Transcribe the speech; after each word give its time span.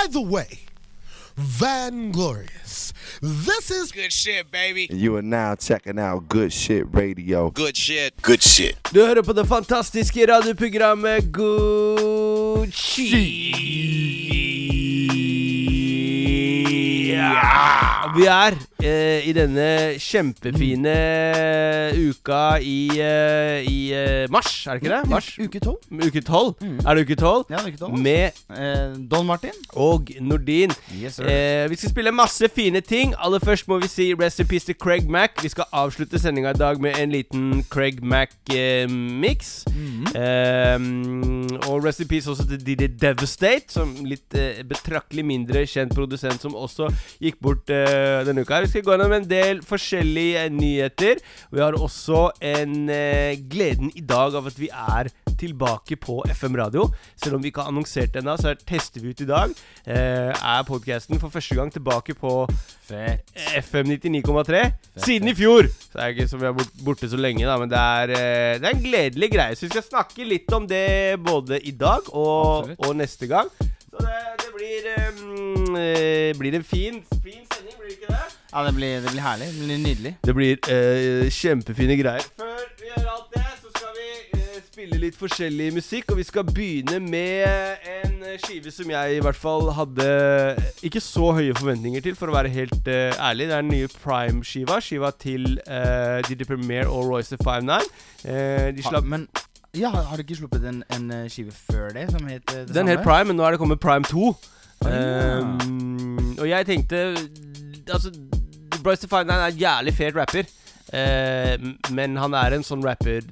By 0.00 0.06
the 0.06 0.20
way, 0.22 0.60
Van 1.36 2.10
Glorious, 2.10 2.94
this 3.20 3.70
is 3.70 3.92
Good 3.92 4.12
shit, 4.12 4.50
baby. 4.50 4.88
You 4.90 5.16
are 5.16 5.22
now 5.22 5.54
checking 5.56 5.98
out 5.98 6.26
Good 6.26 6.54
Shit 6.54 6.86
Radio. 6.94 7.50
Good 7.50 7.76
shit. 7.76 8.14
Good 8.22 8.42
shit. 8.42 8.78
Du 8.94 9.00
hører 9.06 9.22
på 9.22 9.32
det 9.32 9.48
fantastiske 9.48 10.26
radioprogrammet 10.26 11.32
God 11.32 12.72
Ja, 17.06 17.79
vi 18.16 18.24
er 18.30 18.54
eh, 18.82 19.26
i 19.28 19.32
denne 19.36 19.66
kjempefine 20.00 20.94
uka 22.10 22.58
i, 22.62 22.78
eh, 23.00 23.66
i 23.68 23.78
eh, 23.96 24.26
mars, 24.32 24.66
er 24.66 24.78
det 24.78 24.82
ikke 24.84 24.92
det? 24.94 25.00
Mars? 25.10 25.28
Uke 25.40 25.60
tolv. 25.62 25.78
Uke 26.06 26.22
tolv. 26.26 26.54
Er 26.86 26.94
det 26.98 27.04
uke 27.06 27.16
tolv? 27.20 27.44
Ja, 27.50 27.60
det 27.60 27.66
er 27.66 27.74
uke 27.74 27.82
tolv. 27.84 27.98
Med 27.98 28.30
Eh, 28.50 28.94
Don 29.10 29.26
Martin. 29.26 29.54
og 29.72 30.08
Nordin. 30.20 30.72
Yes, 31.00 31.14
sir. 31.20 31.24
Eh, 31.30 31.68
vi 31.70 31.76
skal 31.76 31.90
spille 31.90 32.12
masse 32.12 32.48
fine 32.54 32.80
ting. 32.80 33.14
Aller 33.18 33.38
først 33.38 33.68
må 33.68 33.78
vi 33.82 33.88
si 33.88 34.08
rest 34.14 34.40
in 34.40 34.46
peace 34.50 34.66
til 34.66 34.74
Craig 34.74 35.08
Mack. 35.10 35.42
Vi 35.42 35.48
skal 35.48 35.64
avslutte 35.72 36.18
sendinga 36.18 36.50
i 36.50 36.58
dag 36.58 36.80
med 36.80 36.98
en 36.98 37.10
liten 37.14 37.64
Craig 37.70 38.02
Mack-mix. 38.02 39.64
Eh, 40.14 40.78
og 41.68 41.84
rest 41.84 42.00
in 42.04 42.08
peace 42.10 42.30
også 42.30 42.46
til 42.50 42.60
DJ 42.66 42.88
Devastate, 43.00 43.70
som 43.72 43.94
litt 44.04 44.34
eh, 44.38 44.62
betraktelig 44.68 45.24
mindre 45.26 45.64
kjent 45.70 45.94
produsent, 45.96 46.42
som 46.42 46.54
også 46.58 46.90
gikk 47.22 47.38
bort 47.44 47.70
eh, 47.70 47.89
denne 48.26 48.44
uka. 48.44 48.54
her. 48.54 48.66
Vi 48.66 48.72
skal 48.74 48.84
gå 48.86 48.94
gjennom 48.94 49.16
en 49.16 49.28
del 49.30 49.62
forskjellige 49.66 50.44
eh, 50.44 50.52
nyheter. 50.52 51.22
Vi 51.50 51.62
har 51.62 51.78
også 51.78 52.30
en 52.40 52.76
uh, 52.90 53.32
gleden 53.50 53.92
i 53.94 54.04
dag 54.04 54.34
av 54.38 54.50
at 54.50 54.60
vi 54.60 54.70
er 54.70 55.10
tilbake 55.40 55.96
på 55.96 56.20
FM 56.28 56.56
radio. 56.56 56.86
Selv 57.16 57.36
om 57.36 57.42
vi 57.42 57.50
ikke 57.50 57.64
har 57.64 57.72
annonsert 57.72 58.12
det 58.14 58.22
ennå, 58.22 58.36
så 58.40 58.54
tester 58.54 59.00
vi 59.00 59.14
ut 59.14 59.22
i 59.24 59.28
dag. 59.28 59.54
Eh, 59.86 60.30
er 60.30 60.66
podkasten 60.68 61.20
for 61.20 61.32
første 61.32 61.56
gang 61.56 61.72
tilbake 61.72 62.14
på 62.18 62.34
Fett. 62.90 63.24
FM 63.60 63.92
99,3 63.94 64.62
siden 64.96 65.30
i 65.30 65.34
fjor. 65.38 65.68
Så 65.70 65.94
det 65.94 66.04
er 66.04 66.14
ikke 66.14 66.28
som 66.28 66.40
vi 66.40 66.48
har 66.48 66.70
borte 66.84 67.10
så 67.10 67.18
lenge, 67.20 67.46
da, 67.46 67.56
men 67.60 67.70
det 67.70 67.78
er, 67.78 68.14
eh, 68.16 68.58
det 68.60 68.68
er 68.68 68.76
en 68.76 68.84
gledelig 68.84 69.30
greie. 69.32 69.56
Så 69.56 69.66
vi 69.66 69.74
skal 69.74 69.86
snakke 69.86 70.26
litt 70.26 70.52
om 70.52 70.66
det 70.68 71.20
både 71.22 71.60
i 71.62 71.70
dag 71.70 72.10
og, 72.12 72.74
og 72.78 72.96
neste 72.96 73.30
gang. 73.30 73.48
Så 73.90 74.04
det, 74.04 74.18
det 74.42 74.50
blir 74.54 74.84
um, 75.10 75.76
eh, 75.76 76.30
Blir 76.38 76.54
en 76.54 76.64
fin, 76.64 77.02
fin 77.22 77.42
sending, 77.42 77.59
det 77.59 77.59
ikke 78.00 78.12
det? 78.12 78.36
Ja, 78.52 78.64
det 78.66 78.74
blir, 78.74 79.00
det 79.04 79.10
blir 79.12 79.24
herlig. 79.24 79.48
Det 79.54 79.64
blir 79.64 79.82
nydelig. 79.84 80.12
Det 80.24 80.34
blir 80.34 80.70
eh, 80.74 81.28
kjempefine 81.30 81.96
greier. 82.00 82.24
Før 82.40 82.62
vi 82.80 82.88
gjør 82.88 83.10
alt 83.14 83.34
det, 83.34 83.44
så 83.60 83.72
skal 83.76 83.92
vi 83.98 84.38
eh, 84.38 84.62
spille 84.72 85.00
litt 85.04 85.18
forskjellig 85.18 85.68
musikk. 85.76 86.10
Og 86.14 86.20
vi 86.20 86.26
skal 86.28 86.48
begynne 86.48 87.00
med 87.04 87.84
en 87.94 88.16
eh, 88.26 88.38
skive 88.42 88.72
som 88.74 88.90
jeg 88.90 89.18
i 89.18 89.20
hvert 89.24 89.38
fall 89.38 89.70
hadde 89.76 90.08
ikke 90.86 91.02
så 91.04 91.34
høye 91.38 91.54
forventninger 91.58 92.02
til, 92.08 92.16
for 92.18 92.32
å 92.32 92.38
være 92.38 92.52
helt 92.56 92.88
eh, 92.88 93.12
ærlig. 93.20 93.50
Det 93.50 93.58
er 93.58 93.62
den 93.66 93.74
nye 93.76 93.92
Prime-skiva. 94.00 94.80
Skiva 94.80 95.12
til 95.20 95.60
uh, 95.68 96.18
DJ 96.26 96.48
Premier 96.48 96.88
og 96.88 97.06
Royce 97.12 97.36
59. 97.36 97.94
Uh, 98.24 98.68
de 98.74 98.88
slapp 98.88 99.06
men 99.10 99.28
ja, 99.78 99.88
har 99.88 100.16
du 100.16 100.22
ikke 100.24 100.34
sluppet 100.34 100.64
en, 100.66 100.82
en 100.90 101.10
eh, 101.14 101.28
skive 101.30 101.52
før 101.52 101.92
det 101.94 102.08
som 102.10 102.26
het 102.26 102.42
eh, 102.50 102.58
det 102.58 102.68
Den 102.68 102.74
samme? 102.74 102.90
het 102.90 103.00
Prime, 103.04 103.24
men 103.24 103.36
nå 103.36 103.44
er 103.46 103.50
det 103.50 103.58
kommet 103.58 103.80
Prime 103.80 104.04
2. 104.04 104.34
ja. 104.84 105.38
Um, 105.40 106.36
og 106.40 106.48
jeg 106.48 106.66
tenkte 106.66 107.14
Altså, 107.92 108.12
Bryce 108.80 109.04
Define 109.04 109.36
er 109.36 109.50
en 109.50 109.60
jævlig 109.60 109.94
fet 109.96 110.16
rapper. 110.16 110.50
Eh, 110.96 111.56
men 111.94 112.16
han 112.18 112.34
er 112.34 112.56
en 112.56 112.64
sånn 112.66 112.82
rapper 112.82 113.22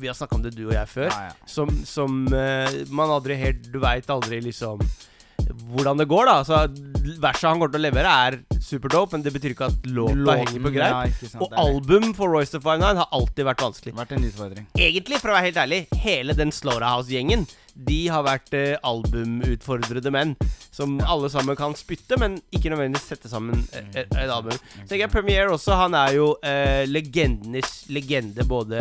Vi 0.00 0.08
har 0.08 0.14
snakka 0.16 0.38
om 0.38 0.44
det, 0.44 0.54
du 0.56 0.62
og 0.70 0.76
jeg, 0.76 0.88
før. 0.88 1.10
Ja, 1.10 1.26
ja. 1.28 1.48
Som, 1.50 1.68
som 1.84 2.22
eh, 2.32 2.78
man 2.88 3.12
aldri 3.12 3.36
helt 3.36 3.66
Du 3.68 3.76
veit 3.82 4.08
aldri 4.08 4.40
liksom 4.46 4.80
hvordan 5.74 5.98
det 6.00 6.06
går, 6.08 6.28
da. 6.28 6.34
Altså, 6.40 6.60
Verset 7.20 7.48
han 7.48 7.58
kommer 7.58 7.72
til 7.74 7.82
å 7.82 7.84
levere, 7.84 8.12
er 8.26 8.60
superdope, 8.64 9.12
men 9.12 9.24
det 9.26 9.32
betyr 9.34 9.52
ikke 9.52 9.66
at 9.68 9.88
låta 9.90 10.16
Låten, 10.16 10.40
henger 10.40 10.62
på 10.64 10.72
greip. 10.72 11.18
Ja, 11.20 11.40
og 11.44 11.56
album 11.60 12.14
for 12.16 12.32
Royce 12.32 12.54
the 12.54 12.60
59 12.62 13.02
har 13.02 13.10
alltid 13.18 13.48
vært 13.50 13.64
vanskelig. 13.66 13.94
Vært 13.98 14.14
en 14.16 14.24
utfordring. 14.30 14.68
Egentlig, 14.78 15.20
for 15.20 15.32
å 15.32 15.36
være 15.36 15.50
helt 15.50 15.60
ærlig, 15.60 15.80
hele 16.00 16.36
den 16.38 16.54
Slaughterhouse-gjengen 16.54 17.44
De 17.74 18.00
har 18.12 18.24
vært 18.26 18.54
eh, 18.54 18.76
albumutfordrede 18.86 20.12
menn 20.14 20.34
som 20.74 20.96
alle 21.06 21.28
sammen 21.30 21.54
kan 21.58 21.74
spytte, 21.78 22.16
men 22.18 22.36
ikke 22.54 22.72
nødvendigvis 22.72 23.06
sette 23.12 23.30
sammen 23.30 23.60
eh, 23.74 23.86
et, 24.02 24.10
et 24.10 24.30
album. 24.30 24.56
Så 24.56 24.88
tenker 24.88 25.04
jeg 25.04 25.12
Premiere 25.12 25.52
også, 25.54 25.76
han 25.78 25.94
er 25.98 26.16
jo 26.16 26.28
eh, 26.42 26.82
legendenes 26.90 27.84
legende 27.94 28.46
både 28.48 28.80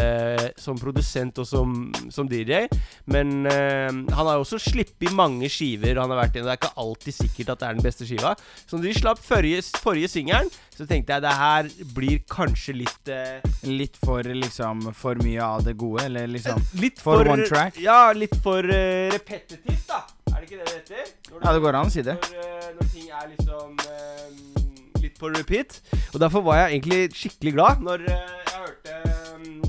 som 0.61 0.79
produsent 0.79 1.37
og 1.41 1.47
som, 1.49 1.75
som 2.13 2.29
DJ. 2.29 2.65
Men 3.13 3.45
eh, 3.49 3.89
han 3.91 4.25
har 4.25 4.39
jo 4.39 4.45
også 4.45 4.61
sluppet 4.61 5.13
mange 5.13 5.49
skiver 5.53 6.01
han 6.01 6.13
har 6.13 6.23
vært 6.25 6.39
i. 6.39 6.45
Det 6.45 6.53
er 6.53 6.61
ikke 6.61 6.73
alltid 6.85 7.19
sikkert 7.19 7.53
at 7.53 7.61
det 7.61 7.69
er 7.69 7.79
den 7.79 7.87
beste 7.89 8.09
skiva. 8.09 8.33
Så 8.65 8.81
de 8.81 8.93
slapp 8.97 9.21
forrige, 9.21 9.61
forrige 9.83 10.09
singelen, 10.11 10.49
så 10.73 10.87
tenkte 10.89 11.13
jeg 11.13 11.23
det 11.23 11.33
her 11.37 11.69
blir 11.93 12.21
kanskje 12.29 12.73
litt 12.81 13.11
eh, 13.13 13.43
Litt 13.69 13.97
for 14.01 14.25
liksom 14.25 14.87
For 14.97 15.19
mye 15.21 15.43
av 15.45 15.63
det 15.67 15.75
gode, 15.79 16.07
eller 16.07 16.27
liksom 16.31 16.61
Litt 16.81 17.01
For 17.03 17.27
one 17.29 17.45
track? 17.49 17.77
Ja, 17.81 18.11
litt 18.17 18.35
for 18.43 18.65
eh, 18.65 19.11
repetitivt, 19.13 19.85
da. 19.89 20.01
Er 20.33 20.41
det 20.41 20.49
ikke 20.49 20.59
det 20.59 20.65
det 20.65 20.75
heter? 20.79 21.13
Når 21.31 21.45
Ja, 21.45 21.53
det 21.53 21.61
går 21.61 21.77
an 21.77 21.91
å 21.91 21.93
si 21.93 22.05
det. 22.05 22.17
Når, 22.17 22.41
eh, 22.41 22.69
når 22.79 22.91
ting 22.93 23.07
er 23.13 23.29
liksom 23.29 23.77
eh, 23.85 24.63
litt 25.03 25.19
på 25.19 25.29
repeat. 25.33 25.79
Og 26.13 26.19
derfor 26.23 26.41
var 26.47 26.63
jeg 26.63 26.79
egentlig 26.79 27.01
skikkelig 27.17 27.53
glad 27.53 27.83
når 27.85 28.05
eh, 28.07 28.27
jeg 28.49 28.61
hørte 28.63 28.91
um, 29.35 29.63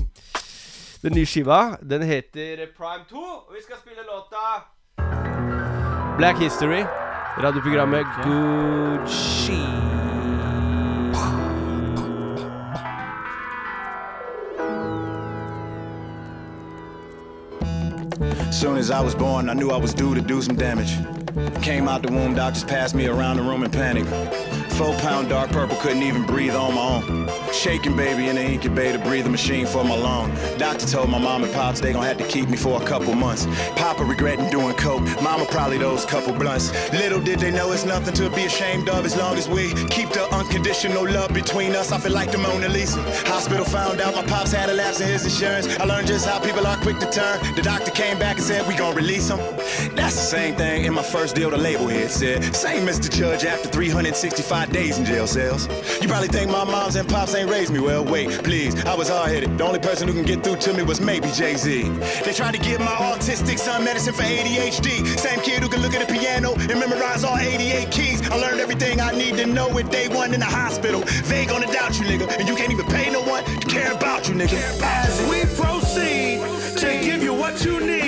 den 1.05 1.17
nye 1.19 1.29
skiva. 1.29 1.59
Den 1.81 2.05
heter 2.07 2.65
Prime 2.77 3.05
2, 3.11 3.25
og 3.45 3.53
vi 3.53 3.63
skal 3.65 3.81
spille 3.83 4.07
låta 4.09 4.65
Black 6.17 6.41
History. 6.41 6.85
Radioprogrammet 7.37 8.07
Gucci. 8.23 9.59
Soon 18.51 18.77
as 18.77 18.91
I 18.91 19.01
was 19.01 19.15
born, 19.15 19.49
I 19.49 19.53
knew 19.53 19.71
I 19.71 19.77
was 19.77 19.93
due 19.93 20.15
to 20.15 20.21
do 20.21 20.41
some 20.41 20.55
damage. 20.55 20.95
Came 21.61 21.87
out 21.87 22.01
the 22.01 22.11
womb, 22.11 22.35
doctors 22.35 22.63
passed 22.63 22.95
me 22.95 23.07
around 23.07 23.37
the 23.37 23.43
room 23.43 23.63
in 23.63 23.71
panic. 23.71 24.05
Four 24.77 24.93
pound 24.95 25.29
dark 25.29 25.51
purple, 25.51 25.77
couldn't 25.77 26.03
even 26.03 26.23
breathe 26.23 26.53
on 26.53 26.75
my 26.75 26.81
own. 26.81 27.29
Shaking 27.53 27.95
baby 27.95 28.27
in 28.27 28.35
the 28.35 28.43
incubator, 28.43 28.97
breathing 28.99 29.31
machine 29.31 29.65
for 29.65 29.85
my 29.85 29.95
lung. 29.95 30.29
Doctor 30.57 30.85
told 30.85 31.09
my 31.09 31.17
mom 31.17 31.45
and 31.45 31.53
pops 31.53 31.79
they 31.79 31.93
gonna 31.93 32.05
have 32.05 32.17
to 32.17 32.27
keep 32.27 32.49
me 32.49 32.57
for 32.57 32.81
a 32.81 32.85
couple 32.85 33.13
months. 33.13 33.47
Papa 33.77 34.03
regretting 34.03 34.49
doing 34.49 34.75
coke, 34.75 35.01
mama 35.21 35.45
probably 35.49 35.77
those 35.77 36.03
couple 36.03 36.33
blunts. 36.33 36.73
Little 36.91 37.21
did 37.21 37.39
they 37.39 37.51
know 37.51 37.71
it's 37.71 37.85
nothing 37.85 38.13
to 38.15 38.29
be 38.31 38.43
ashamed 38.43 38.89
of 38.89 39.05
as 39.05 39.15
long 39.15 39.37
as 39.37 39.47
we 39.47 39.73
keep 39.85 40.09
the 40.09 40.27
unconditional 40.35 41.09
love 41.09 41.33
between 41.33 41.73
us. 41.73 41.93
I 41.93 41.97
feel 41.97 42.11
like 42.11 42.31
the 42.31 42.37
Mona 42.37 42.67
Lisa. 42.67 43.01
Hospital 43.29 43.63
found 43.63 44.01
out 44.01 44.13
my 44.13 44.25
pops 44.25 44.51
had 44.51 44.69
a 44.69 44.73
lapse 44.73 44.99
in 44.99 45.07
his 45.07 45.23
insurance. 45.23 45.67
I 45.79 45.85
learned 45.85 46.07
just 46.07 46.27
how 46.27 46.39
people 46.39 46.67
are 46.67 46.77
quick 46.77 46.99
to 46.99 47.09
turn. 47.09 47.39
The 47.55 47.61
doctor 47.61 47.91
came 47.91 48.19
back 48.19 48.35
and 48.35 48.45
said 48.45 48.67
we 48.67 48.75
gonna 48.75 48.93
release 48.93 49.29
him. 49.29 49.39
That's 49.95 50.15
the 50.15 50.27
same 50.37 50.55
thing 50.55 50.83
in 50.83 50.93
my 50.93 51.03
first 51.03 51.33
deal. 51.33 51.49
The 51.49 51.57
label 51.57 51.87
head 51.87 52.11
said 52.11 52.53
same 52.53 52.85
the 52.85 53.09
judge 53.09 53.45
after 53.45 53.69
365 53.69 54.64
days 54.71 54.97
in 54.97 55.05
jail 55.05 55.27
cells. 55.27 55.67
You 56.01 56.07
probably 56.07 56.27
think 56.27 56.51
my 56.51 56.63
moms 56.63 56.95
and 56.95 57.07
pops 57.07 57.35
ain't 57.35 57.49
raised 57.49 57.71
me 57.71 57.79
well. 57.79 58.03
Wait, 58.03 58.29
please, 58.43 58.75
I 58.85 58.95
was 58.95 59.09
hard 59.09 59.31
headed. 59.31 59.57
The 59.57 59.63
only 59.63 59.79
person 59.79 60.07
who 60.07 60.13
can 60.13 60.23
get 60.23 60.43
through 60.43 60.57
to 60.57 60.73
me 60.73 60.83
was 60.83 61.01
maybe 61.01 61.29
Jay 61.31 61.55
Z. 61.55 61.89
They 62.23 62.33
tried 62.33 62.53
to 62.53 62.59
give 62.59 62.79
my 62.79 62.95
autistic 63.09 63.59
son 63.59 63.83
medicine 63.83 64.13
for 64.13 64.23
ADHD. 64.23 65.05
Same 65.17 65.39
kid 65.41 65.63
who 65.63 65.69
can 65.69 65.81
look 65.81 65.93
at 65.93 66.09
a 66.09 66.11
piano 66.11 66.53
and 66.53 66.79
memorize 66.79 67.23
all 67.23 67.37
88 67.37 67.91
keys. 67.91 68.29
I 68.29 68.35
learned 68.35 68.59
everything 68.59 69.01
I 69.01 69.11
need 69.11 69.37
to 69.37 69.45
know 69.45 69.69
with 69.69 69.89
day 69.89 70.07
one 70.07 70.33
in 70.33 70.39
the 70.39 70.45
hospital. 70.45 71.01
Vague 71.25 71.51
on 71.51 71.61
the 71.61 71.67
doubt 71.67 71.99
you, 71.99 72.05
nigga, 72.05 72.27
and 72.37 72.47
you 72.47 72.55
can't 72.55 72.71
even 72.71 72.85
pay 72.87 73.09
no 73.09 73.21
one 73.21 73.43
to 73.43 73.67
care 73.67 73.91
about 73.91 74.27
you, 74.27 74.35
nigga. 74.35 74.59
As 74.81 75.21
we 75.29 75.41
proceed 75.55 76.41
to 76.77 76.87
give 77.03 77.23
you 77.23 77.33
what 77.33 77.63
you 77.63 77.79
need, 77.79 78.04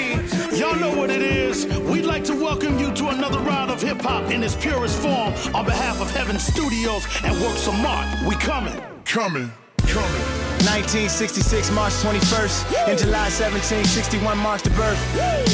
know 0.80 0.96
what 0.96 1.10
it 1.10 1.22
is. 1.22 1.66
We'd 1.92 2.06
like 2.06 2.24
to 2.26 2.36
welcome 2.36 2.78
you 2.80 2.94
to 2.94 3.10
another 3.10 3.40
round 3.40 3.72
of 3.72 3.82
hip 3.82 4.02
hop 4.02 4.32
in 4.32 4.44
its 4.44 4.56
purest 4.56 5.00
form 5.00 5.34
on 5.56 5.66
behalf 5.66 6.02
of 6.02 6.10
Heaven 6.12 6.38
Studios 6.40 7.06
and 7.24 7.34
Works 7.42 7.68
of 7.68 7.74
Art. 7.86 8.08
We 8.28 8.36
coming. 8.36 8.82
Coming, 9.06 9.52
coming. 9.78 10.37
1966, 10.68 11.72
March 11.72 11.94
21st. 12.04 12.92
In 12.92 12.98
July 12.98 13.32
1761, 13.32 14.38
marks 14.38 14.64
the 14.64 14.70
birth. 14.76 15.00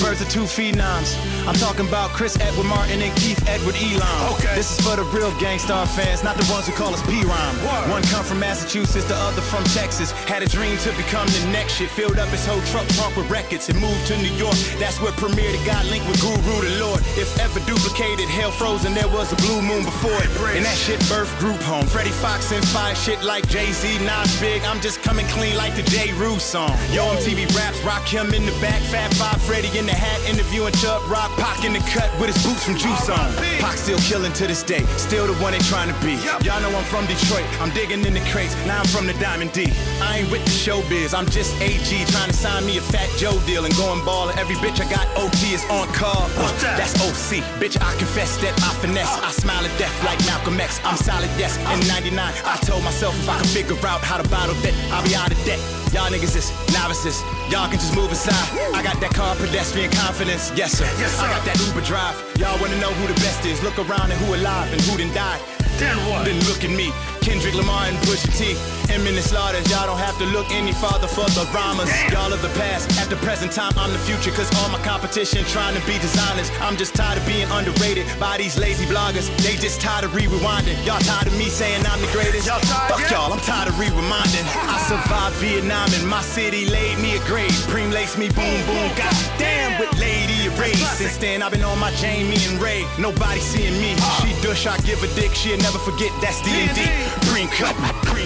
Birth 0.01 0.21
of 0.25 0.29
two 0.29 0.49
phenoms. 0.49 1.13
I'm 1.45 1.53
talking 1.55 1.87
about 1.87 2.09
Chris 2.11 2.39
Edward 2.39 2.65
Martin 2.65 3.01
and 3.01 3.13
Keith 3.21 3.37
Edward 3.47 3.75
Elon. 3.77 4.33
Okay. 4.33 4.55
This 4.55 4.73
is 4.73 4.81
for 4.81 4.95
the 4.97 5.03
real 5.13 5.31
Gangstar 5.37 5.85
fans, 5.93 6.23
not 6.23 6.35
the 6.37 6.47
ones 6.51 6.65
who 6.65 6.73
call 6.73 6.93
us 6.93 7.01
P-Rhyme. 7.05 7.55
One 7.93 8.01
come 8.09 8.25
from 8.25 8.39
Massachusetts, 8.39 9.05
the 9.05 9.15
other 9.15 9.41
from 9.41 9.63
Texas. 9.75 10.11
Had 10.25 10.41
a 10.41 10.47
dream 10.49 10.77
to 10.81 10.91
become 10.97 11.27
the 11.27 11.45
next 11.53 11.77
shit. 11.77 11.89
Filled 11.91 12.17
up 12.17 12.29
his 12.29 12.45
whole 12.45 12.61
truck 12.73 12.87
trunk 12.97 13.15
with 13.15 13.29
records 13.29 13.69
and 13.69 13.79
moved 13.79 14.07
to 14.07 14.17
New 14.17 14.33
York. 14.33 14.55
That's 14.81 14.99
where 14.99 15.11
Premier 15.13 15.51
the 15.51 15.61
God 15.63 15.85
linked 15.93 16.07
with 16.09 16.19
Guru 16.21 16.41
the 16.65 16.79
Lord. 16.81 17.01
If 17.13 17.37
ever 17.39 17.59
duplicated, 17.69 18.25
hell 18.29 18.51
frozen, 18.51 18.93
there 18.93 19.07
was 19.09 19.31
a 19.31 19.37
blue 19.37 19.61
moon 19.61 19.85
before 19.85 20.17
it. 20.25 20.31
And 20.57 20.65
that 20.65 20.77
shit 20.77 20.99
birthed 21.11 21.37
group 21.39 21.61
home. 21.61 21.85
Freddie 21.85 22.09
Fox 22.09 22.51
inspired 22.51 22.97
shit 22.97 23.21
like 23.21 23.47
Jay-Z, 23.47 23.99
Nas 23.99 24.39
Big. 24.39 24.63
I'm 24.63 24.81
just 24.81 25.02
Coming 25.03 25.27
clean 25.27 25.55
like 25.57 25.75
the 25.75 25.83
J. 25.83 26.13
Rue 26.13 26.39
song. 26.39 26.71
Yo, 26.91 27.03
MTV 27.15 27.53
raps, 27.55 27.79
rock 27.83 28.03
him 28.07 28.33
in 28.33 28.45
the 28.45 28.55
back. 28.61 28.81
Fat 28.83 29.13
Five 29.15 29.41
Freddy 29.41 29.67
in 29.77 29.85
the 29.85 29.91
hat, 29.93 30.17
interviewing 30.29 30.73
Chubb 30.79 31.01
Rock. 31.11 31.29
Pac 31.37 31.65
in 31.65 31.73
the 31.73 31.83
cut 31.91 32.09
with 32.19 32.33
his 32.33 32.39
boots 32.43 32.63
from 32.63 32.75
Juice 32.77 33.09
on. 33.09 33.33
Pac 33.59 33.75
still 33.77 33.99
killing 33.99 34.31
to 34.33 34.47
this 34.47 34.63
day, 34.63 34.83
still 34.97 35.27
the 35.27 35.33
one 35.43 35.51
they 35.51 35.59
trying 35.67 35.91
to 35.93 35.97
be. 35.99 36.15
Y'all 36.45 36.61
know 36.61 36.71
I'm 36.71 36.83
from 36.85 37.05
Detroit, 37.05 37.45
I'm 37.59 37.69
digging 37.71 38.05
in 38.05 38.13
the 38.13 38.23
crates. 38.31 38.55
Now 38.65 38.79
I'm 38.79 38.87
from 38.87 39.05
the 39.05 39.13
Diamond 39.15 39.51
D. 39.51 39.71
I 40.01 40.19
ain't 40.19 40.31
with 40.31 40.43
the 40.45 40.51
showbiz, 40.51 41.13
I'm 41.13 41.27
just 41.29 41.51
AG 41.61 41.83
trying 42.07 42.31
to 42.31 42.35
sign 42.35 42.65
me 42.65 42.77
a 42.77 42.81
Fat 42.81 43.09
Joe 43.17 43.37
deal 43.45 43.65
and 43.65 43.75
going 43.75 44.03
ballin'. 44.05 44.37
Every 44.39 44.55
bitch 44.55 44.79
I 44.79 44.89
got 44.89 45.05
OT 45.17 45.53
is 45.53 45.63
on 45.69 45.87
call. 45.93 46.31
Uh, 46.39 46.51
that's 46.79 46.95
OC, 47.03 47.43
bitch. 47.59 47.75
I 47.81 47.91
confess 47.99 48.37
that 48.37 48.55
I 48.63 48.71
finesse. 48.79 49.11
I 49.21 49.31
smile 49.31 49.65
at 49.65 49.73
death 49.77 49.93
like 50.05 50.19
Malcolm 50.25 50.59
X. 50.59 50.79
I'm 50.83 50.97
solid, 50.97 51.29
yes. 51.37 51.57
In 51.57 51.85
'99, 51.87 52.17
I 52.45 52.57
told 52.63 52.83
myself 52.83 53.13
if 53.19 53.27
I 53.27 53.37
could 53.39 53.49
figure 53.49 53.75
out 53.85 54.01
how 54.01 54.17
to 54.17 54.27
bottle 54.29 54.55
that, 54.63 54.73
I'll 54.93 55.01
be 55.01 55.15
out 55.15 55.31
of 55.31 55.41
debt. 55.43 55.57
Y'all 55.89 56.05
niggas 56.13 56.37
is 56.37 56.53
novices. 56.69 57.25
Y'all 57.49 57.65
can 57.65 57.81
just 57.81 57.95
move 57.95 58.11
aside. 58.11 58.45
I 58.77 58.85
got 58.85 59.01
that 59.01 59.09
car 59.13 59.35
pedestrian 59.35 59.89
confidence. 59.89 60.53
Yes, 60.55 60.77
sir. 60.77 60.85
yes, 61.01 61.17
sir. 61.17 61.25
I 61.25 61.33
got 61.33 61.45
that 61.49 61.57
Uber 61.65 61.81
drive. 61.81 62.13
Y'all 62.37 62.53
wanna 62.61 62.77
know 62.77 62.93
who 63.01 63.07
the 63.09 63.17
best 63.25 63.43
is? 63.45 63.57
Look 63.63 63.77
around 63.81 64.13
and 64.13 64.19
who 64.21 64.35
alive 64.35 64.71
and 64.71 64.79
who 64.85 64.97
done 65.01 65.09
died. 65.17 65.41
Then 65.81 65.97
what? 66.05 66.25
Then 66.25 66.37
look 66.45 66.63
at 66.63 66.69
me. 66.69 66.93
Kendrick 67.25 67.55
Lamar 67.55 67.89
and 67.89 67.97
Pusha 68.05 68.29
T. 68.37 68.53
Slaughters. 68.93 69.65
Y'all 69.71 69.87
don't 69.87 69.97
have 69.97 70.17
to 70.19 70.25
look 70.25 70.51
any 70.51 70.71
farther 70.71 71.07
for 71.07 71.25
the 71.33 71.49
rhymers. 71.49 71.89
Y'all 72.13 72.31
are 72.31 72.37
the 72.37 72.53
past. 72.59 72.91
At 73.01 73.09
the 73.09 73.15
present 73.25 73.51
time, 73.51 73.73
I'm 73.75 73.91
the 73.91 73.97
future. 73.97 74.29
Cause 74.29 74.45
all 74.61 74.69
my 74.69 74.77
competition 74.85 75.43
trying 75.45 75.73
to 75.73 75.81
be 75.87 75.97
designers. 75.97 76.51
I'm 76.61 76.77
just 76.77 76.93
tired 76.93 77.17
of 77.17 77.25
being 77.25 77.49
underrated 77.49 78.05
by 78.19 78.37
these 78.37 78.55
lazy 78.57 78.85
bloggers. 78.85 79.33
They 79.41 79.55
just 79.57 79.81
tired 79.81 80.03
of 80.05 80.13
re 80.13 80.27
rewinding. 80.27 80.77
Y'all 80.85 80.99
tired 81.01 81.25
of 81.25 81.33
me 81.37 81.49
saying 81.49 81.81
I'm 81.87 81.99
the 82.01 82.11
greatest? 82.13 82.45
Y'all 82.45 82.61
tired 82.61 82.93
Fuck 82.93 83.09
y'all, 83.09 83.33
I'm 83.33 83.39
tired 83.41 83.69
of 83.69 83.79
re-reminding. 83.79 84.45
I 84.69 84.77
survived 84.85 85.35
Vietnam 85.41 85.89
and 85.97 86.07
my 86.07 86.21
city 86.21 86.69
laid 86.69 86.99
me 86.99 87.17
a 87.17 87.21
grave. 87.25 87.49
Preem 87.73 87.91
laced 87.91 88.19
me 88.19 88.29
boom 88.29 88.59
boom. 88.69 88.89
God 88.93 89.15
damn 89.41 89.79
with 89.79 89.89
Lady 89.99 90.45
Erase. 90.45 90.85
Since 90.97 91.17
then 91.17 91.41
I've 91.41 91.51
been 91.51 91.63
on 91.63 91.79
my 91.79 91.89
Jamie 91.97 92.37
and 92.45 92.61
Ray. 92.61 92.85
Nobody 92.99 93.39
seeing 93.39 93.73
me. 93.81 93.97
She 94.21 94.37
dush, 94.45 94.67
I 94.67 94.77
give 94.85 95.01
a 95.01 95.09
dick. 95.15 95.33
She'll 95.33 95.57
never 95.57 95.79
forget 95.79 96.11
that's 96.21 96.41
D&D. 96.45 96.85
Green 97.33 97.47
cut. 97.49 97.73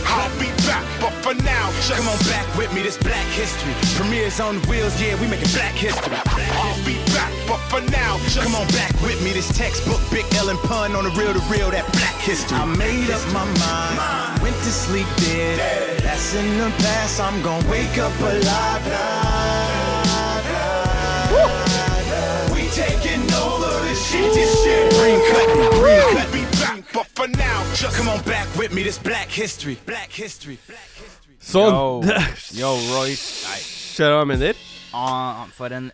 I'll 0.08 0.32
be 0.40 0.48
back, 0.66 0.86
but 1.02 1.12
for 1.24 1.34
now, 1.44 1.70
just 1.84 2.00
Come 2.00 2.08
on 2.08 2.20
back 2.32 2.48
with 2.58 2.74
me, 2.74 2.82
this 2.82 2.98
black 2.98 3.26
history. 3.36 3.74
Premieres 4.00 4.40
on 4.40 4.62
the 4.62 4.68
wheels, 4.68 4.96
yeah, 5.02 5.20
we 5.20 5.28
making 5.28 5.52
black 5.52 5.74
history. 5.76 6.16
I'll 6.16 6.86
be 6.86 6.96
back, 7.12 7.32
but 7.48 7.60
for 7.68 7.82
now, 7.92 8.18
just 8.32 8.40
Come 8.40 8.56
on 8.56 8.68
back 8.70 8.94
with 9.02 9.22
me, 9.24 9.34
this 9.34 9.52
textbook, 9.58 10.00
Big 10.12 10.26
L 10.36 10.50
and 10.50 10.60
pun 10.60 10.96
on 10.96 11.04
the 11.04 11.12
real 11.12 11.34
to 11.34 11.44
real, 11.52 11.72
that 11.72 11.86
black 11.92 12.16
history. 12.24 12.58
I 12.58 12.66
made 12.66 13.10
up 13.12 13.22
my 13.34 13.46
mind, 13.60 14.42
went 14.42 14.56
to 14.56 14.72
sleep 14.72 15.08
dead. 15.18 16.00
That's 16.02 16.34
in 16.36 16.58
the 16.58 16.72
past, 16.84 17.20
I'm 17.20 17.42
gonna 17.42 17.70
wake 17.70 17.98
up 17.98 18.16
alive. 18.20 18.84
We 22.54 22.70
taking 22.72 23.28
over 23.34 23.72
this 23.84 24.00
shit, 24.08 24.34
this 24.34 24.64
shit. 24.64 24.92
Green 24.96 25.20
cut, 25.32 25.48
green 25.76 26.02
cut. 26.16 26.47
For 27.32 27.38
now, 27.38 27.64
just 27.74 27.96
Come 27.98 28.10
on 28.10 28.22
back 28.24 28.48
with 28.58 28.74
me, 28.74 28.84
this 28.84 28.98
black 29.00 29.30
history. 29.30 29.78
Black 29.86 30.12
history. 30.12 30.58
Black 30.68 30.90
history. 30.96 31.36
Sånn. 31.40 31.72
Yo, 31.72 32.02
yo, 32.62 32.70
Royce. 32.94 33.46
Nei, 33.48 33.60
Skjønner 33.94 34.12
du 34.12 34.18
hva 34.18 34.24
jeg 34.24 34.30
mener? 34.34 34.62
ah, 34.94 35.46
for 35.56 35.74
en 35.74 35.92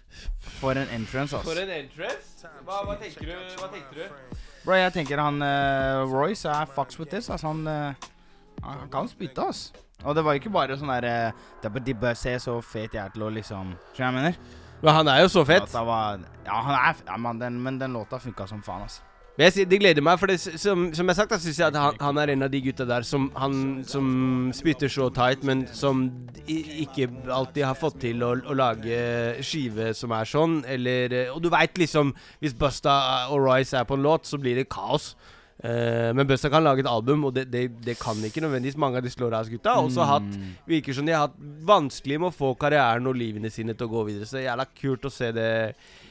For 0.60 0.78
en 0.80 0.88
entrance, 0.96 1.36
ass. 1.36 1.48
en 1.60 1.70
entrance. 1.70 2.48
Hva, 2.66 2.96
tenker 3.02 3.28
du? 3.28 3.34
Hva 3.60 3.68
tenkte 3.74 3.96
du? 3.98 4.38
Bro, 4.64 4.78
jeg 4.80 4.94
tenker 4.96 5.20
han 5.20 5.42
uh, 5.44 6.04
Royce 6.08 6.48
er 6.48 6.70
fucks 6.72 7.00
with 7.00 7.12
this. 7.12 7.28
Altså, 7.30 7.52
han, 7.52 7.68
uh, 7.68 8.64
han 8.64 8.88
kan 8.92 9.10
spytte, 9.12 9.44
ass. 9.44 9.72
Og 10.04 10.16
det 10.16 10.24
var 10.24 10.40
ikke 10.40 10.52
bare 10.52 10.76
sånn 10.80 10.92
der 10.92 11.06
eh, 11.08 11.44
det 11.62 11.68
er 11.70 11.72
bare- 11.72 11.86
De 11.88 11.94
bør 11.96 12.16
se 12.20 12.34
så 12.44 12.58
fet 12.64 12.96
jeg 12.96 13.00
er 13.06 13.12
til 13.14 13.24
å 13.24 13.30
liksom 13.32 13.70
Skjønner 13.96 13.96
du 13.96 14.02
hva 14.02 14.08
jeg 14.08 14.16
mener? 14.18 14.60
Men 14.84 14.98
han 14.98 15.08
er 15.14 15.22
jo 15.24 15.30
så 15.32 15.44
fet. 15.48 15.70
Var, 15.72 16.24
ja, 16.44 16.58
han 16.66 16.76
er 16.76 17.04
ja, 17.08 17.18
man, 17.24 17.40
den, 17.40 17.60
Men 17.64 17.78
den 17.80 17.94
låta 17.96 18.20
funka 18.20 18.48
som 18.50 18.64
faen, 18.64 18.84
ass. 18.84 19.00
Jeg 19.34 19.66
Det 19.66 19.80
gleder 19.82 20.04
meg, 20.06 20.20
for 20.22 20.30
det, 20.30 20.36
som, 20.62 20.92
som 20.94 21.08
jeg 21.10 21.18
sagt, 21.18 21.32
da 21.34 21.40
syns 21.42 21.58
jeg 21.58 21.72
at 21.72 21.78
han, 21.80 21.96
han 21.98 22.18
er 22.22 22.36
en 22.36 22.46
av 22.46 22.52
de 22.54 22.60
gutta 22.62 22.86
der 22.86 23.02
som 23.02 23.32
Han 23.36 23.82
som 23.88 24.52
spytter 24.54 24.92
så 24.94 25.08
tight, 25.10 25.42
men 25.44 25.66
som 25.74 26.04
ikke 26.46 27.08
alltid 27.34 27.66
har 27.66 27.74
fått 27.74 27.98
til 28.04 28.22
å, 28.22 28.36
å 28.38 28.54
lage 28.54 29.42
skive 29.42 29.94
som 29.98 30.14
er 30.14 30.30
sånn, 30.30 30.60
eller 30.70 31.34
Og 31.34 31.42
du 31.42 31.50
veit 31.50 31.82
liksom 31.82 32.14
Hvis 32.44 32.54
Busta 32.54 32.94
og 33.34 33.42
Royce 33.48 33.80
er 33.80 33.90
på 33.90 33.98
en 33.98 34.06
låt, 34.06 34.30
så 34.30 34.38
blir 34.38 34.60
det 34.60 34.70
kaos. 34.70 35.16
Eh, 35.62 36.10
men 36.18 36.28
Busta 36.28 36.50
kan 36.52 36.64
lage 36.66 36.82
et 36.84 36.90
album, 36.90 37.28
og 37.30 37.36
det, 37.36 37.46
det, 37.52 37.68
det 37.86 37.96
kan 38.00 38.18
ikke 38.26 38.42
nødvendigvis 38.44 38.78
mange 38.80 39.00
av 39.00 39.06
de 39.06 39.12
Slaughterhouse-gutta. 39.14 39.76
Har 39.78 39.86
også 39.88 40.08
hatt 40.10 40.40
Virker 40.68 40.98
som 40.98 41.08
de 41.08 41.14
har 41.16 41.28
hatt 41.28 41.38
vanskelig 41.64 42.20
med 42.20 42.32
å 42.32 42.36
få 42.36 42.54
karrieren 42.60 43.08
og 43.08 43.16
livene 43.20 43.52
sine 43.54 43.76
til 43.78 43.88
å 43.88 43.94
gå 43.94 44.06
videre. 44.10 44.28
Så 44.28 44.40
det 44.40 44.44
er 44.44 44.50
jævla 44.50 44.68
kult 44.82 45.08
å 45.08 45.14
se 45.14 45.32
det. 45.36 45.50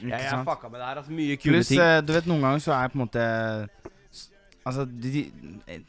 Jeg, 0.00 0.14
jeg 0.14 0.42
fucka 0.46 0.70
med 0.70 0.80
det 0.80 0.86
her. 0.86 1.02
Altså, 1.02 1.16
mye 1.18 1.38
kule 1.40 1.58
Plus, 1.58 1.72
ting. 1.72 1.82
Uh, 1.82 1.98
du 2.06 2.14
vet, 2.16 2.28
noen 2.30 2.46
ganger 2.48 2.64
så 2.64 2.76
er 2.78 2.92
på 2.92 2.98
en 2.98 3.04
måte 3.04 3.26
Altså, 4.62 4.84
de, 4.86 5.10
de, 5.10 5.22
eh, 5.66 5.80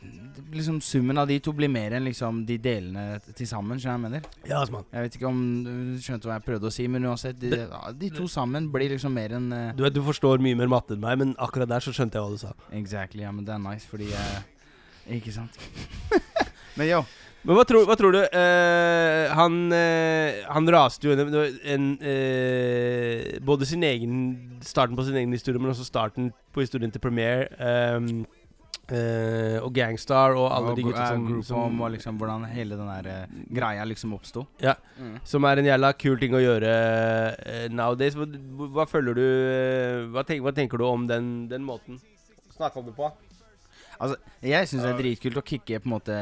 liksom 0.56 0.80
summen 0.82 1.20
av 1.22 1.28
de 1.30 1.36
to 1.46 1.52
blir 1.54 1.70
mer 1.70 1.94
enn 1.94 2.08
liksom 2.08 2.40
de 2.48 2.56
delene 2.58 3.20
til 3.38 3.46
sammen, 3.46 3.78
skjønner 3.78 4.00
jeg 4.00 4.04
mener? 4.08 4.30
Ja, 4.50 4.64
mann. 4.74 4.88
Jeg 4.90 5.06
vet 5.06 5.18
ikke 5.20 5.30
om 5.30 5.44
du 5.68 5.74
skjønte 6.02 6.30
hva 6.30 6.40
jeg 6.40 6.46
prøvde 6.48 6.72
å 6.72 6.74
si, 6.74 6.88
men 6.90 7.06
uansett, 7.06 7.38
de, 7.38 7.68
de 8.00 8.10
to 8.16 8.26
sammen 8.32 8.72
blir 8.74 8.96
liksom 8.96 9.14
mer 9.14 9.38
enn 9.38 9.52
uh, 9.54 9.68
Du 9.78 9.86
vet, 9.86 9.94
du 9.94 10.02
forstår 10.06 10.42
mye 10.42 10.58
mer 10.58 10.72
matte 10.74 10.98
enn 10.98 11.06
meg, 11.06 11.22
men 11.22 11.36
akkurat 11.38 11.70
der 11.70 11.86
så 11.86 11.94
skjønte 11.94 12.18
jeg 12.18 12.26
hva 12.26 12.34
du 12.34 12.42
sa. 12.42 12.56
Exactly, 12.74 13.22
ja, 13.28 13.36
men 13.36 13.46
det 13.46 13.54
er 13.54 13.62
nice, 13.62 13.86
fordi 13.90 14.10
uh, 14.10 14.42
Ikke 15.20 15.36
sant? 15.36 15.54
men 16.80 16.90
yo, 16.90 17.06
Men 17.44 17.60
hva 17.60 17.70
tror, 17.70 17.86
hva 17.86 17.98
tror 18.00 18.16
du? 18.16 18.22
Uh, 18.24 19.30
han, 19.38 19.64
uh, 19.70 20.44
han 20.50 20.70
raste 20.74 21.12
jo 21.12 21.14
en, 21.14 21.90
Både 23.46 23.68
sin 23.70 23.84
egen 23.86 24.16
starten 24.66 24.98
på 24.98 25.06
sin 25.06 25.20
egen 25.20 25.36
historie, 25.36 25.62
men 25.62 25.76
også 25.76 25.86
starten 25.86 26.32
på 26.56 26.64
historien 26.64 26.90
til 26.90 27.04
Premiere. 27.04 27.52
ehm, 27.60 28.24
eh, 28.94 29.58
og 29.64 29.74
Gangstar 29.76 30.36
og 30.38 30.48
alle 30.54 30.72
og 30.72 30.80
de 30.80 30.86
gutta 30.88 31.04
eh, 31.04 31.12
som, 31.12 31.44
som, 31.48 31.82
og 31.82 31.92
liksom 31.96 32.18
hvordan 32.20 32.46
hele 32.54 32.78
den 32.80 32.90
der 32.90 33.28
uh, 33.28 33.36
greia 33.58 33.86
liksom 33.90 34.16
oppsto. 34.18 34.46
Ja. 34.64 34.76
Mm. 34.98 35.18
som 35.28 35.46
er 35.50 35.60
en 35.60 35.70
jævla 35.70 35.92
kul 35.98 36.20
ting 36.22 36.36
å 36.38 36.42
gjøre 36.44 36.72
uh, 36.72 37.68
nowadays. 37.74 38.18
Hva, 38.18 38.28
hva 38.78 38.88
føler 38.90 39.18
du 39.18 39.26
hva, 40.14 40.26
tenker, 40.26 40.44
hva 40.46 40.56
tenker 40.56 40.82
du 40.82 40.88
om 40.88 41.08
den, 41.10 41.32
den 41.52 41.66
måten 41.66 42.02
Snakka 42.54 42.84
du 42.86 42.92
på? 42.94 43.08
Altså, 43.98 44.18
jeg 44.46 44.68
syns 44.70 44.84
det 44.84 44.92
er 44.92 45.00
dritkult 45.00 45.40
å 45.40 45.46
kicke 45.46 45.80
på 45.82 45.90
en 45.90 45.94
måte 45.96 46.18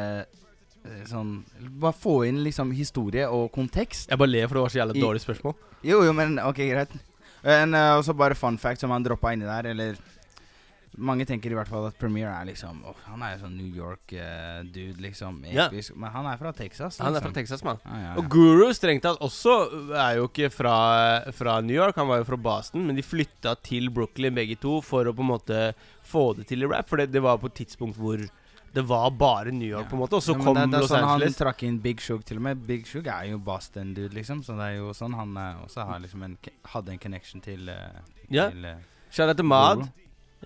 sånn 1.10 1.34
Bare 1.82 1.94
få 1.94 2.22
inn 2.26 2.40
liksom 2.46 2.72
historie 2.74 3.28
og 3.30 3.52
kontekst. 3.54 4.08
Jeg 4.10 4.18
bare 4.18 4.32
ler, 4.32 4.48
for 4.48 4.58
det 4.58 4.64
var 4.64 4.74
så 4.74 4.80
jævla 4.80 4.96
dårlig 4.96 5.22
spørsmål. 5.22 5.54
Jo, 5.86 6.00
jo, 6.08 6.14
men 6.16 6.40
ok, 6.42 6.62
greit. 6.72 6.96
Og 7.44 8.06
så 8.08 8.16
bare 8.18 8.38
fun 8.40 8.58
fact 8.62 8.82
som 8.82 8.94
han 8.96 9.06
droppa 9.06 9.36
inni 9.36 9.46
der, 9.50 9.70
eller 9.76 10.00
Mange 10.98 11.24
tenker 11.26 11.54
i 11.54 11.56
hvert 11.56 11.70
fall 11.72 11.86
at 11.88 11.96
Premiere 11.96 12.34
er 12.36 12.50
liksom 12.50 12.82
åh, 12.84 12.98
Han 13.08 13.22
er 13.24 13.38
jo 13.38 13.46
sånn 13.46 13.54
New 13.56 13.78
York-dude, 13.78 15.00
liksom. 15.02 15.38
Ja. 15.48 15.70
Episk. 15.70 15.96
Men 15.96 16.12
han 16.12 16.28
er 16.28 16.42
fra 16.42 16.52
Texas. 16.56 17.00
Han 17.00 17.16
er 17.16 17.24
fra 17.24 17.30
liksom. 17.30 17.38
Texas, 17.38 17.64
mann. 17.64 17.80
Ja, 17.86 18.00
ja, 18.04 18.12
Og. 18.20 18.28
Guru 18.32 18.74
strengt 18.76 19.06
tatt 19.06 19.22
også 19.24 19.56
er 19.96 20.18
jo 20.20 20.28
ikke 20.28 20.52
fra, 20.52 20.76
fra 21.38 21.62
New 21.64 21.76
York, 21.78 21.96
han 21.96 22.10
var 22.12 22.22
jo 22.22 22.28
fra 22.34 22.40
Boston, 22.50 22.84
men 22.90 23.00
de 23.00 23.06
flytta 23.06 23.56
til 23.64 23.88
Brooklyn 23.94 24.36
begge 24.36 24.60
to 24.60 24.82
for 24.84 25.08
å 25.08 25.16
på 25.16 25.24
en 25.24 25.32
måte 25.32 25.64
få 26.12 26.34
det 26.36 26.50
til 26.52 26.64
i 26.66 26.70
rap. 26.70 26.90
For 26.92 27.00
det, 27.00 27.12
det 27.16 27.24
var 27.24 27.40
på 27.40 27.48
et 27.52 27.60
tidspunkt 27.64 27.96
hvor 28.00 28.20
det 28.72 28.84
var 28.88 29.10
bare 29.12 29.52
New 29.52 29.68
York, 29.68 29.90
på 29.90 29.96
en 29.98 30.00
måte, 30.04 30.16
og 30.20 30.24
så 30.24 30.32
Ja, 30.36 30.44
kom 30.44 30.56
det, 30.56 30.70
det 30.72 30.80
Los 30.80 30.92
sånn 30.92 31.04
Angeles. 31.04 31.34
Han 31.36 31.40
trakk 31.46 31.64
inn 31.68 31.80
Big 31.84 32.00
Shug 32.04 32.24
til 32.28 32.40
og 32.40 32.46
med. 32.46 32.62
Big 32.68 32.86
Shug 32.88 33.08
er 33.08 33.26
jo 33.32 33.40
Boston-dude, 33.40 34.14
liksom. 34.16 34.44
Så 34.48 34.56
det 34.60 34.70
er 34.70 34.78
jo 34.78 34.94
sånn 34.96 35.16
han 35.16 35.36
eh, 35.40 35.64
også 35.66 35.88
har 35.90 36.00
liksom 36.04 36.24
en, 36.24 36.38
hadde 36.72 36.94
en 36.96 37.02
connection 37.04 37.44
til, 37.44 37.68
uh, 37.68 38.00
Ja. 38.32 38.50
til 38.52 38.64
uh, 38.64 38.78
Shout 39.12 39.28
out 39.28 39.36
til 39.40 39.46
Mad. 39.46 39.84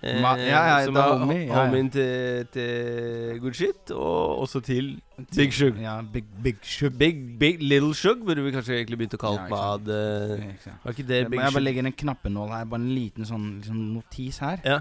Eh, 0.02 0.18
Ma- 0.20 0.34
ja, 0.36 0.58
ja, 0.68 0.84
som 0.84 0.96
er 1.00 1.02
homie, 1.18 1.38
ja, 1.46 1.54
ja. 1.54 1.60
homien 1.64 1.86
til, 1.90 2.46
til 2.52 3.38
Good 3.40 3.54
Shit, 3.56 3.90
og 3.96 4.42
også 4.42 4.60
til 4.60 4.90
Big 5.34 5.52
Shug. 5.56 5.78
Ja, 5.80 5.94
Big, 6.12 6.24
big 6.44 6.58
Shug. 6.62 6.98
Big, 6.98 7.22
big 7.40 7.62
Little 7.64 7.94
Shug 7.96 8.20
burde 8.26 8.44
vi 8.44 8.52
kanskje 8.52 8.76
egentlig 8.76 8.98
begynt 9.00 9.16
å 9.16 9.22
kalle 9.22 9.40
Ja. 9.40 9.48
Mad. 9.48 9.88
eh. 9.88 10.44
Var 10.84 10.92
ikke 10.92 11.06
det 11.08 11.22
Big 11.30 11.38
Shug? 11.40 11.44
jeg 11.46 11.52
bare 11.56 11.64
legger 11.64 11.86
en 11.86 11.92
knappenål 11.92 12.52
her. 12.52 12.64
Bare 12.66 12.80
en 12.82 12.92
liten 12.94 13.24
sånn 13.24 13.46
liksom, 13.62 13.80
notis 13.96 14.38
her. 14.44 14.60
Ja. 14.64 14.80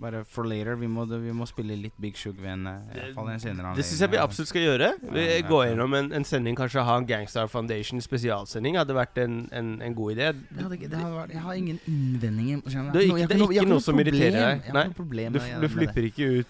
Bare 0.00 0.24
for 0.24 0.44
later. 0.44 0.74
Vi 0.80 0.86
må, 0.88 1.04
vi 1.06 1.30
må 1.36 1.46
spille 1.46 1.76
litt 1.76 1.92
Big 2.00 2.16
Shug 2.16 2.34
ved 2.40 2.50
en, 2.52 2.66
eh, 2.66 2.78
i 2.94 2.98
hvert 2.98 3.14
fall 3.14 3.28
en 3.28 3.38
senere 3.40 3.74
Det 3.76 3.84
syns 3.84 4.00
jeg 4.00 4.10
vi 4.10 4.16
absolutt 4.16 4.48
skal 4.48 4.62
gjøre. 4.62 4.88
Vi 5.12 5.20
Ja, 5.20 5.36
ja. 5.38 5.62
gjennom 5.68 5.94
en, 5.94 6.12
en 6.12 6.24
sending, 6.24 6.56
kanskje 6.56 6.82
ha 6.84 6.96
en 6.98 7.06
Gangstar 7.06 7.46
Foundation 7.52 8.00
spesialsending. 8.00 8.76
Hadde 8.80 8.94
vært 8.96 9.18
en, 9.18 9.48
en, 9.52 9.80
en 9.82 9.94
god 9.94 10.12
idé. 10.16 10.32
Det 10.32 10.62
hadde, 10.64 10.78
det 10.88 10.98
hadde 10.98 11.14
vært, 11.14 11.30
jeg 11.36 11.40
har 11.40 11.52
ingen 11.54 11.78
innvendinger. 11.86 12.62
Det 12.64 12.74
er 12.74 13.00
ikke- 13.02 13.28
det 13.28 13.36
er 13.36 13.48
ikke 13.52 13.66
noe 13.66 13.68
noe 13.76 13.80
som 13.80 13.98
irriterer 14.00 14.60
deg. 14.60 14.72
Nei. 14.72 14.88
Du, 15.30 15.38
du 15.60 15.68
flipper 15.68 16.08
ikke 16.10 16.40
ut 16.40 16.46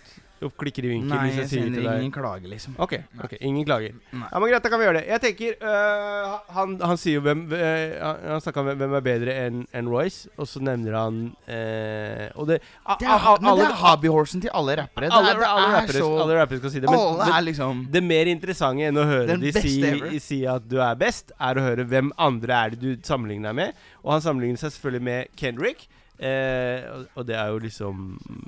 klikker 0.50 0.86
i 0.86 0.90
vinkel 0.94 1.12
Nei, 1.12 1.20
hvis 1.28 1.36
jeg 1.36 1.42
jeg 1.42 1.50
sier 1.52 1.68
til 1.76 1.86
deg 1.86 2.00
ingen 2.02 2.12
klager, 2.14 2.48
liksom. 2.50 2.74
Ok, 2.82 2.94
ok, 3.22 3.34
ingen 3.40 3.66
klager. 3.66 3.94
Nei. 4.10 4.28
Ja, 4.32 4.40
men 4.42 4.50
Greit, 4.50 4.64
da 4.64 4.72
kan 4.72 4.80
vi 4.80 4.86
gjøre 4.88 4.98
det. 5.00 5.04
Jeg 5.12 5.22
tenker 5.22 5.66
øh, 5.70 6.34
han, 6.56 6.74
han 6.82 7.00
sier 7.00 7.18
jo 7.18 7.24
hvem 7.26 7.44
øh, 7.52 7.94
Han 8.32 8.42
snakka 8.44 8.64
om 8.64 8.70
hvem 8.82 8.96
er 8.98 9.04
bedre 9.06 9.36
enn 9.46 9.62
en 9.78 9.90
Royce, 9.92 10.30
og 10.36 10.48
så 10.50 10.62
nevner 10.64 10.98
han 10.98 11.20
øh, 11.46 12.26
Og 12.40 12.50
det, 12.50 12.58
a, 12.86 12.96
Det 13.00 13.08
a, 13.08 13.16
er, 13.16 13.28
a, 13.30 13.36
men 13.42 13.60
det 13.60 13.66
er 13.68 13.78
hobbyhorsen 13.82 14.44
til 14.44 14.54
alle 14.54 14.76
rappere. 14.82 15.08
Det 15.08 15.18
alle, 15.18 15.32
er, 15.34 15.40
det 15.42 15.48
alle, 15.52 15.68
er 15.68 15.76
rappere, 15.78 16.02
så 16.02 16.10
alle 16.24 16.40
rappere 16.40 16.62
skal 16.62 16.74
si 16.74 16.82
det. 16.82 16.90
Men, 16.90 17.00
Alle 17.02 17.30
er 17.38 17.46
liksom 17.48 17.86
det 17.92 18.04
mer 18.04 18.30
interessante 18.32 18.88
enn 18.88 19.00
å 19.00 19.06
høre 19.08 19.38
de 19.42 19.54
si, 19.56 19.76
si 20.22 20.42
at 20.48 20.66
du 20.68 20.78
er 20.82 20.98
best, 20.98 21.34
er 21.40 21.58
å 21.58 21.66
høre 21.68 21.86
hvem 21.88 22.12
andre 22.20 22.62
er 22.66 22.76
det 22.76 22.80
du 22.82 23.06
sammenligner 23.06 23.52
deg 23.52 23.58
med. 23.62 23.82
Og 24.02 24.16
han 24.16 24.24
sammenligner 24.24 24.60
seg 24.62 24.74
selvfølgelig 24.76 25.06
med 25.08 25.36
Kendrick. 25.38 25.86
Eh, 26.22 26.84
og, 26.86 27.06
og 27.18 27.26
det 27.26 27.34
er 27.34 27.48
jo 27.50 27.58
liksom 27.58 28.02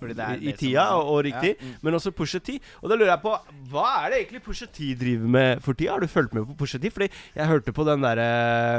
er 0.04 0.36
i, 0.38 0.52
tida 0.54 0.84
og, 0.94 1.08
og 1.10 1.24
riktig. 1.26 1.54
Ja, 1.58 1.66
mm. 1.66 1.72
Men 1.82 1.96
også 1.98 2.12
Pusha 2.14 2.38
T. 2.38 2.58
Og 2.82 2.90
da 2.90 2.98
lurer 2.98 3.10
jeg 3.10 3.22
på 3.24 3.32
Hva 3.72 3.86
er 4.04 4.12
det 4.12 4.20
egentlig 4.20 4.42
Pusha 4.44 4.68
T 4.70 4.92
driver 5.00 5.32
med 5.36 5.64
for 5.64 5.74
tida? 5.74 5.96
Har 5.96 6.04
du 6.04 6.10
fulgt 6.10 6.36
med 6.36 6.46
på 6.52 6.54
Pusha 6.60 6.78
T? 6.78 6.92
Fordi 6.94 7.08
jeg 7.34 7.50
hørte 7.50 7.74
på 7.74 7.86
den 7.88 8.04
derre 8.06 8.28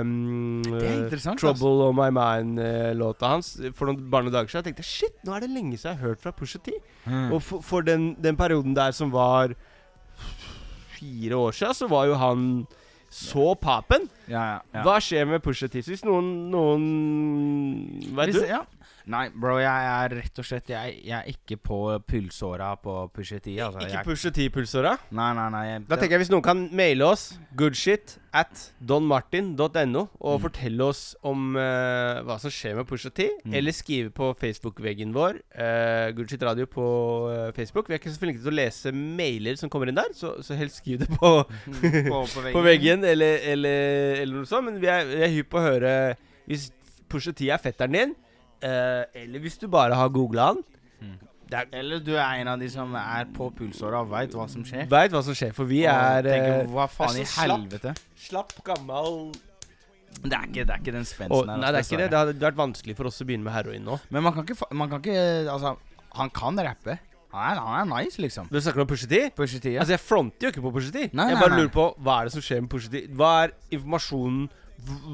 um, 0.01 0.63
Trouble 0.63 1.51
altså. 1.51 1.73
On 1.89 1.97
My 1.99 2.07
Mind'-låta 2.15 3.33
hans 3.33 3.51
for 3.75 3.89
noen 3.89 4.07
bare 4.11 4.27
noen 4.27 4.37
dager 4.37 4.53
siden. 4.53 4.63
Jeg 4.63 4.71
tenkte 4.71 4.87
shit, 4.87 5.19
nå 5.27 5.35
er 5.35 5.43
det 5.43 5.51
lenge 5.51 5.75
siden 5.75 5.91
jeg 5.91 5.99
har 5.99 6.13
hørt 6.13 6.23
fra 6.23 6.31
Pusha 6.35 6.61
T. 6.63 6.77
Mm. 7.05 7.33
Og 7.35 7.43
for, 7.43 7.65
for 7.65 7.85
den, 7.85 8.13
den 8.23 8.39
perioden 8.39 8.75
der 8.77 8.95
som 8.95 9.11
var 9.13 9.57
fire 10.95 11.35
år 11.35 11.51
siden, 11.51 11.73
så 11.73 11.91
var 11.91 12.07
jo 12.07 12.15
han 12.21 12.47
så 13.15 13.53
papen. 13.61 14.07
Ja, 14.27 14.43
ja, 14.43 14.55
ja. 14.73 14.81
Hva 14.83 14.95
skjer 15.03 15.27
med 15.29 15.43
Pusha 15.43 15.67
T? 15.71 15.83
Hvis 15.85 16.03
noen, 16.07 16.49
noen 16.51 16.87
Vet 18.15 18.31
Hvis- 18.31 18.41
du? 18.41 18.47
Ja. 18.49 18.63
Nei, 19.05 19.27
bro, 19.29 19.59
jeg 19.61 19.69
er 19.69 20.13
rett 20.17 20.39
og 20.41 20.45
slett 20.47 20.71
Jeg, 20.73 20.95
jeg 21.05 21.13
er 21.19 21.27
ikke 21.29 21.59
på 21.61 21.75
pulsåra 22.09 22.71
på 22.81 22.95
Pusha 23.13 23.37
T. 23.37 23.53
Altså. 23.61 23.83
Ikke 23.83 23.99
jeg, 23.99 24.05
Pusha 24.07 24.31
T-pulsåra? 24.33 24.95
Nei, 25.13 25.27
nei, 25.37 25.45
nei. 25.53 25.63
Jeg, 25.67 25.83
Da 25.91 25.99
tenker 26.01 26.15
jeg 26.17 26.23
Hvis 26.23 26.31
noen 26.33 26.45
kan 26.47 26.63
maile 26.73 27.05
oss 27.11 27.27
goodshit 27.55 28.15
at 28.35 28.65
donmartin.no 28.83 30.01
og 30.19 30.41
fortelle 30.43 30.83
oss 30.89 31.03
om 31.23 31.53
uh, 31.55 32.19
hva 32.27 32.35
som 32.41 32.51
skjer 32.51 32.75
med 32.79 32.87
Pusha 32.89 33.11
T, 33.15 33.29
Mm. 33.45 33.53
eller 33.59 33.71
skrive 33.77 34.09
på 34.11 34.31
Facebook-veggen 34.41 35.13
vår, 35.15 35.37
uh, 35.55 36.09
Goodshit 36.17 36.41
Radio 36.43 36.65
på 36.67 36.83
uh, 37.29 37.51
Facebook. 37.55 37.87
Vi 37.87 37.95
er 37.95 38.01
ikke 38.01 38.11
så 38.11 38.19
flinke 38.19 38.41
til 38.41 38.51
å 38.51 38.55
lese 38.57 38.91
mailer 38.91 39.55
som 39.59 39.69
kommer 39.71 39.87
inn 39.91 39.95
der, 39.99 40.11
så, 40.17 40.33
så 40.43 40.57
helst 40.59 40.81
skriv 40.81 40.99
det 41.03 41.07
på, 41.13 41.31
på, 42.09 42.21
på 42.33 42.45
på 42.57 42.65
veggen 42.65 43.05
eller, 43.07 43.37
eller, 43.53 44.19
eller 44.25 44.41
noe 44.41 44.49
sånt. 44.49 44.67
Men 44.67 44.81
vi 44.83 44.89
er, 44.91 45.05
vi 45.13 45.21
er 45.29 45.33
hypp 45.37 45.51
på 45.53 45.61
å 45.61 45.65
høre 45.69 45.93
hvis 46.49 46.67
Pusha 47.11 47.31
10 47.37 47.53
er 47.55 47.61
fetteren 47.61 47.95
din, 47.95 48.15
eller 48.61 49.39
hvis 49.43 49.57
du 49.61 49.67
bare 49.67 49.95
har 49.95 50.09
googla 50.09 50.51
han. 50.53 50.63
Det 51.45 51.53
er, 51.59 51.67
Eller 51.77 51.99
du 52.01 52.15
er 52.17 52.39
en 52.41 52.47
av 52.55 52.59
de 52.59 52.65
som 52.73 52.95
er 52.97 53.27
på 53.35 53.51
pulsåra 53.53 53.99
og 54.01 54.09
veit 54.09 54.33
hva 54.33 54.47
som 54.49 54.63
skjer. 54.65 54.87
Veit 54.89 55.11
hva 55.13 55.21
som 55.21 55.35
skjer, 55.37 55.51
for 55.53 55.69
vi 55.69 55.83
Og 55.85 55.91
er 55.93 56.23
tenker, 56.25 56.55
eh, 56.63 56.71
Hva 56.73 56.87
faen 56.89 57.19
i 57.21 57.25
helvete? 57.35 57.91
slapp. 58.17 58.49
slapp, 58.55 58.63
gammel 58.65 59.35
Det 60.23 60.33
er 60.33 60.47
ikke, 60.47 60.65
det 60.65 60.73
er 60.73 60.79
ikke 60.81 60.95
den 60.95 61.05
Og, 61.29 61.45
her. 61.45 61.57
nei, 61.57 61.67
det 61.69 61.75
er 61.75 61.77
altså, 61.77 61.93
ikke 61.93 62.01
det. 62.01 62.09
Det 62.09 62.17
hadde 62.17 62.39
vært 62.41 62.57
vanskelig 62.57 62.95
for 62.97 63.05
oss 63.11 63.21
å 63.21 63.27
begynne 63.29 63.43
med 63.45 63.53
heroin 63.53 63.83
nå. 63.85 63.99
Men 64.09 64.23
man 64.23 64.33
kan 64.33 64.43
ikke, 64.47 64.73
man 64.73 64.89
kan 64.89 65.03
ikke 65.03 65.51
Altså, 65.53 65.75
han 66.15 66.29
kan 66.33 66.57
rappe. 66.57 66.97
Han 67.35 67.51
er, 67.51 67.61
han 67.61 67.91
er 67.91 68.03
nice, 68.03 68.17
liksom. 68.17 68.47
Du 68.49 68.57
snakker 68.59 68.81
om 68.81 68.87
Pusha 68.87 69.07
T? 69.11 69.29
Pusha 69.35 69.59
T. 69.59 69.73
Ja. 69.75 69.81
Altså, 69.83 69.91
jeg 69.93 69.99
fronter 69.99 70.47
jo 70.47 70.51
ikke 70.53 70.61
på 70.65 70.71
Pusha 70.79 70.91
T. 70.95 71.09
Nei, 71.13 71.29
jeg 71.29 71.37
bare 71.37 71.49
nei. 71.53 71.59
lurer 71.61 71.73
på 71.75 71.85
hva 72.01 72.21
er 72.21 72.29
det 72.29 72.33
som 72.33 72.41
skjer 72.41 72.61
med 72.63 72.69
Pusha 72.71 72.89
T. 72.89 73.05
Hva 73.11 73.31
er 73.43 73.53
informasjonen 73.75 74.49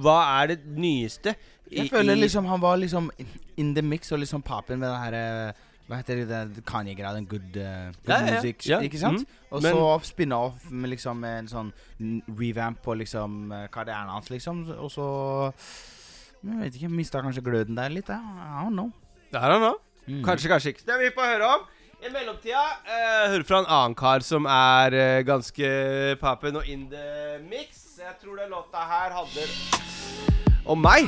Hva 0.03 0.19
er 0.41 0.53
det 0.53 0.59
nyeste 0.65 1.35
i, 1.71 1.77
Jeg 1.77 1.91
føler 1.91 2.17
liksom 2.19 2.47
han 2.49 2.61
var 2.61 2.79
liksom 2.81 3.09
in 3.57 3.73
the 3.75 3.81
mix 3.81 4.11
og 4.11 4.19
liksom 4.19 4.43
papen 4.43 4.79
med 4.79 4.89
den 4.89 5.03
her 5.03 5.17
eh, 5.17 5.67
Hva 5.87 5.99
heter 5.99 6.23
det 6.27 6.63
Kanye-greia? 6.67 7.13
Den 7.15 7.27
good, 7.27 7.55
uh, 7.57 7.91
good 7.91 8.11
Ja, 8.11 8.17
ja, 8.19 8.25
ja. 8.25 8.33
music, 8.35 8.67
Ja, 8.69 8.79
ikke 8.79 8.99
sant? 8.99 9.25
Mm, 9.25 9.51
Og 9.51 9.61
så 9.65 9.85
spinne 10.07 10.35
off 10.35 10.69
med 10.71 10.93
liksom 10.93 11.23
en 11.27 11.47
sånn 11.51 11.71
revamp 12.39 12.81
på 12.85 12.95
liksom 13.01 13.51
eh, 13.51 13.67
karrieren 13.73 14.11
hans, 14.11 14.29
liksom. 14.31 14.63
Og 14.77 14.91
så 14.93 15.07
Jeg 16.41 16.57
vet 16.63 16.79
ikke, 16.79 16.89
mista 16.89 17.21
kanskje 17.21 17.43
gløden 17.45 17.75
der 17.77 17.91
litt, 17.93 18.07
jeg. 18.09 18.17
I 18.17 18.63
don't 18.63 18.73
know. 18.73 18.89
Det 19.31 19.37
er 19.39 19.53
han 19.53 19.61
nå. 19.61 19.75
Mm. 20.07 20.23
Kanskje, 20.25 20.49
kanskje 20.49 20.73
ikke. 20.73 20.87
Det 20.87 20.97
vi 21.03 21.11
få 21.15 21.27
høre 21.27 21.49
om. 21.57 21.67
I 22.01 22.09
mellomtida 22.09 22.63
uh, 22.87 23.27
hører 23.29 23.43
fra 23.45 23.59
en 23.61 23.67
annen 23.69 23.95
kar 23.99 24.23
som 24.25 24.47
er 24.49 24.95
uh, 24.95 25.19
ganske 25.27 25.67
papen 26.23 26.57
og 26.57 26.65
in 26.65 26.87
the 26.89 27.37
mix. 27.45 27.80
Jeg 28.01 28.13
tror 28.23 28.35
den 28.35 28.49
låta 28.49 28.77
her 28.77 29.11
handler 29.11 29.47
om 30.65 30.77
meg. 30.81 31.03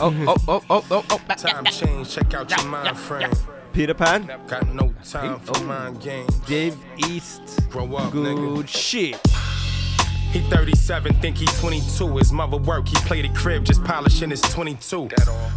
Oh, 0.00 0.14
oh, 0.28 0.48
oh, 0.48 0.62
oh, 0.68 0.84
oh, 0.90 1.04
oh. 1.12 1.20
Time 1.36 1.66
change, 1.66 2.04
check 2.10 2.34
out 2.34 2.50
your 2.50 2.70
mind 2.70 2.96
frame. 2.98 3.30
Peter 3.72 3.94
Pan, 3.94 4.26
Got 4.48 4.74
no 4.74 4.92
time 5.04 5.38
for 5.40 5.56
oh. 5.56 5.64
mind 5.64 6.02
games. 6.02 6.40
Dave 6.48 6.76
East, 7.10 7.42
Grow 7.70 7.96
up, 7.96 8.12
nigga. 8.12 8.54
good 8.54 8.68
shit. 8.68 9.20
He 10.32 10.40
37, 10.40 11.12
think 11.16 11.36
he 11.36 11.44
22. 11.44 12.16
His 12.16 12.32
mother 12.32 12.56
work, 12.56 12.88
he 12.88 12.96
play 13.06 13.20
the 13.20 13.28
crib, 13.34 13.64
just 13.64 13.84
polishing 13.84 14.30
his 14.30 14.40
22. 14.40 15.10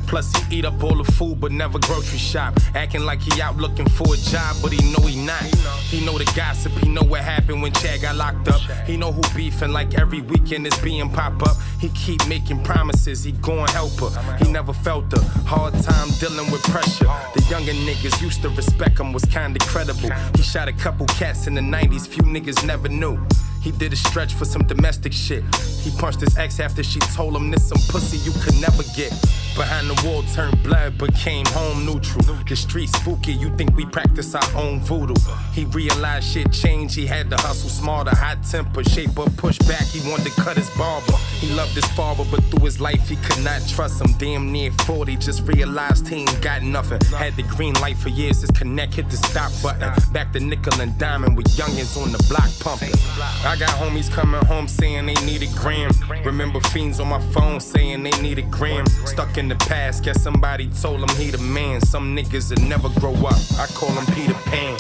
Plus 0.06 0.36
he 0.36 0.60
eat 0.60 0.66
up 0.66 0.84
all 0.84 0.98
the 1.02 1.10
food, 1.14 1.40
but 1.40 1.54
never 1.54 1.80
grocery 1.80 2.20
shop. 2.20 2.60
Acting 2.76 3.06
like 3.06 3.22
he 3.22 3.42
out 3.42 3.56
looking 3.56 3.88
for 3.88 4.14
a 4.14 4.18
job, 4.18 4.58
but 4.62 4.74
he 4.74 4.92
know 4.92 5.08
he 5.08 5.16
not. 5.26 5.44
He 5.90 6.06
know 6.06 6.18
the 6.18 6.30
gossip, 6.36 6.74
he 6.74 6.90
know 6.90 7.04
what 7.04 7.22
happened 7.22 7.62
when 7.62 7.72
Chad 7.72 8.02
got 8.02 8.18
locked 8.18 8.50
up. 8.50 8.60
He 8.86 8.98
know 8.98 9.14
who 9.14 9.22
beefing 9.34 9.72
like 9.72 9.98
every 9.98 10.20
weekend 10.20 10.68
is 10.68 10.78
being 10.80 11.10
pop 11.10 11.42
up. 11.44 11.56
He 11.80 11.88
keep 11.90 12.28
making 12.28 12.62
promises, 12.66 13.24
he 13.24 13.32
gon' 13.32 13.70
help 13.70 13.98
her. 14.02 14.38
He 14.44 14.52
never 14.52 14.74
felt 14.74 15.12
a 15.14 15.22
hard 15.48 15.74
time 15.84 16.10
dealing 16.20 16.52
with 16.52 16.64
pressure. 16.64 17.10
The 17.34 17.46
younger 17.50 17.72
niggas 17.72 18.22
used 18.22 18.42
to 18.42 18.50
respect 18.50 19.00
him, 19.00 19.14
was 19.14 19.24
kinda 19.24 19.60
credible. 19.60 20.10
He 20.36 20.44
shot 20.44 20.68
a 20.68 20.74
couple 20.74 21.06
cats 21.06 21.48
in 21.48 21.54
the 21.54 21.62
90s, 21.62 22.06
few 22.08 22.24
niggas 22.24 22.66
never 22.66 22.90
knew. 22.90 23.18
He 23.66 23.72
did 23.72 23.92
a 23.94 23.96
stretch 23.96 24.36
for 24.36 24.46
some 24.46 24.62
domestic 24.68 25.12
shit. 25.12 25.44
He 25.82 25.90
punched 25.98 26.20
his 26.20 26.38
ex 26.38 26.60
after 26.60 26.84
she 26.84 27.00
told 27.00 27.36
him 27.36 27.50
this 27.50 27.68
some 27.68 27.80
pussy 27.90 28.18
you 28.18 28.32
could 28.44 28.54
never 28.62 28.84
get. 28.96 29.12
Behind 29.56 29.90
the 29.90 29.96
wall 30.06 30.22
turned 30.34 30.62
blood, 30.64 30.98
but 30.98 31.16
came 31.16 31.46
home 31.48 31.86
neutral. 31.86 32.24
The 32.48 32.56
street 32.58 32.90
spooky, 32.90 33.32
you 33.32 33.56
think 33.56 33.76
we 33.78 33.86
practice 33.86 34.36
our 34.36 34.56
own 34.56 34.82
voodoo. 34.82 35.16
He 35.54 35.64
realized 35.66 36.34
shit 36.34 36.52
changed, 36.52 36.96
he 36.96 37.06
had 37.06 37.30
to 37.30 37.38
hustle 37.38 37.70
smarter, 37.70 38.14
hot 38.14 38.44
temper, 38.44 38.84
shape 38.84 39.18
up, 39.18 39.36
push 39.38 39.58
back. 39.60 39.84
He 39.84 40.08
wanted 40.10 40.26
to 40.26 40.42
cut 40.42 40.58
his 40.58 40.70
barber. 40.72 41.14
He 41.40 41.54
loved 41.54 41.72
his 41.72 41.86
father, 41.94 42.26
but 42.30 42.44
through 42.46 42.66
his 42.66 42.82
life 42.82 43.08
he 43.08 43.16
could 43.16 43.44
not 43.46 43.66
trust 43.68 44.02
him. 44.02 44.12
Damn 44.18 44.52
near 44.52 44.72
40, 44.72 45.16
just 45.16 45.48
realized 45.48 46.08
he 46.08 46.18
ain't 46.18 46.42
got 46.42 46.62
nothing. 46.62 47.00
Had 47.16 47.36
the 47.38 47.44
green 47.44 47.76
light 47.76 47.98
for 47.98 48.10
years, 48.10 48.42
his 48.42 48.52
connect 48.52 48.96
hit 48.96 49.10
the 49.10 49.18
stop 49.18 49.52
button. 49.64 49.90
Back 50.12 50.34
to 50.34 50.42
nickel 50.42 50.82
and 50.82 50.98
diamond 51.00 51.38
with 51.38 51.48
youngins 51.56 51.96
on 52.02 52.12
the 52.12 52.24
block 52.28 52.50
pumping. 52.60 52.92
I 53.46 53.56
got 53.58 53.70
homies 53.70 54.12
coming 54.12 54.44
home 54.46 54.68
saying 54.68 55.06
they 55.06 55.16
need 55.26 55.44
a 55.44 55.48
gram. 55.58 55.92
Remember 56.26 56.60
fiends 56.60 57.00
on 57.00 57.08
my 57.08 57.22
phone 57.32 57.62
saying 57.62 58.04
they 58.04 58.22
need 58.22 58.38
a 58.38 58.44
gram. 58.44 58.86
Stuck 59.06 59.38
in 59.46 59.50
the 59.50 59.66
past, 59.66 60.04
guess 60.04 60.24
somebody 60.24 60.68
told 60.82 61.02
him 61.02 61.16
he 61.18 61.30
the 61.30 61.38
man. 61.38 61.80
Some 61.82 62.16
niggas 62.16 62.50
that 62.50 62.60
never 62.62 62.90
grow 63.00 63.14
up. 63.14 63.38
I 63.60 63.68
call 63.76 63.92
him 63.92 64.06
Peter 64.16 64.34
Pan. 64.50 64.76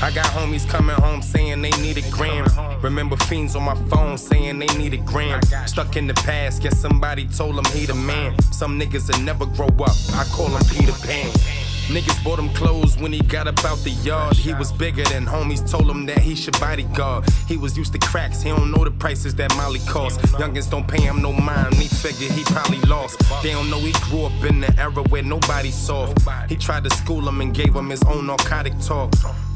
I 0.00 0.10
got 0.10 0.24
homies 0.26 0.66
coming 0.66 0.96
home 0.96 1.20
saying 1.20 1.60
they 1.60 1.70
need 1.82 1.98
a 1.98 2.10
gram. 2.10 2.46
Remember 2.80 3.16
fiends 3.16 3.54
on 3.54 3.64
my 3.64 3.74
phone 3.90 4.16
saying 4.16 4.58
they 4.58 4.72
need 4.78 4.94
a 4.94 4.98
gram. 4.98 5.42
Stuck 5.66 5.96
in 5.96 6.06
the 6.06 6.14
past, 6.14 6.62
guess 6.62 6.78
somebody 6.78 7.26
told 7.26 7.58
him 7.58 7.64
he 7.74 7.84
the 7.84 7.94
man. 7.94 8.40
Some 8.52 8.80
niggas 8.80 9.06
that 9.08 9.20
never 9.20 9.44
grow 9.44 9.68
up. 9.68 9.96
I 10.14 10.24
call 10.32 10.48
him 10.48 10.64
Peter 10.70 10.96
Pan. 11.06 11.65
Niggas 11.88 12.22
bought 12.24 12.38
him 12.38 12.48
clothes 12.50 12.96
when 12.96 13.12
he 13.12 13.20
got 13.20 13.46
about 13.46 13.78
the 13.78 13.90
yard. 13.90 14.36
He 14.36 14.52
was 14.54 14.72
bigger 14.72 15.04
than 15.04 15.24
homies 15.24 15.68
told 15.70 15.88
him 15.88 16.04
that 16.06 16.18
he 16.18 16.34
should 16.34 16.58
bodyguard. 16.58 17.24
He 17.46 17.56
was 17.56 17.78
used 17.78 17.92
to 17.92 17.98
cracks, 17.98 18.42
he 18.42 18.50
don't 18.50 18.72
know 18.72 18.84
the 18.84 18.90
prices 18.90 19.34
that 19.36 19.54
Molly 19.56 19.80
cost. 19.86 20.20
Youngins 20.40 20.68
don't 20.68 20.86
pay 20.88 21.02
him 21.02 21.22
no 21.22 21.32
mind, 21.32 21.74
he 21.74 21.86
figured 21.88 22.32
he 22.32 22.42
probably 22.44 22.80
lost. 22.80 23.20
They 23.42 23.52
don't 23.52 23.70
know 23.70 23.78
he 23.78 23.92
grew 24.08 24.24
up 24.24 24.44
in 24.44 24.60
the 24.60 24.74
era 24.78 25.02
where 25.10 25.22
nobody's 25.22 25.76
soft. 25.76 26.28
He 26.48 26.56
tried 26.56 26.84
to 26.84 26.90
school 26.90 27.26
him 27.28 27.40
and 27.40 27.54
gave 27.54 27.74
him 27.74 27.88
his 27.88 28.02
own 28.02 28.26
narcotic 28.26 28.78
talk. 28.80 29.12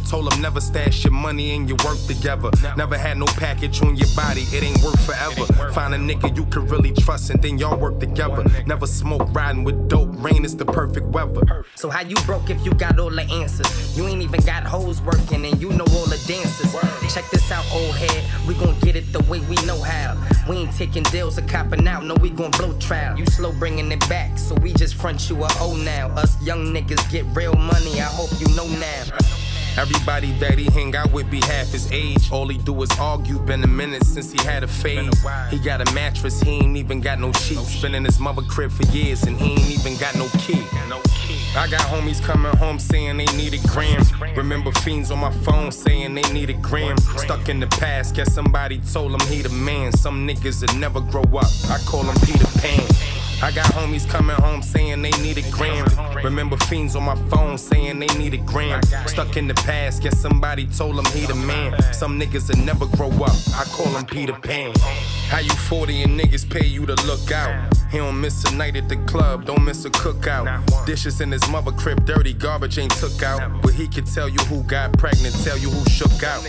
Told 0.09 0.33
him 0.33 0.41
never 0.41 0.61
stash 0.61 1.05
your 1.05 1.13
money 1.13 1.55
and 1.55 1.69
your 1.69 1.79
work 1.85 1.99
together. 2.07 2.51
Never 2.77 2.97
had 2.97 3.19
no 3.19 3.27
package 3.27 3.83
on 3.83 3.97
your 3.97 4.09
body, 4.17 4.43
it 4.53 4.63
ain't 4.63 4.83
work 4.83 4.99
forever. 4.99 5.47
Find 5.73 5.95
a 5.95 5.99
nigga 5.99 6.37
you 6.37 6.47
can 6.47 6.67
really 6.67 6.93
trust 6.93 7.31
and 7.31 7.43
then 7.43 7.59
y'all 7.59 7.79
work 7.79 8.01
together. 8.01 8.45
Never 8.67 8.87
smoke 8.87 9.29
riding 9.33 9.65
with 9.65 9.89
dope, 9.89 10.11
rain 10.23 10.45
is 10.45 10.57
the 10.57 10.65
perfect 10.65 11.07
weather. 11.07 11.65
So 11.75 11.91
how 11.91 12.03
you 12.03 12.17
broke 12.27 12.51
if 12.51 12.65
you 12.65 12.73
got 12.73 12.99
all 12.99 13.11
the 13.11 13.23
answers? 13.23 13.97
You 13.97 14.07
ain't 14.09 14.23
even 14.23 14.41
got 14.41 14.65
hoes 14.65 15.01
working 15.03 15.45
and 15.45 15.61
you 15.61 15.71
know 15.71 15.87
all 15.93 16.07
the 16.07 16.23
dances. 16.27 16.75
Check 17.15 17.29
this 17.31 17.51
out, 17.51 17.65
old 17.73 17.95
head. 17.97 18.25
We 18.47 18.55
gon' 18.55 18.79
get 18.81 18.97
it 18.97 19.13
the 19.13 19.21
way 19.25 19.41
we 19.41 19.57
know 19.67 19.81
how. 19.81 20.17
We 20.49 20.57
ain't 20.57 20.75
taking 20.77 21.03
deals 21.05 21.39
or 21.39 21.43
copping 21.43 21.87
out, 21.87 22.05
no, 22.05 22.15
we 22.15 22.31
gon' 22.31 22.51
blow 22.53 22.73
trial. 22.79 23.19
You 23.19 23.27
slow 23.27 23.53
bringing 23.53 23.91
it 23.93 24.09
back, 24.09 24.39
so 24.39 24.55
we 24.57 24.73
just 24.73 24.95
front 24.95 25.29
you 25.29 25.43
a 25.43 25.49
O 25.61 25.77
now. 25.77 26.09
Us 26.11 26.41
young 26.43 26.67
niggas 26.67 27.11
get 27.11 27.25
real 27.35 27.55
money, 27.55 28.01
I 28.01 28.05
hope 28.05 28.31
you 28.41 28.47
know 28.57 28.67
now. 28.67 29.40
Everybody 29.79 30.33
that 30.39 30.59
he 30.59 30.65
hang 30.71 30.95
out 30.95 31.13
with 31.13 31.31
be 31.31 31.41
half 31.41 31.69
his 31.69 31.91
age. 31.93 32.31
All 32.31 32.49
he 32.49 32.59
do 32.59 32.83
is 32.83 32.91
argue. 32.99 33.39
Been 33.41 33.63
a 33.65 33.67
minute 33.67 34.05
since 34.05 34.33
he 34.33 34.43
had 34.45 34.63
a 34.63 34.69
fade. 34.69 35.11
He 35.51 35.59
got 35.59 35.81
a 35.81 35.95
mattress, 35.95 36.41
he 36.41 36.59
ain't 36.59 36.77
even 36.77 37.01
got 37.01 37.19
no 37.19 37.33
sheets. 37.33 37.81
Been 37.81 37.95
in 37.95 38.05
his 38.05 38.19
mother 38.19 38.43
crib 38.43 38.71
for 38.71 38.85
years 38.95 39.25
and 39.25 39.37
he 39.37 39.53
ain't 39.53 39.71
even 39.71 39.97
got 39.97 40.15
no 40.17 40.29
key. 40.39 40.63
I 41.57 41.67
got 41.69 41.81
homies 41.81 42.23
coming 42.23 42.55
home 42.57 42.79
saying 42.79 43.17
they 43.17 43.27
need 43.37 43.55
a 43.55 43.69
gram. 43.69 44.03
Remember 44.37 44.71
fiends 44.73 45.11
on 45.11 45.19
my 45.19 45.33
phone 45.45 45.73
saying 45.73 46.15
they 46.15 46.33
need 46.33 46.51
a 46.51 46.55
gram. 46.55 46.97
Stuck 46.99 47.49
in 47.49 47.59
the 47.59 47.67
past, 47.67 48.15
guess 48.15 48.33
somebody 48.33 48.81
told 48.93 49.13
him 49.13 49.21
he 49.29 49.43
the 49.43 49.49
man. 49.49 49.93
Some 49.93 50.29
niggas 50.29 50.61
that 50.61 50.77
never 50.77 51.01
grow 51.01 51.23
up. 51.23 51.51
I 51.69 51.79
call 51.87 52.05
him 52.05 52.15
Peter 52.25 52.47
Pan. 52.61 53.20
I 53.43 53.51
got 53.53 53.67
homies 53.73 54.07
coming 54.07 54.37
home 54.37 54.63
saying 54.63 55.01
they 55.01 55.13
need 55.23 55.39
a 55.39 55.51
gram. 55.51 55.87
Remember 56.23 56.57
fiends 56.59 56.95
on 56.95 57.05
my 57.05 57.17
phone 57.31 57.57
saying 57.57 57.99
they 57.99 58.07
need 58.19 58.35
a 58.35 58.39
gram. 58.39 58.83
Stuck 59.07 59.37
in 59.37 59.49
the 59.49 59.55
past, 59.55 60.03
guess 60.03 60.19
somebody 60.19 60.67
told 60.67 60.99
him 60.99 61.07
he 61.07 61.25
the 61.25 61.35
man. 61.35 61.81
Some 61.95 62.21
niggas 62.21 62.49
that 62.49 62.59
never 62.59 62.85
grow 62.87 63.11
up. 63.11 63.37
I 63.55 63.65
call 63.73 63.87
him 63.97 64.05
Peter 64.05 64.35
Pan. 64.35 64.75
How 65.31 65.39
you 65.39 65.51
40 65.51 66.03
and 66.03 66.21
niggas 66.21 66.51
pay 66.51 66.67
you 66.67 66.85
to 66.87 66.95
look 67.07 67.33
out? 67.33 67.73
He 67.91 67.99
don't 67.99 68.21
miss 68.21 68.45
a 68.45 68.55
night 68.55 68.77
at 68.77 68.89
the 68.89 68.97
club, 69.07 69.47
don't 69.47 69.65
miss 69.65 69.85
a 69.85 69.91
cookout. 69.91 70.87
Dishes 70.87 71.21
in 71.21 71.33
his 71.33 71.49
mother 71.49 71.73
crib, 71.73 72.05
dirty 72.05 72.33
garbage 72.33 72.79
ain't 72.79 72.93
took 72.93 73.23
out. 73.23 73.63
But 73.63 73.73
he 73.73 73.89
can 73.89 74.05
tell 74.05 74.29
you 74.29 74.39
who 74.51 74.63
got 74.65 74.93
pregnant, 74.99 75.35
tell 75.43 75.57
you 75.57 75.71
who 75.71 75.89
shook 75.89 76.23
out. 76.23 76.45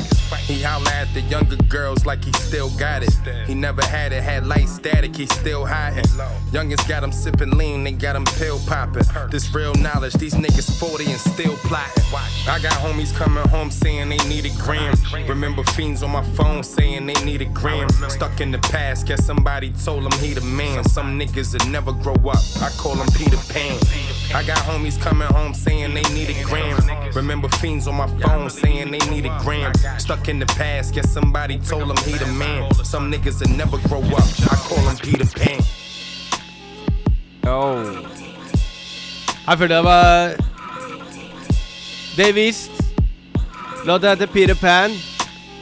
He 0.46 0.62
holla 0.62 0.90
at 0.92 1.14
the 1.14 1.22
younger 1.22 1.56
girls 1.70 2.06
like 2.06 2.24
he 2.24 2.34
still 2.34 2.70
got 2.78 3.04
it. 3.04 3.14
He 3.48 3.54
never 3.54 3.84
had 3.84 4.12
it, 4.12 4.24
had 4.24 4.46
light 4.46 4.68
static, 4.68 5.16
he 5.16 5.26
still 5.28 5.66
hiding. 5.66 6.04
Youngins 6.52 6.81
got 6.88 7.04
him 7.04 7.12
sipping 7.12 7.52
lean, 7.58 7.84
they 7.84 7.92
got 7.92 8.16
him 8.16 8.26
pill 8.26 8.60
popping. 8.68 9.04
This 9.30 9.54
real 9.54 9.74
knowledge, 9.76 10.14
these 10.14 10.34
niggas 10.34 10.80
40 10.80 11.06
and 11.12 11.20
still 11.20 11.56
plotting. 11.58 12.04
I 12.48 12.60
got 12.60 12.74
homies 12.74 13.16
coming 13.16 13.48
home 13.50 13.72
saying 13.72 14.10
they 14.10 14.18
need 14.30 14.46
a 14.46 14.50
gram. 14.62 14.94
Remember 15.28 15.64
fiends 15.64 16.04
on 16.04 16.12
my 16.12 16.24
phone 16.36 16.64
saying 16.64 17.06
they 17.06 17.14
need 17.26 17.42
a 17.42 17.46
gram. 17.46 17.90
Stuck 18.10 18.42
in 18.42 18.52
the 18.52 18.60
past, 18.60 19.08
guess 19.08 19.26
somebody 19.26 19.72
told 19.84 20.04
him 20.04 20.20
he 20.20 20.34
the 20.34 20.42
man. 20.42 20.84
Some 20.86 21.20
niggas 21.20 21.52
that 21.54 21.68
never 21.68 21.92
grow 21.92 22.16
up, 22.16 22.44
I 22.62 22.70
call 22.78 22.96
him 22.96 23.08
Peter 23.16 23.38
Pan. 23.52 23.78
I 24.34 24.44
got 24.44 24.60
homies 24.60 25.00
coming 25.00 25.28
home 25.28 25.54
saying 25.54 25.94
they 25.94 26.04
need 26.14 26.30
a 26.30 26.44
gram. 26.44 26.78
Remember 27.14 27.48
fiends 27.50 27.88
on 27.88 27.96
my 27.96 28.08
phone 28.20 28.50
saying 28.50 28.92
they 28.92 29.00
need 29.10 29.26
a 29.26 29.40
gram. 29.44 29.74
Stuck 29.98 30.28
in 30.30 30.40
the 30.40 30.46
past, 30.46 30.94
guess 30.94 31.12
somebody 31.12 31.60
told 31.60 31.90
him 31.90 31.98
he 32.06 32.18
the 32.18 32.28
man. 32.28 32.74
Some 32.84 33.12
niggas 33.12 33.40
that 33.40 33.50
never 33.50 33.78
grow 33.88 34.02
up, 34.02 34.30
I 34.52 34.56
call 34.68 34.80
him 34.80 34.98
Peter 34.98 35.26
Pan. 35.26 35.62
Yo. 37.52 37.84
Her 39.48 39.58
følte 39.58 39.76
jeg 39.76 39.84
var 39.84 40.36
Det 42.16 42.28
Davist. 42.28 42.72
Låta 43.86 44.10
heter 44.10 44.26
Peter 44.32 44.56
Pan. 44.56 44.92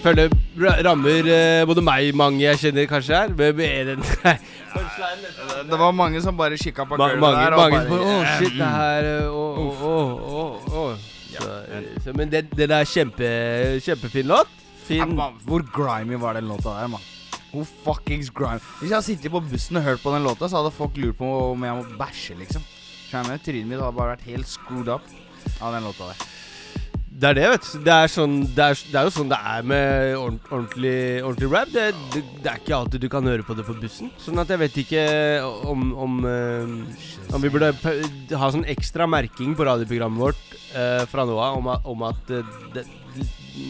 Føler 0.03 0.27
det 0.29 0.37
rammer 0.85 1.27
eh, 1.33 1.65
både 1.67 1.81
meg 1.81 2.11
mange 2.15 2.43
jeg 2.43 2.59
kjenner, 2.61 2.85
kanskje 2.85 3.15
her. 3.15 3.33
Er? 3.33 3.95
Det 5.69 5.79
var 5.79 5.91
mange 5.91 6.21
som 6.21 6.37
bare 6.37 6.57
kikka 6.61 6.85
på 6.85 6.97
Ma 6.99 7.07
gulvet 7.09 7.21
mange 7.21 7.43
der. 7.45 7.57
mange 7.57 7.77
bare, 7.77 7.87
på 7.89 7.95
Å, 7.95 8.23
shit, 8.37 8.53
det 8.59 8.69
her 8.75 9.07
eh, 9.09 9.25
Å, 9.33 9.45
å, 9.49 9.67
å, 9.89 9.95
å, 10.29 10.81
å. 10.83 10.87
Så, 11.33 12.11
eh, 12.11 12.13
Men 12.15 12.29
det, 12.29 12.45
det 12.53 12.69
der 12.69 12.83
er 12.83 12.91
kjempe, 12.91 13.31
kjempefin 13.85 14.29
låt. 14.29 14.51
Fin 14.85 15.17
Hvor 15.47 15.65
grimy 15.73 16.21
var 16.21 16.37
den 16.37 16.51
låta 16.51 16.77
der, 16.77 16.91
mann? 16.93 17.01
Hvor 17.49 17.65
fuckings 17.85 18.29
grime 18.29 18.61
Hvis 18.79 18.89
jeg 18.89 18.95
hadde 18.95 19.07
sittet 19.07 19.33
på 19.33 19.41
bussen 19.41 19.79
og 19.79 19.87
hørt 19.87 20.03
på 20.03 20.13
den 20.13 20.27
låta, 20.27 20.49
så 20.49 20.61
hadde 20.61 20.75
folk 20.75 20.99
lurt 21.01 21.17
på 21.17 21.29
om 21.53 21.65
jeg 21.65 21.79
må 21.79 22.01
bæsje, 22.01 22.37
liksom. 22.41 22.65
Skjønner 23.09 23.39
du? 23.39 23.45
Trynet 23.45 23.71
mitt 23.71 23.81
hadde 23.81 23.97
bare 23.97 24.13
vært 24.15 24.29
helt 24.29 24.49
screwed 24.49 24.91
up 24.91 25.09
av 25.63 25.73
den 25.73 25.89
låta 25.89 26.11
der. 26.11 26.29
Det 27.19 27.27
er 27.27 27.35
det, 27.35 27.47
vet 27.51 27.65
du. 27.65 27.79
Det 27.83 27.91
er, 27.91 28.11
sånn, 28.11 28.35
det 28.55 28.63
er, 28.63 28.77
det 28.93 28.99
er 28.99 29.07
jo 29.07 29.11
sånn 29.11 29.31
det 29.31 29.39
er 29.51 29.65
med 29.67 30.13
ordentlig, 30.15 30.99
ordentlig 31.25 31.49
rap. 31.51 31.71
Det, 31.73 31.87
det, 32.13 32.45
er 32.45 32.61
ikke 32.61 32.77
alltid 32.77 33.03
du 33.03 33.09
kan 33.11 33.27
høre 33.27 33.43
på 33.43 33.57
det 33.57 33.65
på 33.67 33.75
bussen. 33.81 34.11
Sånn 34.23 34.39
at 34.39 34.51
jeg 34.53 34.61
vet 34.61 34.77
ikke 34.85 35.03
om 35.67 35.89
Om, 35.99 36.19
eh, 36.29 37.33
om 37.35 37.43
vi 37.43 37.51
burde 37.51 37.73
ha 38.39 38.51
sånn 38.53 38.67
ekstra 38.71 39.07
merking 39.09 39.55
på 39.57 39.65
radioprogrammet 39.67 40.21
vårt 40.21 40.55
uh, 40.75 41.03
fra 41.09 41.25
nå 41.27 41.35
av 41.41 41.57
om, 41.59 41.67
om 41.91 42.05
at 42.07 42.31
eh, 42.33 42.55
det, 42.75 42.85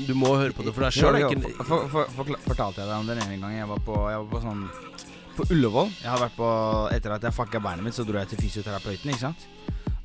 du 0.08 0.13
må 0.17 0.34
høre 0.38 0.55
på 0.55 0.65
det 0.65 0.74
for 0.75 0.86
deg 0.86 0.96
sjøl. 0.96 1.17
Jo, 1.22 1.29
for, 1.60 1.88
for, 1.91 2.12
for, 2.13 2.31
fortalte 2.46 2.84
jeg 2.84 2.89
deg 2.89 2.96
om 2.98 3.10
den 3.10 3.22
ene 3.24 3.39
gangen 3.39 3.58
jeg 3.60 3.69
var 3.69 3.81
på, 3.86 3.98
jeg 4.12 4.22
var 4.24 4.29
på 4.34 4.41
sånn 4.43 4.63
På 5.38 5.48
Ullevål. 5.53 5.91
Jeg 6.01 6.10
har 6.12 6.22
vært 6.24 6.38
på 6.38 6.50
Etter 6.96 7.15
at 7.15 7.27
jeg 7.27 7.36
fucka 7.38 7.62
beinet 7.63 7.86
mitt, 7.86 7.98
så 7.98 8.05
dro 8.08 8.19
jeg 8.19 8.34
til 8.34 8.41
fysioterapeuten, 8.43 9.13
ikke 9.13 9.25
sant. 9.27 9.48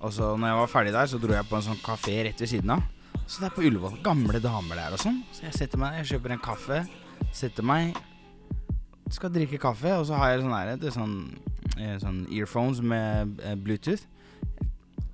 Og 0.05 0.13
så 0.15 0.35
når 0.37 0.51
jeg 0.51 0.61
var 0.61 0.73
ferdig 0.73 0.95
der, 0.95 1.11
så 1.11 1.21
dro 1.21 1.35
jeg 1.37 1.49
på 1.49 1.59
en 1.59 1.67
sånn 1.69 1.81
kafé 1.85 2.19
rett 2.29 2.43
ved 2.45 2.51
siden 2.51 2.75
av. 2.77 2.85
Så 3.25 3.41
det 3.41 3.49
er 3.49 3.55
på 3.57 3.65
Ullevål. 3.65 3.99
Gamle 4.05 4.41
damer 4.45 4.83
der 4.83 4.97
og 4.97 5.01
sånn. 5.01 5.23
Så 5.33 5.47
jeg 5.47 5.57
setter 5.57 5.81
meg, 5.81 6.01
jeg 6.03 6.15
kjøper 6.15 6.35
en 6.35 6.45
kaffe, 6.45 6.81
setter 7.35 7.67
meg, 7.67 7.97
skal 9.13 9.33
drikke 9.33 9.61
kaffe, 9.63 9.93
og 9.97 10.05
så 10.09 10.19
har 10.21 10.35
jeg 10.35 10.45
sånn 10.45 10.57
her, 10.57 10.75
er 10.75 10.95
sånn, 10.95 11.15
eh, 11.79 11.97
sånn 12.03 12.25
earphones 12.33 12.83
med 12.85 13.41
eh, 13.45 13.57
Bluetooth. 13.57 14.05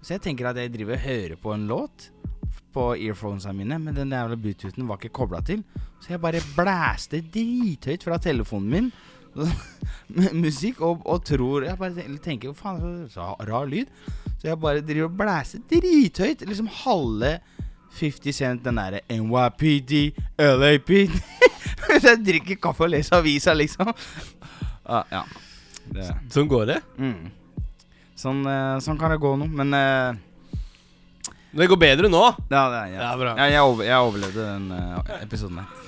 Så 0.00 0.16
jeg 0.16 0.24
tenker 0.24 0.48
at 0.50 0.58
jeg 0.58 0.72
driver 0.74 0.96
og 0.96 1.04
hører 1.04 1.40
på 1.40 1.54
en 1.54 1.68
låt 1.70 2.10
på 2.74 2.90
earphonesene 2.96 3.56
mine, 3.56 3.78
men 3.82 3.96
den 3.96 4.12
jævla 4.14 4.38
bluetoothen 4.40 4.88
var 4.88 5.00
ikke 5.00 5.14
kobla 5.20 5.40
til. 5.46 5.62
Så 6.00 6.14
jeg 6.14 6.22
bare 6.22 6.42
blæste 6.56 7.20
drithøyt 7.34 8.04
fra 8.06 8.18
telefonen 8.23 8.71
min 8.71 8.92
med 10.16 10.34
musikk, 10.34 10.80
og, 10.82 11.04
og 11.06 11.21
tror 11.23 11.62
Jeg 11.62 11.78
bare 11.78 12.02
tenker 12.18 12.50
Hva 12.50 12.56
faen, 12.58 13.04
så 13.12 13.23
rar, 13.23 13.45
rar 13.47 13.68
lyd. 13.71 13.86
Så 14.40 14.49
jeg 14.49 14.58
bare 14.58 14.82
driver 14.82 15.06
og 15.06 15.18
blæser 15.21 15.62
drithøyt. 15.71 16.42
Liksom 16.49 16.71
halve 16.82 17.36
50 18.00 18.34
Cent, 18.34 18.64
den 18.64 18.78
derre 18.78 19.00
NYPD, 19.10 19.92
LAPD 20.38 21.10
Så 22.00 22.12
jeg 22.12 22.25
drikker 22.26 22.58
kaffe 22.62 22.86
og 22.86 22.92
leser 22.92 23.18
avisa, 23.18 23.54
liksom. 23.54 23.90
Ah, 24.86 25.04
ja. 25.10 25.23
Det. 25.90 26.06
Sånn 26.30 26.49
går 26.50 26.66
det. 26.71 26.80
Mm. 26.99 27.30
Sånn, 28.18 28.42
eh, 28.47 28.76
sånn 28.84 28.99
kan 29.00 29.14
det 29.14 29.21
gå 29.23 29.32
nå, 29.40 29.49
men 29.58 29.75
eh, 29.75 30.18
Det 31.50 31.67
går 31.71 31.78
bedre 31.82 32.10
nå. 32.10 32.25
ja, 32.50 32.65
det, 32.71 32.82
ja. 32.95 33.02
Ja, 33.02 33.13
bra. 33.19 33.34
Ja, 33.39 33.47
jeg, 33.50 33.63
over, 33.67 33.84
jeg 33.86 34.10
overlevde 34.10 34.47
den 34.47 34.67
uh, 34.71 35.15
episoden 35.21 35.63
her. 35.63 35.78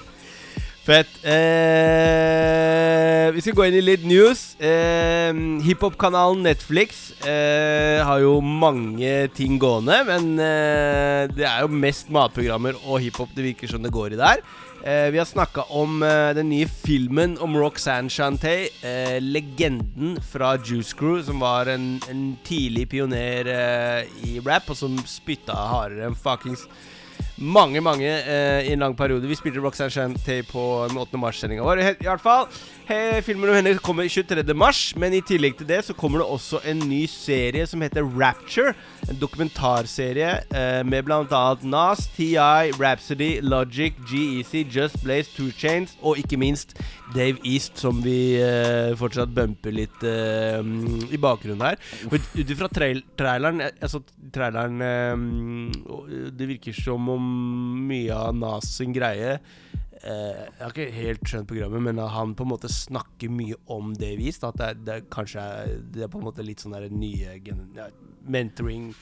Fett. 0.83 1.13
Eh, 1.23 3.29
vi 3.31 3.43
skal 3.45 3.55
gå 3.55 3.69
inn 3.69 3.77
i 3.79 3.85
litt 3.85 4.03
news. 4.03 4.57
Eh, 4.59 5.31
Hiphop-kanalen 5.63 6.43
Netflix 6.43 7.13
eh, 7.23 8.03
har 8.03 8.19
jo 8.25 8.41
mange 8.43 9.29
ting 9.37 9.61
gående, 9.63 10.01
men 10.09 10.33
eh, 10.43 11.31
det 11.31 11.47
er 11.47 11.63
jo 11.63 11.71
mest 11.71 12.11
matprogrammer 12.11 12.75
og 12.83 12.99
hiphop 13.05 13.31
det 13.37 13.47
virker 13.53 13.71
som 13.71 13.87
det 13.87 13.95
går 13.95 14.17
i 14.17 14.21
der. 14.25 14.43
Eh, 14.85 15.11
vi 15.11 15.19
har 15.19 15.25
snakka 15.25 15.63
om 15.63 16.03
eh, 16.03 16.35
den 16.35 16.49
nye 16.49 16.67
filmen 16.67 17.37
om 17.39 17.57
Roxanne 17.57 18.11
Shantay, 18.11 18.69
eh, 18.83 19.21
legenden 19.21 20.17
fra 20.33 20.57
Juice 20.57 20.93
Crew, 20.93 21.23
som 21.23 21.39
var 21.39 21.67
en, 21.67 22.01
en 22.11 22.37
tidlig 22.45 22.89
pioner 22.91 23.47
i 24.27 24.41
rap, 24.43 24.73
og 24.75 24.77
som 24.77 24.97
spytta 25.07 25.55
hardere 25.55 26.09
enn 26.09 26.19
fuckings 26.19 26.67
mange, 27.43 27.81
mange 27.83 28.07
eh, 28.07 28.69
i 28.69 28.73
en 28.73 28.83
lang 28.85 28.95
periode. 28.97 29.27
Vi 29.29 29.37
spilte 29.37 29.61
Roxanne 29.63 29.91
Shantay 29.91 30.43
på 30.47 30.63
8. 30.87 31.19
mars-sendinga 31.19 31.65
vår. 31.67 31.83
I, 31.83 32.07
hvert 32.07 32.23
fall. 32.23 32.47
He, 32.87 33.21
filmen 33.27 33.51
om 33.51 33.59
henne 33.59 33.75
kommer 33.83 34.07
23. 34.09 34.55
mars, 34.55 34.81
men 34.99 35.15
i 35.17 35.23
tillegg 35.27 35.59
til 35.59 35.69
det 35.69 35.83
så 35.87 35.97
kommer 35.99 36.23
det 36.23 36.29
også 36.31 36.63
en 36.69 36.83
ny 36.89 37.05
serie 37.11 37.67
som 37.67 37.83
heter 37.83 38.07
Rapture. 38.07 38.75
En 39.11 39.19
dokumentarserie 39.21 40.31
eh, 40.55 40.83
med 40.87 41.03
bl.a. 41.09 41.43
Nas, 41.63 42.07
TI, 42.17 42.37
Rhapsody, 42.79 43.35
Logic, 43.43 43.99
G-Eazy, 44.09 44.65
Just 44.71 45.03
Blaze, 45.03 45.31
Two 45.37 45.51
Chains 45.59 45.97
og 46.03 46.19
ikke 46.23 46.39
minst 46.39 46.77
Dave 47.15 47.39
East, 47.45 47.77
som 47.81 47.99
vi 48.05 48.17
eh, 48.41 48.93
fortsatt 48.99 49.33
bumper 49.35 49.75
litt 49.75 50.03
eh, 50.09 50.61
i 51.13 51.19
bakgrunnen 51.21 51.65
her. 51.67 51.79
Ut 52.13 52.51
ifra 52.55 52.69
trail 52.73 53.03
traileren 53.19 53.61
eh, 53.65 53.73
Altså, 53.85 54.01
traileren 54.33 54.81
eh, 54.87 56.31
Det 56.33 56.49
virker 56.51 56.77
som 56.77 57.09
om 57.13 57.27
mye 57.89 58.15
av 58.17 58.35
Nas 58.39 58.71
sin 58.79 58.95
greie 58.97 59.35
eh, 59.37 60.43
Jeg 60.43 60.63
har 60.63 60.73
ikke 60.75 60.89
helt 60.97 61.25
skjønt 61.29 61.49
programmet, 61.51 61.85
men 61.91 62.01
han 62.03 62.33
på 62.39 62.47
en 62.47 62.53
måte 62.55 62.71
snakker 62.73 63.33
mye 63.33 63.59
om 63.73 63.93
Dave 63.99 64.23
East. 64.29 64.45
At 64.49 64.57
det, 64.61 64.71
er- 64.73 64.85
det 64.87 64.95
er 65.01 65.09
kanskje 65.13 65.43
er, 65.65 65.75
Det 65.95 66.07
er 66.07 66.13
på 66.13 66.21
en 66.23 66.29
måte 66.31 66.47
litt 66.47 66.63
sånn 66.65 66.77
der 66.79 66.89
nye 66.93 67.37
ja, 67.77 67.91
mentoring 68.25 68.93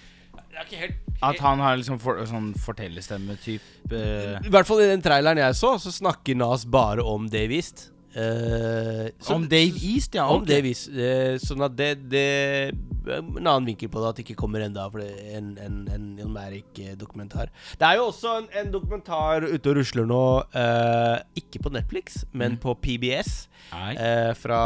er 0.50 0.66
helt, 0.80 0.98
At 1.22 1.38
han 1.42 1.60
har 1.62 1.76
liksom 1.78 1.98
for, 2.02 2.18
sånn 2.26 2.50
fortellerstemme-type 2.58 3.94
eh, 3.94 4.36
I 4.46 4.50
hvert 4.52 4.66
fall 4.68 4.82
i 4.82 4.88
den 4.90 5.02
traileren 5.04 5.38
jeg 5.42 5.56
så, 5.58 5.76
så 5.82 5.92
snakker 5.94 6.38
Nas 6.38 6.64
bare 6.66 7.04
om 7.06 7.28
Dave 7.30 7.54
East. 7.58 7.88
Eh, 8.14 9.10
så- 9.20 9.34
Om 9.34 9.48
Dave 9.48 9.78
East, 9.82 10.14
ja. 10.14 10.26
Om 10.26 10.42
okay. 10.42 10.54
Dave 10.54 10.68
East. 10.68 10.88
uh, 10.88 11.36
sånn 11.38 11.62
at 11.62 11.76
det, 11.78 11.90
det 12.10 12.72
En 13.06 13.38
annen 13.38 13.64
vinkel 13.64 13.88
på 13.88 14.00
det, 14.02 14.08
at 14.08 14.16
det 14.16 14.24
ikke 14.26 14.36
kommer 14.42 14.60
enda 14.60 14.84
for 14.90 15.00
det 15.00 15.08
er 15.14 15.38
en, 15.38 15.56
en, 15.58 15.76
en 15.94 16.18
Ilmarik-dokumentar. 16.20 17.48
Det 17.80 17.86
er 17.86 17.96
jo 17.96 18.10
også 18.10 18.34
en, 18.42 18.48
en 18.60 18.70
dokumentar 18.74 19.46
ute 19.46 19.70
og 19.72 19.78
rusler 19.78 20.04
nå, 20.06 20.24
uh, 20.54 21.16
ikke 21.34 21.62
på 21.64 21.72
Netflix, 21.72 22.24
men 22.36 22.58
på 22.60 22.74
PBS. 22.76 23.48
Eh, 23.72 24.32
fra 24.34 24.60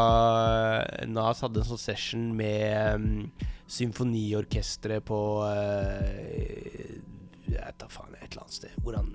Nas 1.07 1.41
hadde 1.45 1.61
en 1.61 1.69
sånn 1.69 1.81
session 1.81 2.29
med 2.37 2.95
um, 2.97 3.33
symfoniorkesteret 3.69 5.05
på 5.05 5.19
eh, 5.49 7.01
Jeg 7.51 7.59
vet 7.61 7.81
da 7.81 7.89
faen, 7.93 8.15
et 8.19 8.31
eller 8.33 8.45
annet 8.47 8.57
sted. 8.59 8.77
Hvor 8.83 8.97
han 8.99 9.13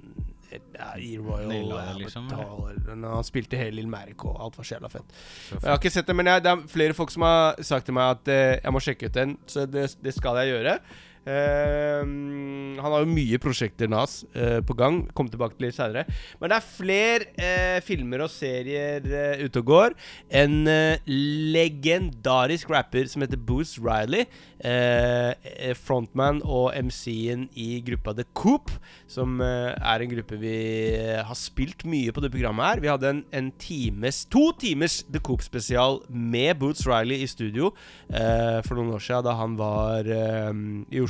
ja, 0.51 0.89
I 0.97 1.17
Royal 1.17 1.49
Naila 1.51 1.93
liksom, 1.97 2.29
Han 2.33 3.27
spilte 3.27 3.59
hele 3.59 3.77
Lill 3.79 3.89
Merrick, 3.91 4.25
og 4.25 4.39
alt 4.43 4.57
var 4.57 4.67
så 4.67 4.77
jævla 4.77 4.89
fett. 4.93 5.19
Jeg 5.51 5.67
har 5.67 5.77
ikke 5.77 5.93
sett 5.93 6.09
det, 6.09 6.15
men 6.17 6.31
jeg, 6.31 6.45
det 6.45 6.53
er 6.53 6.63
flere 6.71 6.97
folk 6.97 7.13
som 7.13 7.27
har 7.27 7.59
sagt 7.65 7.89
til 7.89 7.97
meg 7.97 8.15
at 8.17 8.31
uh, 8.31 8.55
jeg 8.57 8.73
må 8.75 8.81
sjekke 8.83 9.09
ut 9.09 9.19
den, 9.19 9.37
så 9.49 9.67
det, 9.69 9.85
det 10.03 10.15
skal 10.15 10.41
jeg 10.41 10.55
gjøre. 10.55 10.79
Ehm, 11.27 12.77
han 12.79 12.93
har 12.93 13.03
jo 13.03 13.11
mye 13.11 13.39
prosjekter 13.41 13.89
Nas 13.91 14.21
uh, 14.35 14.59
på 14.65 14.75
gang. 14.79 15.01
Kom 15.17 15.27
tilbake 15.31 15.57
til 15.57 15.67
litt 15.67 15.77
seinere. 15.77 16.05
Men 16.39 16.51
det 16.51 16.59
er 16.59 16.69
flere 16.69 17.27
uh, 17.39 17.79
filmer 17.85 18.23
og 18.25 18.31
serier 18.31 19.03
eh, 19.05 19.43
ute 19.45 19.61
og 19.61 19.67
går. 19.69 19.95
En 20.41 20.55
eh, 20.69 21.01
legendarisk 21.07 22.69
rapper 22.71 23.09
som 23.11 23.23
heter 23.25 23.39
Booze 23.39 23.81
Riley. 23.83 24.25
eh, 24.59 25.31
eh, 25.43 25.75
frontman 25.77 26.41
og 26.43 26.73
MC-en 26.75 27.45
i 27.55 27.79
gruppa 27.85 28.13
The 28.17 28.25
Coop, 28.35 28.71
som 29.07 29.39
eh, 29.43 29.71
er 29.71 30.03
en 30.03 30.11
gruppe 30.11 30.39
vi 30.41 30.55
eh, 30.97 31.21
har 31.25 31.37
spilt 31.39 31.85
mye 31.87 32.11
på 32.11 32.23
det 32.23 32.31
programmet 32.33 32.65
her. 32.67 32.81
Vi 32.83 32.91
hadde 32.91 33.09
en, 33.13 33.21
en 33.35 33.51
times, 33.61 34.25
to 34.31 34.49
timers 34.59 34.99
The 35.07 35.21
Coop-spesial 35.23 36.01
med 36.09 36.59
Boots 36.59 36.85
Riley 36.87 37.23
i 37.23 37.29
studio 37.31 37.71
eh, 38.11 38.59
for 38.67 38.75
noen 38.79 38.91
år 38.97 39.03
siden, 39.05 39.27
da 39.29 39.37
han 39.39 39.55
var 39.59 40.07
eh, 40.07 40.51
i 40.91 40.99
Oslo. 41.03 41.08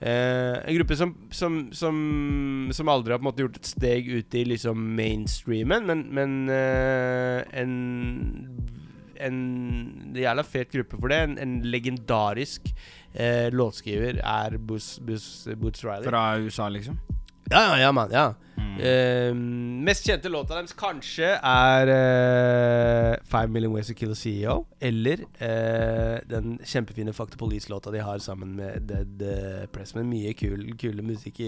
Eh, 0.00 0.56
en 0.62 0.78
gruppe 0.78 0.96
som, 0.96 1.14
som, 1.34 1.60
som, 1.74 1.96
som 2.72 2.92
aldri 2.92 3.14
har 3.14 3.20
på 3.20 3.26
en 3.26 3.30
måte 3.30 3.44
gjort 3.44 3.60
et 3.60 3.70
steg 3.70 4.08
ut 4.08 4.38
i 4.38 4.44
liksom 4.54 4.82
mainstreamen, 4.98 5.88
men, 5.88 6.06
men 6.14 6.38
eh, 6.54 7.42
en 7.58 7.74
en 9.18 9.38
jævla 10.14 10.44
fet 10.46 10.70
gruppe 10.72 10.98
for 11.00 11.10
det. 11.12 11.20
En, 11.26 11.36
en 11.42 11.54
legendarisk 11.66 12.70
eh, 13.14 13.48
låtskriver 13.54 14.20
er 14.22 14.58
Boots, 14.58 14.98
Boots 15.02 15.84
Riley. 15.84 16.06
Fra 16.06 16.24
USA, 16.38 16.68
liksom? 16.72 16.98
Ja, 17.50 17.62
ja, 17.62 17.78
ja, 17.78 17.92
mann. 17.92 18.10
Ja. 18.12 18.34
Eh, 18.78 19.34
mest 19.34 20.06
kjente 20.06 20.30
låta 20.30 20.54
deres 20.54 20.74
kanskje 20.78 21.32
er 21.34 21.90
uh, 21.90 23.14
Five 23.26 23.50
Million 23.50 23.72
Ways 23.74 23.88
to 23.90 23.94
Kill 23.98 24.12
a 24.14 24.18
CEO. 24.18 24.60
Eller 24.78 25.24
uh, 25.42 26.18
den 26.30 26.58
kjempefine 26.62 27.12
the 27.12 27.38
Police-låta 27.38 27.90
de 27.90 27.98
har 27.98 28.18
sammen 28.18 28.54
med 28.56 28.82
Dead 28.86 29.22
eh, 29.22 29.66
Pressman. 29.66 30.06
Mye 30.08 30.32
kul, 30.32 30.76
kule 30.78 31.02
musikk 31.02 31.40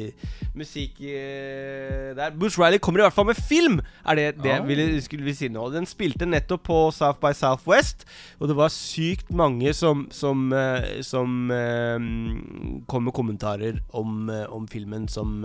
Musikk 0.55 0.99
der. 1.01 2.31
Bush 2.35 2.59
Riley 2.59 2.79
kommer 2.79 3.01
i 3.01 3.03
hvert 3.03 3.15
fall 3.15 3.27
med 3.27 3.37
film! 3.37 3.81
Er 4.05 4.15
det 4.15 4.43
det 4.43 4.61
Oh. 4.61 4.67
ville, 4.67 5.01
skulle 5.03 5.25
vi 5.25 5.33
si 5.35 5.49
nå. 5.49 5.69
Den 5.71 5.87
spilte 5.87 6.27
nettopp 6.27 6.65
på 6.67 6.79
South 6.91 7.21
by 7.23 7.31
Southwest, 7.33 8.05
og 8.41 8.49
det 8.51 8.57
var 8.57 8.69
sykt 8.69 9.31
mange 9.31 9.73
som 9.75 10.09
Som, 10.11 10.53
som 11.03 11.51
kom 12.89 13.05
med 13.05 13.13
kommentarer 13.15 13.79
om, 13.93 14.29
om 14.51 14.67
filmen 14.69 15.09
som 15.09 15.45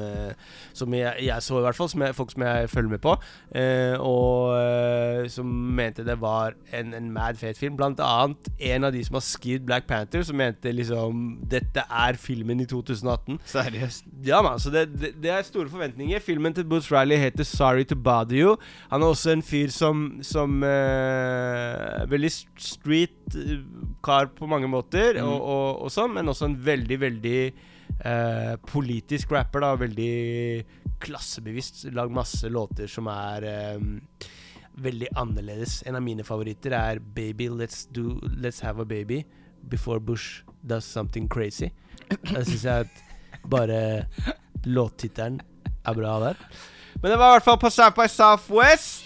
Som 0.73 0.93
jeg, 0.93 1.13
jeg 1.25 1.41
så, 1.45 1.59
i 1.59 1.65
hvert 1.65 1.77
fall. 1.77 1.89
Som 1.89 2.01
jeg, 2.05 2.15
folk 2.15 2.31
som 2.31 2.45
jeg 2.45 2.69
følger 2.69 2.89
med 2.95 3.03
på. 3.03 3.15
eh, 3.55 3.95
og 3.99 4.55
eh, 4.59 5.27
som 5.31 5.45
mente 5.75 6.03
det 6.05 6.17
var 6.21 6.53
en, 6.75 6.93
en 6.93 7.11
mad 7.13 7.37
fet 7.39 7.57
film. 7.57 7.77
Blant 7.79 7.99
annet 8.03 8.49
en 8.59 8.83
av 8.87 8.93
de 8.93 9.03
som 9.05 9.17
har 9.19 9.25
skrevet 9.25 9.65
Black 9.65 9.87
Panther, 9.87 10.23
som 10.23 10.37
mente 10.39 10.71
liksom 10.71 11.23
Dette 11.51 11.83
er 11.89 12.17
filmen 12.19 12.59
i 12.61 12.65
2018. 12.69 13.39
Seriøst? 13.45 14.05
Ja, 14.25 14.41
man, 14.45 14.59
så 14.59 14.71
det, 14.73 14.87
det, 14.99 15.13
det 15.23 15.31
er 15.31 15.41
store 15.47 15.69
forventninger. 15.69 16.19
Filmen 16.23 16.53
til 16.53 16.65
Boots 16.65 16.91
Riley 16.91 17.17
heter 17.21 17.43
'Sorry 17.43 17.83
to 17.85 17.95
Bother 17.95 18.35
You'. 18.35 18.55
Han 18.91 19.01
er 19.01 19.07
også 19.07 19.31
en 19.31 19.43
fyr 19.43 19.69
som, 19.69 20.19
som 20.21 20.63
eh, 20.63 22.09
Veldig 22.11 22.31
street 22.57 23.35
eh, 23.35 23.59
kar 24.03 24.29
på 24.37 24.45
mange 24.49 24.67
måter, 24.67 25.21
og, 25.23 25.41
og, 25.41 25.81
og 25.85 25.91
sånn, 25.93 26.13
men 26.15 26.29
også 26.31 26.45
en 26.49 26.57
veldig, 26.65 26.99
veldig 27.01 27.39
eh, 27.99 28.55
politisk 28.67 29.31
rapper. 29.31 29.61
da 29.61 29.75
Veldig 29.75 30.65
klassebevisst. 31.03 31.85
Lagd 31.95 32.11
masse 32.15 32.49
låter 32.49 32.87
som 32.91 33.07
er 33.11 33.47
eh, 33.49 34.27
veldig 34.75 35.11
annerledes. 35.15 35.83
En 35.87 35.95
av 35.95 36.03
mine 36.03 36.23
favoritter 36.23 36.75
er 36.75 36.99
'Baby, 36.99 37.49
let's, 37.49 37.85
do, 37.91 38.19
let's 38.37 38.61
have 38.61 38.81
a 38.81 38.85
baby 38.85 39.25
before 39.69 39.99
Bush 39.99 40.43
does 40.61 40.85
something 40.85 41.27
crazy'. 41.27 41.71
Da 42.33 42.43
syns 42.43 42.65
jeg 42.65 42.85
at 42.85 43.03
bare 43.49 44.05
låttittelen 44.65 45.41
er 45.85 45.93
bra 45.93 46.19
der. 46.19 46.35
Men 47.05 47.11
det 47.11 47.17
var 47.21 47.35
i 47.35 47.37
hvert 47.37 47.45
fall 47.45 47.57
på 47.61 47.69
South 47.69 47.93
by 47.93 48.07
Southwest. 48.09 49.03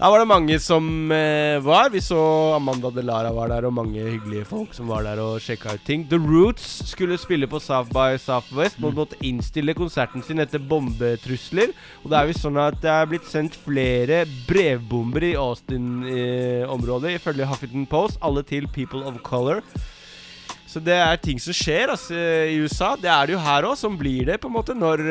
Da 0.00 0.08
var 0.10 0.18
det 0.18 0.26
mange 0.26 0.56
som 0.58 1.12
eh, 1.14 1.60
var. 1.62 1.92
Vi 1.94 2.00
så 2.02 2.18
Amanda 2.56 2.90
Delara 2.90 3.30
var 3.30 3.52
der, 3.52 3.68
og 3.68 3.76
mange 3.76 4.02
hyggelige 4.02 4.48
folk 4.50 4.74
som 4.74 4.90
var 4.90 5.06
der 5.06 5.22
og 5.22 5.38
sjekka 5.44 5.76
ut 5.76 5.84
ting. 5.86 6.02
The 6.10 6.18
Roots 6.18 6.66
skulle 6.90 7.14
spille 7.22 7.46
på 7.46 7.62
South 7.62 7.94
by 7.94 8.18
Southwest, 8.18 8.82
men 8.82 8.98
måtte 8.98 9.20
innstille 9.22 9.76
konserten 9.78 10.26
sin 10.26 10.42
etter 10.42 10.58
bombetrusler. 10.58 11.70
Og 12.02 12.10
det 12.10 12.18
er 12.18 12.32
jo 12.32 12.38
sånn 12.40 12.58
at 12.64 12.82
det 12.82 12.90
er 12.96 13.08
blitt 13.14 13.30
sendt 13.30 13.54
flere 13.62 14.24
brevbomber 14.50 15.30
i 15.30 15.36
Austin-området, 15.38 17.14
ifølge 17.20 17.46
Huffington 17.46 17.86
Post. 17.86 18.18
Alle 18.26 18.42
til 18.42 18.66
People 18.74 19.06
of 19.06 19.22
Color. 19.22 19.62
Så 20.66 20.82
det 20.82 20.98
er 20.98 21.22
ting 21.22 21.38
som 21.38 21.54
skjer 21.54 21.94
altså, 21.94 22.18
i 22.50 22.58
USA. 22.58 22.96
Det 22.98 23.06
er 23.06 23.30
det 23.30 23.38
jo 23.38 23.46
her 23.46 23.70
òg. 23.70 23.78
Som 23.78 23.94
blir 24.02 24.32
det, 24.32 24.42
på 24.42 24.50
en 24.50 24.58
måte, 24.58 24.74
når 24.74 25.06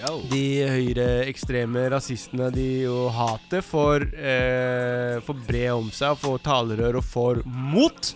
ehm, 0.00 0.24
de 0.30 0.44
høyreekstreme 0.70 1.86
rasistene 1.92 2.50
de 2.54 2.66
jo 2.84 3.06
hatet 3.14 3.64
får, 3.64 4.08
eh, 4.16 5.16
får 5.24 5.40
bre 5.46 5.64
om 5.76 5.88
seg 5.94 6.18
får 6.20 6.42
talerør 6.46 7.00
og 7.00 7.06
får 7.06 7.42
mot. 7.46 8.12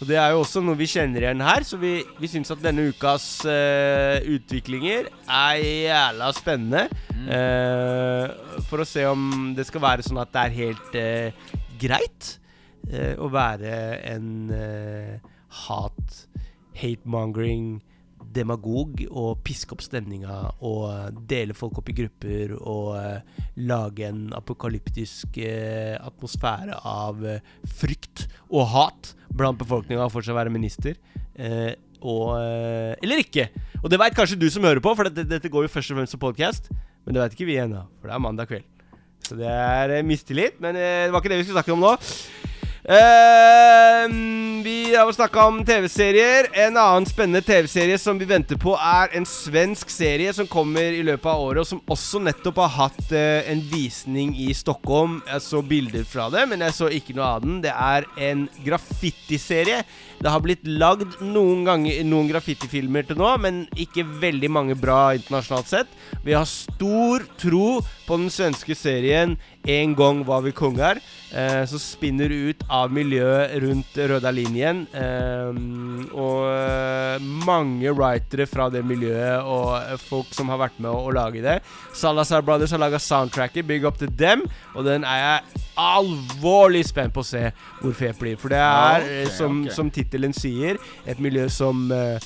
Og 0.00 0.08
Det 0.08 0.16
er 0.16 0.30
jo 0.32 0.40
også 0.40 0.62
noe 0.64 0.78
vi 0.80 0.88
kjenner 0.88 1.26
igjen 1.26 1.42
her, 1.44 1.60
så 1.60 1.76
vi, 1.76 1.98
vi 2.16 2.28
syns 2.32 2.50
at 2.54 2.62
denne 2.64 2.86
ukas 2.88 3.44
eh, 3.44 4.24
utviklinger 4.32 5.10
er 5.28 5.60
jævla 5.60 6.30
spennende. 6.32 6.86
Eh, 7.28 8.62
for 8.70 8.80
å 8.80 8.88
se 8.88 9.04
om 9.04 9.52
det 9.56 9.66
skal 9.68 9.84
være 9.84 10.06
sånn 10.06 10.22
at 10.22 10.32
det 10.32 10.46
er 10.46 10.56
helt 10.56 10.96
eh, 10.96 11.50
greit 11.80 12.30
eh, 12.88 13.12
å 13.20 13.28
være 13.28 13.74
en 14.08 14.30
eh, 14.56 15.20
hat, 15.66 16.16
hate-mongering 16.80 17.82
demagog 18.30 19.02
og 19.10 19.40
piske 19.46 19.74
opp 19.74 19.82
stemninga 19.84 20.36
og 20.66 20.84
eh, 20.90 21.20
dele 21.30 21.56
folk 21.56 21.80
opp 21.80 21.90
i 21.90 21.96
grupper 21.98 22.54
og 22.58 22.92
eh, 23.00 23.38
lage 23.66 24.06
en 24.06 24.28
apokalyptisk 24.36 25.40
eh, 25.42 25.96
atmosfære 25.98 26.80
av 26.86 27.22
frykt 27.80 28.26
og 28.48 28.68
hat 28.74 29.14
blant 29.34 29.60
befolkninga 29.60 30.06
og 30.06 30.14
fortsatt 30.14 30.36
være 30.36 30.52
minister. 30.52 30.98
Og 32.00 32.32
Eller 32.40 33.20
ikke! 33.22 33.46
Og 33.80 33.88
det 33.92 33.98
veit 34.00 34.16
kanskje 34.16 34.38
du 34.40 34.48
som 34.52 34.64
hører 34.66 34.82
på, 34.84 34.92
for 34.96 35.08
dette, 35.08 35.24
dette 35.28 35.50
går 35.52 35.66
jo 35.66 35.72
først 35.72 35.92
og 35.92 36.00
fremst 36.00 36.16
som 36.16 36.22
podkast. 36.22 36.68
Men 37.04 37.14
det 37.14 37.22
veit 37.22 37.36
ikke 37.36 37.48
vi 37.48 37.58
ennå, 37.62 37.84
for 38.00 38.10
det 38.10 38.16
er 38.16 38.24
mandag 38.24 38.50
kveld. 38.50 38.66
Så 39.24 39.38
det 39.38 39.48
er 39.48 39.94
mistillit. 40.04 40.58
Men 40.60 40.76
det 40.76 41.12
var 41.12 41.22
ikke 41.22 41.32
det 41.32 41.40
vi 41.40 41.46
skulle 41.46 41.60
snakke 41.60 41.76
om 41.76 41.84
nå. 41.86 41.94
Eh, 42.84 44.08
vi 44.64 44.96
har 44.96 45.12
snakka 45.12 45.44
om 45.46 45.64
TV-serier. 45.64 46.46
En 46.52 46.76
annen 46.76 47.06
spennende 47.06 47.42
TV-serie 47.42 47.98
som 47.98 48.18
vi 48.18 48.24
venter 48.24 48.56
på, 48.56 48.72
er 48.72 49.12
en 49.16 49.26
svensk 49.28 49.90
serie 49.92 50.32
som 50.32 50.48
kommer 50.48 50.96
i 50.96 51.02
løpet 51.04 51.28
av 51.28 51.42
året, 51.44 51.60
og 51.60 51.68
som 51.68 51.82
også 51.92 52.22
nettopp 52.24 52.62
har 52.64 52.72
hatt 52.78 53.12
uh, 53.12 53.44
en 53.52 53.60
visning 53.68 54.32
i 54.40 54.48
Stockholm. 54.56 55.18
Jeg 55.28 55.44
så 55.44 55.60
bilder 55.60 56.08
fra 56.08 56.30
det, 56.32 56.46
men 56.48 56.64
jeg 56.64 56.76
så 56.78 56.88
ikke 56.88 57.18
noe 57.18 57.28
av 57.36 57.44
den. 57.44 57.60
Det 57.66 57.74
er 57.74 58.08
en 58.30 58.46
graffitiserie. 58.64 59.84
Det 60.20 60.32
har 60.32 60.44
blitt 60.44 60.64
lagd 60.64 61.20
noen 61.20 61.66
ganger 61.68 62.00
noen 62.08 62.32
graffitifilmer 62.32 63.04
til 63.08 63.20
nå, 63.20 63.30
men 63.44 63.62
ikke 63.76 64.08
veldig 64.24 64.52
mange 64.56 64.78
bra 64.80 65.10
internasjonalt 65.20 65.68
sett. 65.68 65.96
Vi 66.24 66.32
har 66.36 66.48
stor 66.48 67.28
tro 67.40 67.80
på 68.08 68.18
den 68.18 68.32
svenske 68.32 68.76
serien 68.76 69.36
En 69.68 69.94
gang 69.94 70.22
var 70.24 70.40
vi 70.40 70.52
konger, 70.56 71.00
eh, 71.36 71.64
som 71.68 71.78
spinner 71.78 72.32
ut 72.32 72.62
av 72.72 72.92
miljøet 72.92 73.52
rundt 73.60 73.98
røda 74.08 74.32
linjen. 74.32 74.86
Eh, 74.96 75.58
og 76.16 76.46
eh, 76.48 77.26
mange 77.44 77.92
writere 77.92 78.46
fra 78.48 78.70
det 78.72 78.80
miljøet 78.88 79.44
og 79.44 79.74
eh, 79.82 80.00
folk 80.00 80.32
som 80.32 80.48
har 80.48 80.62
vært 80.62 80.80
med 80.80 80.88
å, 80.88 81.04
å 81.10 81.12
lage 81.12 81.44
det. 81.44 81.58
Salazar 81.92 82.44
Brothers 82.46 82.72
har 82.72 82.80
laga 82.80 82.98
soundtracket, 82.98 83.68
Big 83.68 83.84
Up 83.84 84.00
To 84.00 84.08
Them, 84.08 84.46
og 84.72 84.88
den 84.88 85.04
er 85.04 85.20
jeg 85.20 85.64
alvorlig 85.80 86.86
spent 86.88 87.12
på 87.12 87.20
å 87.20 87.28
se 87.28 87.50
hvor 87.82 87.96
fet 87.96 88.18
blir. 88.20 88.40
For 88.40 88.52
det 88.52 88.64
er, 88.64 89.04
okay, 89.04 89.32
som, 89.36 89.62
okay. 89.66 89.76
som 89.76 89.92
tittelen 89.92 90.36
sier, 90.36 90.80
et 91.04 91.20
miljø 91.20 91.50
som 91.52 91.84
eh, 91.92 92.16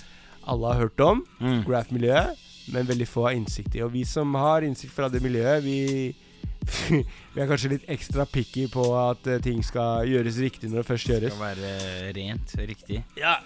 alle 0.46 0.70
har 0.70 0.86
hørt 0.86 1.02
om. 1.02 1.24
Mm. 1.42 1.64
Graph-miljøet, 1.66 2.44
men 2.70 2.86
veldig 2.86 3.10
få 3.10 3.26
har 3.28 3.38
innsikt 3.40 3.74
i. 3.74 3.82
Og 3.82 3.90
vi 3.96 4.04
som 4.08 4.38
har 4.38 4.62
innsikt 4.66 4.94
fra 4.94 5.10
det 5.10 5.22
miljøet, 5.24 5.66
vi 5.66 6.14
vi 7.34 7.42
er 7.42 7.48
kanskje 7.50 7.72
litt 7.74 7.88
ekstra 7.92 8.26
picky 8.30 8.66
på 8.72 8.84
at 8.98 9.26
eh, 9.30 9.40
ting 9.44 9.60
skal 9.66 10.08
gjøres 10.08 10.38
riktig 10.42 10.70
når 10.70 10.82
det 10.82 10.88
først 10.92 11.10
gjøres. 11.10 11.34
Skal 11.34 11.44
være 11.44 12.14
rent, 12.16 12.56
riktig. 12.70 13.02
Ja, 13.20 13.38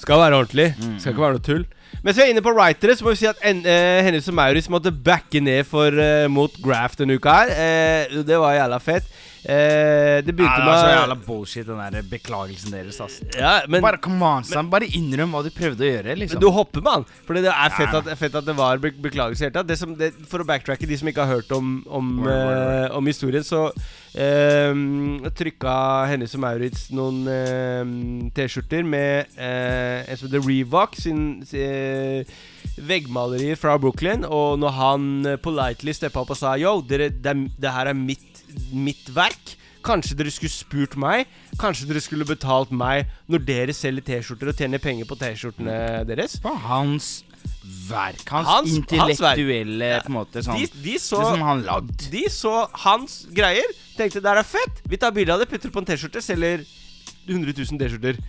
skal 0.00 0.20
være 0.22 0.38
ordentlig. 0.40 0.70
Mm, 0.80 0.96
Skal 1.02 1.14
ikke 1.14 1.22
være 1.26 1.38
noe 1.38 1.46
tull. 1.46 1.64
Mens 2.04 2.16
vi 2.16 2.22
er 2.22 2.30
inne 2.32 2.42
på 2.44 2.52
writere, 2.56 2.94
så 2.96 3.04
må 3.04 3.12
vi 3.12 3.18
si 3.20 3.26
at 3.28 3.40
en, 3.44 3.58
eh, 3.66 4.00
Hennes 4.06 4.28
og 4.30 4.36
Maurits 4.38 4.70
måtte 4.72 4.92
backe 4.94 5.40
ned 5.42 5.66
for, 5.68 5.92
eh, 5.92 6.28
mot 6.32 6.54
Graft 6.62 7.02
denne 7.02 7.18
uka 7.18 7.34
her. 7.42 7.50
Eh, 7.50 8.22
det 8.24 8.38
var 8.40 8.54
jævla 8.56 8.78
fett. 8.80 9.04
Eh, 9.40 10.20
det 10.20 10.34
begynte 10.36 10.60
det 10.60 10.66
var 10.68 10.80
så 10.80 10.86
med 10.86 10.96
jævla 10.98 11.16
bullshit, 11.26 11.66
den 11.66 11.78
der 11.80 12.02
beklagelsen 12.08 12.72
deres, 12.72 13.00
ass. 13.00 13.20
ja, 13.36 13.60
men, 13.68 13.80
bare 13.82 13.96
come 14.00 14.22
on, 14.22 14.44
Sam. 14.44 14.68
Bare 14.70 14.88
innrøm 14.88 15.32
hva 15.32 15.42
du 15.44 15.50
prøvde 15.50 15.80
å 15.84 15.90
gjøre, 15.90 16.16
liksom. 16.16 16.38
Men 16.38 16.44
du 16.44 16.50
hopper 16.50 16.84
med 16.84 16.92
han. 16.92 17.06
Fordi 17.26 17.42
det 17.42 17.52
er 17.52 17.70
fett 17.76 17.94
at, 17.94 18.18
fett 18.18 18.34
at 18.34 18.44
det 18.44 18.56
var 18.56 18.78
be 18.78 18.92
beklagelse 18.92 19.40
i 19.40 19.48
det 19.48 19.50
hele 19.50 19.58
tatt. 19.60 19.68
Det 19.68 19.78
som, 19.80 19.94
det, 19.96 20.12
for 20.28 20.40
å 20.44 20.48
backtracke 20.48 20.86
de 20.88 20.96
som 21.00 21.08
ikke 21.08 21.24
har 21.24 21.40
hørt 21.40 21.52
om, 21.56 21.82
om, 21.88 22.12
eh, 22.28 22.88
om 22.96 23.06
historien, 23.06 23.42
så 23.44 23.70
eh, 24.14 25.30
trykka 25.36 25.74
Hennes 26.10 26.34
og 26.36 26.42
Maurits 26.44 26.88
noen 26.96 27.20
eh, 27.30 27.92
T-skjorter 28.36 28.82
med 28.86 29.30
eh, 29.38 30.04
en 30.10 30.16
som 30.20 30.28
heter 30.28 30.46
Revox 30.46 31.04
sin, 31.06 31.22
sin 31.48 32.24
veggmalerier 32.80 33.58
fra 33.60 33.76
Brooklyn. 33.80 34.24
Og 34.26 34.58
når 34.62 34.76
han 34.78 35.08
eh, 35.34 35.38
politely 35.42 35.94
steppa 35.96 36.24
opp 36.24 36.34
og 36.34 36.40
sa 36.40 36.56
Yo, 36.60 36.78
dere, 36.86 37.10
det, 37.12 37.36
det 37.60 37.74
her 37.76 37.92
er 37.92 37.98
mitt, 37.98 38.44
mitt 38.74 39.10
verk. 39.16 39.56
Kanskje 39.80 40.12
dere 40.18 40.28
skulle 40.28 40.52
spurt 40.52 40.92
meg? 41.00 41.24
Kanskje 41.60 41.86
dere 41.88 42.02
skulle 42.04 42.26
betalt 42.28 42.68
meg 42.76 43.06
når 43.32 43.46
dere 43.48 43.72
selger 43.76 44.04
T-skjorter 44.10 44.50
og 44.52 44.58
tjener 44.60 44.82
penger 44.82 45.08
på 45.08 45.16
T-skjortene 45.16 45.76
deres? 46.08 46.34
På 46.44 46.52
hans 46.66 47.22
verk. 47.88 48.20
Hans, 48.28 48.44
Hans- 48.44 48.50
hans 48.50 48.74
intellektuelle 48.76 49.86
Ja. 49.94 50.00
på 50.04 50.10
en 50.12 50.18
måte 50.18 50.42
sånn 50.44 50.58
De, 50.60 50.66
de 50.84 50.98
så 51.00 51.22
Det 51.22 51.30
som 51.32 51.44
han 51.48 51.62
lagd. 51.64 52.04
De 52.12 52.26
så 52.28 52.52
hans 52.84 53.14
greier, 53.32 53.72
tenkte 54.00 54.22
det 54.24 54.30
her 54.32 54.40
er 54.42 54.48
fett. 54.48 54.80
Vi 54.88 54.98
tar 55.00 55.12
bilde 55.16 55.34
av 55.34 55.42
det, 55.42 55.48
putter 55.50 55.72
på 55.72 55.82
en 55.82 55.88
T-skjorte, 55.88 56.22
selger 56.24 56.64
100 57.28 57.52
000 57.52 57.80
T-skjorter. 57.80 58.20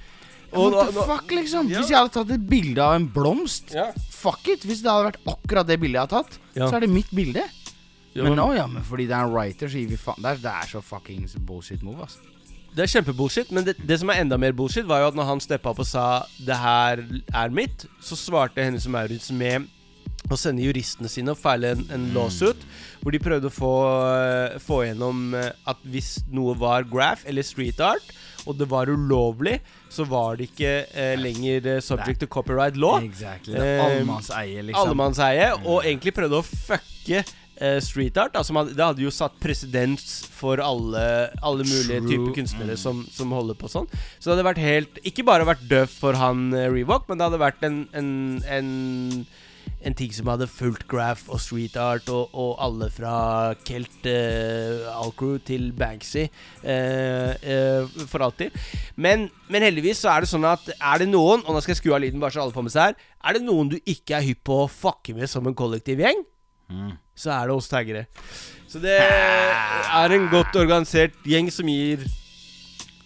Og 0.51 0.73
What 0.75 0.91
the 0.91 1.05
fuck, 1.07 1.31
liksom? 1.31 1.69
Ja. 1.71 1.79
Hvis 1.79 1.93
jeg 1.93 1.97
hadde 2.01 2.11
tatt 2.17 2.31
et 2.35 2.43
bilde 2.49 2.83
av 2.83 2.97
en 2.99 3.07
blomst 3.07 3.71
Ja. 3.75 3.87
Fuck 4.11 4.49
it! 4.51 4.65
Hvis 4.67 4.83
det 4.83 4.91
hadde 4.91 5.07
vært 5.13 5.21
akkurat 5.31 5.69
det 5.69 5.79
bildet 5.79 5.95
jeg 5.97 6.03
har 6.03 6.11
tatt, 6.11 6.39
Ja. 6.57 6.67
så 6.67 6.75
er 6.77 6.83
det 6.83 6.91
mitt 6.91 7.09
bilde. 7.15 7.45
Men 8.15 8.35
nå, 8.35 8.49
ja, 8.57 8.65
men 8.67 8.83
fordi 8.83 9.05
det 9.07 9.15
er 9.15 9.23
en 9.23 9.31
writer, 9.31 9.71
så 9.71 9.79
gir 9.79 9.87
vi 9.87 9.97
faen. 9.97 10.19
Det 10.19 10.33
er, 10.33 10.41
det 10.43 10.51
er 10.51 10.67
så 10.67 10.81
fuckings 10.83 11.37
bullshit 11.47 11.81
move, 11.87 12.03
ass. 12.03 12.17
Det 12.75 12.83
er 12.83 12.91
kjempebullshit, 12.91 13.49
men 13.51 13.65
det, 13.67 13.77
det 13.87 13.97
som 13.99 14.11
er 14.11 14.21
enda 14.23 14.37
mer 14.39 14.51
bullshit, 14.55 14.85
var 14.87 15.01
jo 15.03 15.07
at 15.11 15.15
når 15.15 15.27
han 15.27 15.41
steppa 15.43 15.71
opp 15.71 15.79
og 15.83 15.87
sa 15.87 16.25
'det 16.39 16.55
her 16.55 17.03
er 17.33 17.49
mitt', 17.49 17.87
så 17.99 18.15
svarte 18.15 18.63
Hennes 18.63 18.87
Maurits 18.87 19.31
med 19.31 19.67
å 20.29 20.37
sende 20.39 20.63
juristene 20.63 21.09
sine 21.11 21.33
og 21.33 21.39
feile 21.39 21.73
en, 21.75 21.85
en 21.93 22.09
lawsuit, 22.15 22.61
hvor 23.01 23.15
de 23.15 23.21
prøvde 23.23 23.49
å 23.49 23.53
få, 23.53 23.73
eh, 24.13 24.59
få 24.61 24.83
gjennom 24.85 25.33
eh, 25.37 25.49
at 25.71 25.81
hvis 25.87 26.19
noe 26.31 26.55
var 26.59 26.85
graph 26.89 27.25
eller 27.29 27.45
street 27.47 27.81
art, 27.83 28.13
og 28.45 28.57
det 28.57 28.67
var 28.71 28.89
ulovlig, 28.89 29.59
så 29.91 30.05
var 30.09 30.39
det 30.39 30.49
ikke 30.51 30.71
eh, 30.87 31.13
lenger 31.19 31.75
eh, 31.75 31.83
subject 31.83 32.23
to 32.23 32.29
copyright 32.31 32.77
law. 32.79 33.01
Exactly. 33.03 33.57
Eh, 33.57 33.83
Allemannseie, 33.83 34.63
liksom. 34.69 34.81
allemannseie, 34.81 35.51
og 35.61 35.85
egentlig 35.85 36.15
prøvde 36.17 36.39
å 36.39 36.45
fucke 36.47 37.21
eh, 37.61 37.77
street 37.83 38.17
art. 38.21 38.37
Altså, 38.39 38.55
man, 38.55 38.71
det 38.73 38.81
hadde 38.81 39.05
jo 39.05 39.13
satt 39.13 39.37
presedens 39.43 40.23
for 40.33 40.61
alle, 40.63 41.03
alle 41.45 41.67
mulige 41.67 42.01
typer 42.07 42.33
kunstnere 42.39 42.77
som, 42.79 43.03
som 43.13 43.33
holder 43.35 43.57
på 43.59 43.69
sånn. 43.71 43.89
Så 44.17 44.29
det 44.29 44.35
hadde 44.35 44.49
vært 44.49 44.63
helt 44.63 45.01
Ikke 45.05 45.25
bare 45.27 45.45
vært 45.47 45.67
døvt 45.69 45.93
for 46.01 46.17
han 46.17 46.49
uh, 46.55 46.65
Reebok, 46.73 47.05
men 47.09 47.19
det 47.21 47.29
hadde 47.29 47.41
vært 47.41 47.67
en, 47.67 47.83
en, 47.97 48.11
en 48.49 48.71
en 49.85 49.95
ting 49.97 50.11
som 50.13 50.29
hadde 50.29 50.47
fulgt 50.49 50.85
graph 50.89 51.29
og 51.31 51.41
street 51.41 51.77
art 51.79 52.09
og, 52.13 52.33
og 52.37 52.55
alle 52.63 52.89
fra 52.93 53.13
Kelt 53.67 54.05
uh, 54.05 54.89
Alcrew 54.93 55.39
til 55.45 55.71
Banksy 55.77 56.23
eh, 56.27 57.31
eh, 57.41 57.95
for 58.09 58.25
alltid. 58.25 58.55
Men, 58.95 59.29
men 59.49 59.65
heldigvis 59.65 60.03
så 60.03 60.13
er 60.13 60.23
det 60.23 60.31
sånn 60.31 60.45
at 60.47 60.67
er 60.75 61.01
det 61.01 61.09
noen, 61.11 61.43
og 61.45 61.55
nå 61.55 61.63
skal 61.63 61.75
jeg 61.75 61.81
skru 61.81 61.95
av 61.95 62.03
lyden 62.03 62.21
bare 62.21 62.35
så 62.35 62.43
alle 62.45 62.55
får 62.55 62.67
med 62.67 62.75
seg 62.75 62.91
her, 62.91 63.07
er 63.21 63.37
det 63.37 63.43
noen 63.45 63.71
du 63.73 63.77
ikke 63.81 64.17
er 64.17 64.27
hypp 64.27 64.43
på 64.47 64.61
å 64.63 64.69
fucke 64.71 65.15
med 65.17 65.29
som 65.31 65.47
en 65.49 65.57
kollektiv 65.57 66.01
gjeng, 66.01 66.23
så 67.17 67.33
er 67.35 67.49
det 67.49 67.57
oss 67.57 67.69
taggere. 67.71 68.05
Så 68.71 68.79
det 68.81 68.97
er 69.01 70.15
en 70.15 70.29
godt 70.31 70.55
organisert 70.55 71.17
gjeng 71.27 71.51
som 71.53 71.67
gir 71.69 72.05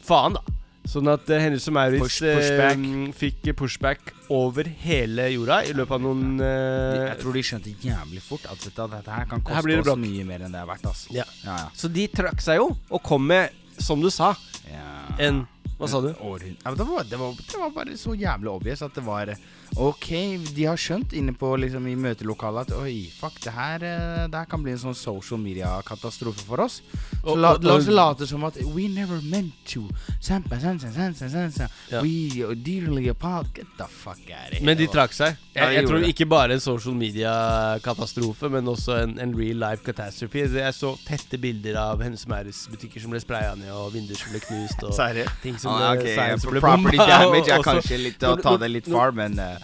faen, 0.06 0.38
da. 0.38 0.55
Sånn 0.86 1.10
at 1.10 1.26
uh, 1.32 1.38
Hennes 1.42 1.66
og 1.70 1.74
Maurits 1.76 2.04
Push- 2.04 2.36
pushback. 2.38 2.84
Uh, 2.86 3.14
fikk 3.18 3.50
pushback 3.58 4.12
over 4.34 4.68
hele 4.86 5.26
jorda 5.34 5.60
i 5.66 5.74
løpet 5.76 5.98
av 5.98 6.04
noen 6.06 6.38
uh, 6.42 7.10
Jeg 7.10 7.18
tror 7.24 7.38
de 7.38 7.44
skjønte 7.50 7.74
jævlig 7.84 8.22
fort 8.26 8.46
at 8.52 8.62
dette, 8.62 8.88
dette 8.94 9.18
her 9.18 9.28
kan 9.32 9.42
koste 9.46 9.74
her 9.74 9.82
oss 9.96 10.00
mye 10.02 10.28
mer 10.28 10.46
enn 10.46 10.54
det 10.56 10.62
er 10.62 10.70
verdt, 10.70 10.86
Altså. 10.92 11.10
Ja. 11.16 11.26
Ja, 11.44 11.58
ja. 11.66 11.68
Så 11.78 11.90
de 11.94 12.06
trakk 12.14 12.42
seg 12.46 12.62
jo, 12.62 12.70
og 12.90 13.04
kom 13.06 13.26
med, 13.30 13.54
som 13.82 14.02
du 14.02 14.12
sa, 14.14 14.32
ja. 14.70 14.86
en 15.26 15.44
Hva 15.76 15.90
sa 15.92 16.00
du? 16.06 16.12
Det, 16.14 16.22
var, 16.22 17.04
det, 17.10 17.18
var, 17.20 17.34
det 17.36 17.60
var 17.60 17.74
bare 17.76 17.98
så 18.00 18.14
jævlig 18.16 18.54
obvious 18.54 18.86
at 18.86 18.96
det 18.96 19.04
var 19.04 19.34
Ok, 19.76 20.08
de 20.56 20.64
har 20.70 20.78
skjønt 20.80 21.12
inne 21.20 21.34
på 21.36 21.50
liksom 21.60 21.84
i 21.92 21.96
møtelokalet 22.00 22.70
at 22.70 22.78
Oi, 22.80 23.10
fuck, 23.12 23.36
det 23.44 23.52
her, 23.52 23.84
eh, 23.84 24.28
det 24.32 24.40
her 24.40 24.46
kan 24.48 24.62
bli 24.64 24.72
en 24.72 24.78
sånn 24.80 24.96
social 24.96 25.38
media-katastrofe 25.42 26.46
for 26.48 26.62
oss. 26.64 26.78
Så 27.22 27.34
Og- 27.34 27.38
la, 27.38 27.58
la 27.60 27.74
oss 27.76 27.88
late 27.88 28.26
som 28.28 28.44
at 28.48 28.56
We 28.76 28.88
never 28.88 29.20
meant 29.22 29.52
to. 29.68 29.84
Sampa, 30.22 30.60
sansa, 30.62 30.92
sansa, 30.96 31.28
sansa. 31.30 31.68
Ja. 31.92 32.02
We 32.02 32.56
dearly 32.56 33.10
apart. 33.10 33.48
Get 33.54 33.68
the 33.78 33.84
fuck 33.88 34.18
out 34.32 34.52
of 34.54 34.58
here. 34.58 34.64
Men 34.66 34.78
de 34.78 34.88
trakk 34.88 35.12
seg. 35.12 35.36
Jeg, 35.54 35.76
jeg 35.76 35.88
tror 35.88 36.00
det. 36.00 36.08
ikke 36.16 36.26
bare 36.30 36.54
en 36.54 36.60
social 36.64 36.96
media-katastrofe, 36.96 38.50
men 38.52 38.66
også 38.72 38.96
en, 39.04 39.18
en 39.20 39.36
real 39.38 39.60
life 39.60 39.84
catastrophe. 39.84 40.46
Jeg 40.56 40.74
så 40.74 40.94
tette 41.06 41.38
bilder 41.42 41.76
av 41.82 42.02
Hennes 42.04 42.26
Maurits 42.32 42.66
butikker 42.72 43.02
som 43.04 43.12
ble 43.12 43.20
spraya 43.24 43.56
ned, 43.60 43.72
og 43.76 43.92
vinduer 43.96 44.18
som 44.20 44.32
ble 44.32 44.40
knust. 44.40 44.84
Og 44.88 45.32
ting 45.44 45.58
som 45.60 45.74
Ah, 45.76 45.94
ble, 45.96 46.02
ok, 46.02 46.16
signs 46.16 46.42
som 46.46 46.52
ble 46.56 46.62
Property 46.64 46.98
damage 46.98 47.50
er 47.52 47.58
og- 47.60 47.66
og 47.66 47.70
kanskje 47.74 48.00
litt 48.02 48.24
å 48.24 48.36
ta 48.42 48.56
det 48.58 48.72
litt 48.72 48.88
far, 48.88 49.12
men 49.12 49.38
eh, 49.40 49.58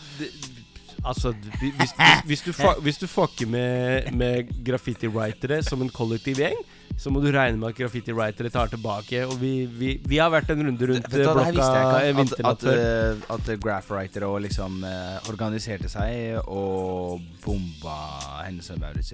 Altså, 1.02 1.32
hvis, 1.60 1.74
hvis, 1.80 1.94
hvis, 2.26 2.42
du, 2.46 2.52
hvis 2.82 2.98
du 3.02 3.08
fucker 3.10 3.50
med, 3.50 4.12
med 4.14 4.52
graffiti-writere 4.66 5.64
som 5.66 5.82
en 5.82 5.90
kollektiv 5.90 6.38
gjeng, 6.44 6.60
så 7.02 7.10
må 7.10 7.22
du 7.24 7.32
regne 7.34 7.58
med 7.58 7.72
at 7.72 7.80
graffiti-writere 7.80 8.52
tar 8.54 8.70
tilbake. 8.70 9.24
Og 9.26 9.34
vi, 9.42 9.66
vi, 9.66 9.96
vi 10.06 10.20
har 10.22 10.30
vært 10.30 10.52
en 10.54 10.62
runde 10.68 10.90
rundt 10.92 11.08
du 11.10 11.16
blokka 11.18 11.48
en 11.48 11.56
ikke. 11.56 11.70
At, 11.72 12.18
vinternatt 12.20 12.52
at, 12.52 12.68
før. 12.68 12.84
eh, 12.84 13.24
at 13.34 13.64
graphwritere 13.64 14.30
og 14.30 14.44
liksom 14.46 14.84
eh, 14.86 15.32
organiserte 15.32 15.90
seg 15.90 16.38
og 16.44 17.24
bomba 17.42 17.98
Hennes 18.44 18.70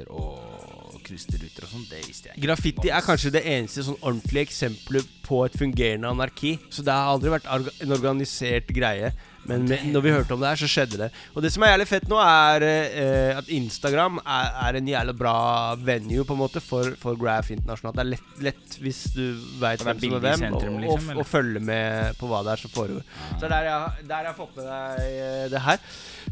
og 0.10 1.00
krysterruter 1.08 1.70
og 1.70 1.72
sånn. 1.72 1.88
Det 1.88 2.04
visste 2.04 2.32
jeg 2.32 2.36
ikke. 2.36 2.46
Graffiti 2.50 2.92
er 2.92 3.06
kanskje 3.06 3.34
det 3.38 3.46
eneste 3.48 3.88
sånn 3.88 4.02
ordentlige 4.02 4.50
eksempelet 4.50 5.16
på 5.24 5.46
et 5.48 5.56
fungerende 5.56 6.12
anarki. 6.12 6.58
Så 6.68 6.84
det 6.84 6.96
har 6.96 7.14
aldri 7.14 7.32
vært 7.38 7.48
en 7.48 7.96
organisert 7.96 8.76
greie. 8.76 9.16
Men 9.48 9.64
med, 9.64 9.86
når 9.94 10.04
vi 10.04 10.12
hørte 10.12 10.36
om 10.36 10.42
det 10.44 10.50
her, 10.50 10.60
så 10.60 10.68
skjedde 10.68 10.98
det. 11.00 11.08
Og 11.34 11.44
det 11.44 11.52
som 11.54 11.64
er 11.64 11.72
jævlig 11.72 11.88
fett 11.88 12.08
nå, 12.12 12.18
er 12.20 12.66
eh, 12.68 13.38
at 13.38 13.48
Instagram 13.54 14.20
er, 14.24 14.50
er 14.68 14.80
en 14.80 14.90
jævlig 14.92 15.16
bra 15.22 15.38
venue 15.80 16.26
på 16.28 16.36
en 16.36 16.42
måte 16.42 16.60
for, 16.64 16.92
for 17.00 17.20
graph 17.20 17.54
internasjonalt. 17.56 17.96
Det 17.96 18.04
er 18.04 18.12
lett, 18.12 18.42
lett 18.50 18.78
hvis 18.84 19.02
du 19.16 19.24
veit 19.62 19.84
hvem 19.86 20.02
som 20.04 20.18
er 20.18 20.26
hvem, 20.26 20.44
sentrum, 20.44 20.76
og, 20.76 20.84
liksom, 20.84 21.14
og, 21.16 21.22
og 21.24 21.30
følge 21.32 21.64
med 21.64 22.20
på 22.20 22.32
hva 22.32 22.44
det 22.44 22.52
er 22.58 22.64
som 22.66 22.76
foregår. 22.76 23.04
Så 23.38 23.42
det 23.46 23.48
er 23.48 23.54
der 23.56 23.70
jeg, 23.70 24.08
der 24.12 24.28
jeg 24.28 24.34
har 24.34 24.38
fått 24.38 24.56
med 24.60 24.66
deg 24.74 25.00
eh, 25.08 25.46
det 25.56 25.62
her. 25.70 25.78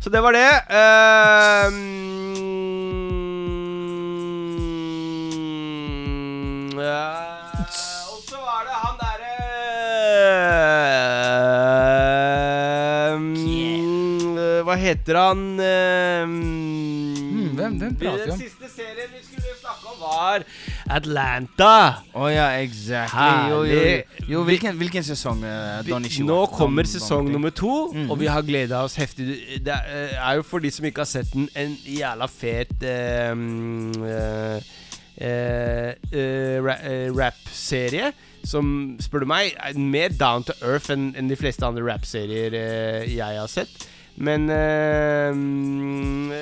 Så 0.01 0.11
det 0.11 0.21
var 0.25 0.31
det. 0.35 0.51
Ehm, 0.75 1.79
uh, 6.75 6.83
og 8.11 8.19
så 8.27 8.37
var 8.43 8.67
det 8.67 8.75
han 8.83 8.95
derre 8.99 9.31
ehm, 10.19 12.14
Hva 14.65 14.75
heter 14.81 15.17
han? 15.19 15.41
ehm, 15.61 16.31
hvem- 17.55 17.79
den 17.79 17.95
prater 17.95 18.25
vi 18.25 18.31
om? 18.31 18.39
Den 18.39 18.49
siste 18.49 18.69
serien 18.75 19.11
vi 19.13 19.21
skulle 19.21 19.53
snakke 19.61 19.85
om, 19.91 19.97
var 20.01 20.43
Atlanta. 20.89 22.01
Å 22.15 22.29
ja, 22.33 22.47
exactly. 22.63 23.49
Jo, 23.51 23.63
jo, 23.63 23.79
jo. 23.79 24.01
Jo 24.33 24.43
hvilken, 24.43 24.77
hvilken 24.77 25.03
sesong? 25.05 25.43
Uh, 25.45 25.85
Vi, 25.85 26.23
nå 26.25 26.39
kommer 26.53 26.83
sesong 26.89 27.29
nummer 27.31 27.53
to, 27.53 27.93
og 28.09 28.17
vi 28.19 28.25
har 28.25 28.41
gleda 28.41 28.81
oss 28.83 28.95
heftig. 28.97 29.61
Det 29.63 29.73
er, 29.73 29.85
eh, 29.85 30.29
er 30.29 30.35
jo 30.41 30.43
for 30.43 30.59
de 30.59 30.71
som 30.71 30.85
ikke 30.85 31.05
har 31.05 31.11
sett 31.13 31.31
den, 31.33 31.49
en 31.55 31.77
jævla 31.85 32.27
fet 32.27 32.73
uh, 32.81 33.35
uh, 35.21 35.91
eh, 36.11 37.09
rap-serie. 37.13 38.13
Som, 38.45 38.97
spør 39.01 39.23
du 39.25 39.29
meg, 39.31 39.55
er 39.57 39.77
mer 39.79 40.13
down 40.13 40.43
to 40.45 40.53
earth 40.61 40.91
enn 40.93 41.13
en 41.17 41.29
de 41.31 41.37
fleste 41.39 41.65
andre 41.65 41.81
rap-serier 41.87 42.53
eh, 42.53 43.15
jeg 43.15 43.39
har 43.39 43.49
sett. 43.49 43.87
Men 44.17 44.41
mm, 44.45 46.31
eh, 46.31 46.37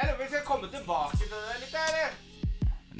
Eller 0.00 0.14
vi 0.18 0.26
skal 0.28 0.40
komme 0.44 0.66
tilbake 0.68 1.19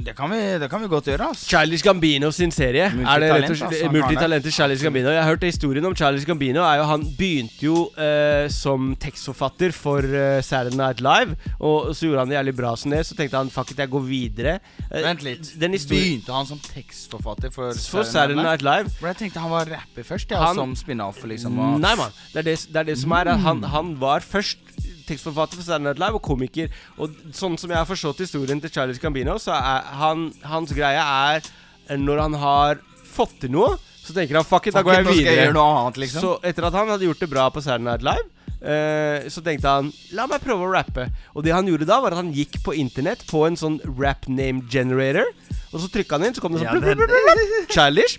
Det 0.04 0.14
kan, 0.16 0.30
vi, 0.32 0.38
det 0.62 0.68
kan 0.72 0.80
vi 0.82 0.88
godt 0.90 1.08
gjøre, 1.10 1.26
ass. 1.34 1.42
Charlies 1.50 1.82
Gambino 1.84 2.30
sin 2.32 2.50
serie. 2.54 2.86
Er 2.88 3.24
og 3.26 3.44
Multitalent, 3.44 3.92
Multitalentet 3.92 4.54
Charlies 4.56 4.82
Gambino. 4.84 5.10
Jeg 5.12 5.22
har 5.22 5.28
hørt 5.34 5.44
historien 5.44 5.84
om 5.84 5.94
Charlies 5.96 6.24
Gambino. 6.28 6.62
Jo, 6.64 6.86
han 6.88 7.04
begynte 7.18 7.64
jo 7.66 7.82
eh, 8.00 8.46
som 8.52 8.94
tekstforfatter 9.00 9.74
for 9.76 10.04
eh, 10.04 10.40
Saturday 10.46 10.78
Night 10.80 11.02
Live. 11.04 11.36
Og 11.60 11.90
så 11.96 12.08
gjorde 12.08 12.24
han 12.24 12.32
det 12.32 12.38
jævlig 12.38 12.56
bra 12.62 12.72
som 12.80 12.94
det. 12.94 13.02
Så 13.08 13.18
tenkte 13.18 13.40
han 13.40 13.52
fuck 13.52 13.74
it, 13.74 13.82
jeg 13.84 13.92
går 13.92 14.06
videre. 14.08 14.56
Eh, 14.88 15.04
Vent 15.04 15.24
litt. 15.26 15.52
Begynte 15.60 16.32
han 16.34 16.48
som 16.48 16.60
tekstforfatter 16.64 17.52
for, 17.54 17.76
For 17.76 18.06
Saturday 18.08 18.40
Night 18.40 18.64
Live. 18.66 18.92
For 19.00 19.10
jeg 19.12 19.20
tenkte 19.24 19.44
han 19.44 19.52
var 19.52 19.68
rapper 19.76 20.06
først, 20.06 20.30
ja, 20.32 20.40
Han- 20.46 20.56
som 20.62 20.74
spin-off, 20.78 21.20
liksom. 21.28 21.58
Og, 21.60 21.78
Nei, 21.82 21.94
mann. 21.98 22.16
Det, 22.32 22.44
det, 22.48 22.56
det 22.72 22.80
er 22.84 22.90
det 22.92 22.98
som 23.02 23.12
er. 23.18 23.34
Han, 23.44 23.62
han 23.74 23.94
var 24.00 24.24
først 24.24 24.58
tekstforfatter 25.10 25.60
for 25.60 25.82
Night 25.82 26.00
Live 26.00 26.18
og 26.18 26.24
komiker. 26.24 26.72
Og 26.98 27.14
sånn 27.36 27.58
som 27.60 27.70
jeg 27.72 27.78
har 27.78 27.88
forstått 27.88 28.24
historien 28.24 28.62
til 28.62 28.72
Charlie 28.72 28.98
Gambino, 29.02 29.36
så 29.42 29.54
er 29.58 29.90
han, 30.00 30.30
hans 30.46 30.74
greie 30.76 31.04
er 31.04 31.50
når 31.98 32.24
han 32.24 32.36
har 32.38 32.82
fått 33.10 33.40
til 33.42 33.54
noe, 33.54 33.76
så 34.00 34.14
tenker 34.16 34.38
han 34.38 34.46
fuck 34.46 34.68
it, 34.70 34.74
da 34.76 34.82
går 34.86 35.00
jeg 35.00 35.08
videre. 35.10 35.48
jeg 35.50 35.56
annet, 35.56 35.98
liksom. 36.04 36.22
Så 36.24 36.36
etter 36.46 36.66
at 36.66 36.76
han 36.78 36.92
hadde 36.92 37.08
gjort 37.08 37.22
det 37.22 37.30
bra 37.30 37.48
på 37.52 37.62
Saturday 37.62 37.86
Night 37.86 38.06
Live, 38.06 38.26
eh, 38.60 39.28
så 39.32 39.42
tenkte 39.44 39.74
han 39.74 39.90
la 40.16 40.26
meg 40.30 40.42
prøve 40.44 40.66
å 40.66 40.72
rappe. 40.72 41.08
Og 41.34 41.44
det 41.46 41.54
han 41.54 41.68
gjorde 41.68 41.88
da, 41.90 42.00
var 42.02 42.14
at 42.16 42.22
han 42.22 42.32
gikk 42.34 42.60
på 42.66 42.74
internett 42.78 43.26
på 43.30 43.44
en 43.48 43.58
sånn 43.60 43.80
rap 43.98 44.28
name 44.30 44.64
generator. 44.70 45.30
Og 45.70 45.82
så 45.82 45.90
trykka 45.92 46.18
han 46.18 46.28
inn, 46.28 46.36
så 46.36 46.42
kom 46.42 46.56
det 46.56 46.64
sånn 46.64 46.80
Ja, 46.82 47.66
Childish, 47.70 48.18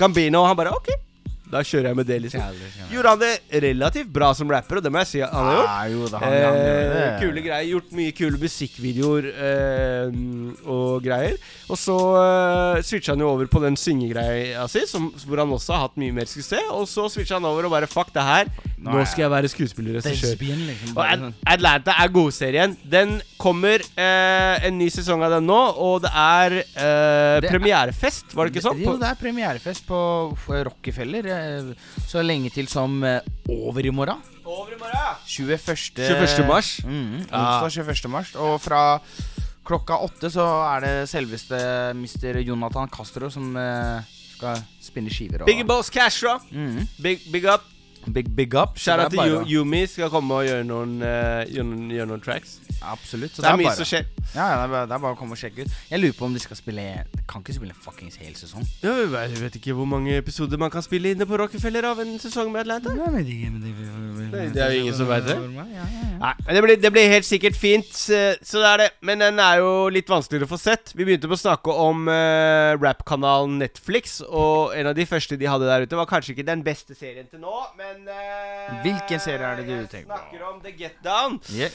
Gambino. 0.00 0.44
Og 0.44 0.48
han 0.52 0.60
bare 0.60 0.76
OK, 0.76 0.92
da 1.52 1.60
kjører 1.62 1.90
jeg 1.90 1.96
med 1.98 2.06
det, 2.08 2.16
liksom. 2.24 2.40
Gjorde 2.90 3.10
han 3.12 3.20
det 3.20 3.62
relativt 3.62 4.08
bra 4.14 4.30
som 4.34 4.50
rapper, 4.50 4.80
og 4.80 4.84
det 4.86 4.90
må 4.94 5.02
jeg 5.04 5.10
si 5.10 5.20
han 5.22 5.30
har 5.34 5.58
gjort. 5.58 5.68
Ja, 5.68 5.84
jo 5.92 6.06
det, 6.08 6.20
han, 6.22 6.32
han 6.32 6.58
gjør. 6.58 6.94
Eh, 7.04 7.18
kule 7.20 7.44
greier. 7.44 7.68
Gjort 7.74 7.92
mye 8.00 8.14
kule 8.16 8.40
musikkvideoer 8.42 9.28
eh, 9.28 10.16
og 10.74 11.04
greier. 11.04 11.36
Og 11.70 11.78
så 11.80 11.96
eh, 12.20 12.82
switcha 12.86 13.14
han 13.14 13.22
jo 13.24 13.30
over 13.34 13.50
på 13.52 13.62
den 13.64 13.76
syngegreia 13.80 14.64
si, 14.72 14.84
som, 14.90 15.10
hvor 15.28 15.42
han 15.44 15.52
også 15.54 15.76
har 15.76 15.84
hatt 15.88 16.00
mye 16.00 16.14
mer 16.16 16.30
suksess. 16.30 16.70
Og 16.74 16.88
så 16.90 17.06
switcha 17.12 17.38
han 17.38 17.46
over 17.48 17.68
og 17.68 17.74
bare 17.76 17.90
fuck 17.90 18.12
det 18.14 18.24
her. 18.24 18.50
Nå 18.84 19.00
skal 19.08 19.24
jeg 19.24 19.32
være 19.32 19.48
skuespiller 19.48 19.96
og 20.00 20.04
regissør. 20.04 20.34
Liksom. 20.44 20.96
Og 20.98 21.04
sånn. 21.08 21.36
Atlanta 21.54 21.94
er 22.02 22.10
godserien. 22.12 22.74
Den 22.92 23.14
kommer 23.40 23.80
eh, 23.96 24.66
en 24.68 24.76
ny 24.80 24.90
sesong 24.92 25.22
av 25.24 25.32
den 25.38 25.46
nå, 25.48 25.60
og 25.80 26.02
det 26.04 26.10
er 26.12 26.58
eh, 26.60 26.64
Det 26.74 27.48
er- 27.48 27.50
premierefest, 27.54 28.34
var 28.36 28.48
det 28.48 28.56
ikke 28.56 28.66
sånn? 28.66 28.82
Jo, 28.84 28.96
det 29.00 29.08
er 29.08 29.20
premierefest 29.20 29.86
på 29.88 30.00
Rockefeller. 30.68 31.30
Eh, 31.34 31.98
Så 32.08 32.22
lenge 32.24 32.50
til 32.54 32.68
som 32.70 33.02
eh, 33.04 33.20
over 33.50 33.84
i 33.86 33.90
morgen. 33.90 34.22
over 34.44 34.72
i 34.74 34.78
morgen. 34.78 35.20
21. 35.26 35.76
21. 35.98 36.46
mars. 36.46 36.78
Mm, 36.84 37.24
onsdag 37.26 37.70
21. 37.84 38.10
mars. 38.12 38.34
Og 38.34 38.60
fra 38.60 39.00
klokka 39.64 39.98
åtte 40.04 40.30
så 40.32 40.44
er 40.76 40.84
det 40.84 40.94
selveste 41.08 41.58
Mr. 41.96 42.40
Jonathan 42.44 42.90
Castro 42.92 43.30
som 43.32 43.56
eh, 43.56 44.02
skal 44.36 44.60
spinne 44.82 45.12
skiver. 45.12 45.42
Og, 45.42 45.48
Big 45.48 45.64
Boss 45.66 45.90
Castro. 45.92 46.38
Mm. 46.52 46.84
Big, 47.02 47.24
big 47.32 47.46
up. 47.48 47.64
Big, 48.12 48.28
big 48.36 48.54
up. 48.54 48.78
Shout 48.78 48.98
det 48.98 49.18
out 49.18 49.46
til 49.46 49.54
Yumi. 49.54 49.86
Skal 49.86 50.10
komme 50.12 50.34
og 50.34 50.48
gjøre 50.48 50.64
noen, 50.68 50.98
uh, 51.02 51.42
gjøre 51.48 51.68
noen, 51.70 51.90
gjøre 51.94 52.10
noen 52.12 52.24
tracks. 52.24 52.58
Absolutt. 52.84 53.36
Så 53.36 53.42
Det 53.42 53.50
er 53.50 53.56
mye 53.56 53.74
som 53.76 53.88
skjer. 53.88 54.04
Ja, 54.34 54.48
ja, 54.50 54.54
det, 54.58 54.64
er 54.64 54.72
bare, 54.72 54.86
det 54.90 54.96
er 54.96 55.02
bare 55.04 55.14
å 55.14 55.18
komme 55.18 55.36
og 55.36 55.40
sjekke 55.40 55.64
ut. 55.64 55.74
Jeg 55.90 56.02
lurer 56.02 56.16
på 56.18 56.26
om 56.26 56.34
de 56.34 56.42
skal 56.42 56.58
spille 56.58 56.84
Kan 57.30 57.44
ikke 57.44 57.54
spille 57.56 57.76
fuckings 57.84 58.16
hel 58.20 58.34
sesong. 58.36 58.64
Ja, 58.82 58.96
jeg 58.98 59.38
vet- 59.40 59.54
ikke 59.54 59.74
hvor 59.78 59.86
mange 59.86 60.16
episoder 60.18 60.58
man 60.58 60.70
kan 60.70 60.82
spille 60.82 61.12
inne 61.14 61.26
på 61.30 61.38
Rockefeller 61.38 61.86
av 61.86 62.00
en 62.02 62.16
sesong 62.18 62.50
med 62.52 62.64
Atlanta. 62.64 62.90
Men 62.90 63.24
det, 63.24 63.36
Nei, 64.34 64.48
det 64.50 64.62
er 64.62 64.72
jo 64.74 64.80
ingen 64.82 64.96
som 64.98 65.06
vet 65.08 65.28
det. 65.28 65.36
Ja, 65.54 65.64
ja, 65.70 65.84
ja. 65.86 66.16
Nei, 66.18 66.32
men 66.46 66.56
det 66.56 66.62
blir, 66.64 66.80
det 66.82 66.90
blir 66.96 67.12
helt 67.12 67.28
sikkert 67.28 67.56
fint, 67.58 67.92
eh, 68.10 68.34
så 68.42 68.62
det 68.62 68.70
er 68.72 68.82
det. 68.82 68.88
Men 69.06 69.22
den 69.22 69.38
er 69.42 69.60
jo 69.62 69.70
litt 69.94 70.10
vanskeligere 70.10 70.48
å 70.48 70.50
få 70.50 70.58
sett. 70.60 70.90
Vi 70.96 71.06
begynte 71.06 71.30
på 71.30 71.38
å 71.38 71.42
snakke 71.44 71.76
om 71.84 72.08
uh, 72.10 72.74
rap-kanalen 72.80 73.60
Netflix, 73.62 74.18
og 74.26 74.74
en 74.74 74.90
av 74.90 74.98
de 74.98 75.06
første 75.06 75.38
de 75.38 75.48
hadde 75.50 75.68
der 75.70 75.86
ute, 75.86 75.98
var 75.98 76.10
kanskje 76.10 76.34
ikke 76.34 76.48
den 76.50 76.64
beste 76.66 76.98
serien 76.98 77.30
til 77.30 77.42
nå, 77.44 77.54
men 77.78 77.93
eh, 78.08 78.82
Hvilken 78.82 79.20
serie 79.20 79.46
er 79.52 79.56
det 79.62 79.66
du 79.68 79.86
tenker 79.86 80.08
på? 80.08 80.18
snakker 80.18 80.48
om 80.52 80.60
The 80.64 80.74
Get 80.78 80.96
Down. 81.04 81.40
Yeah. 81.54 81.70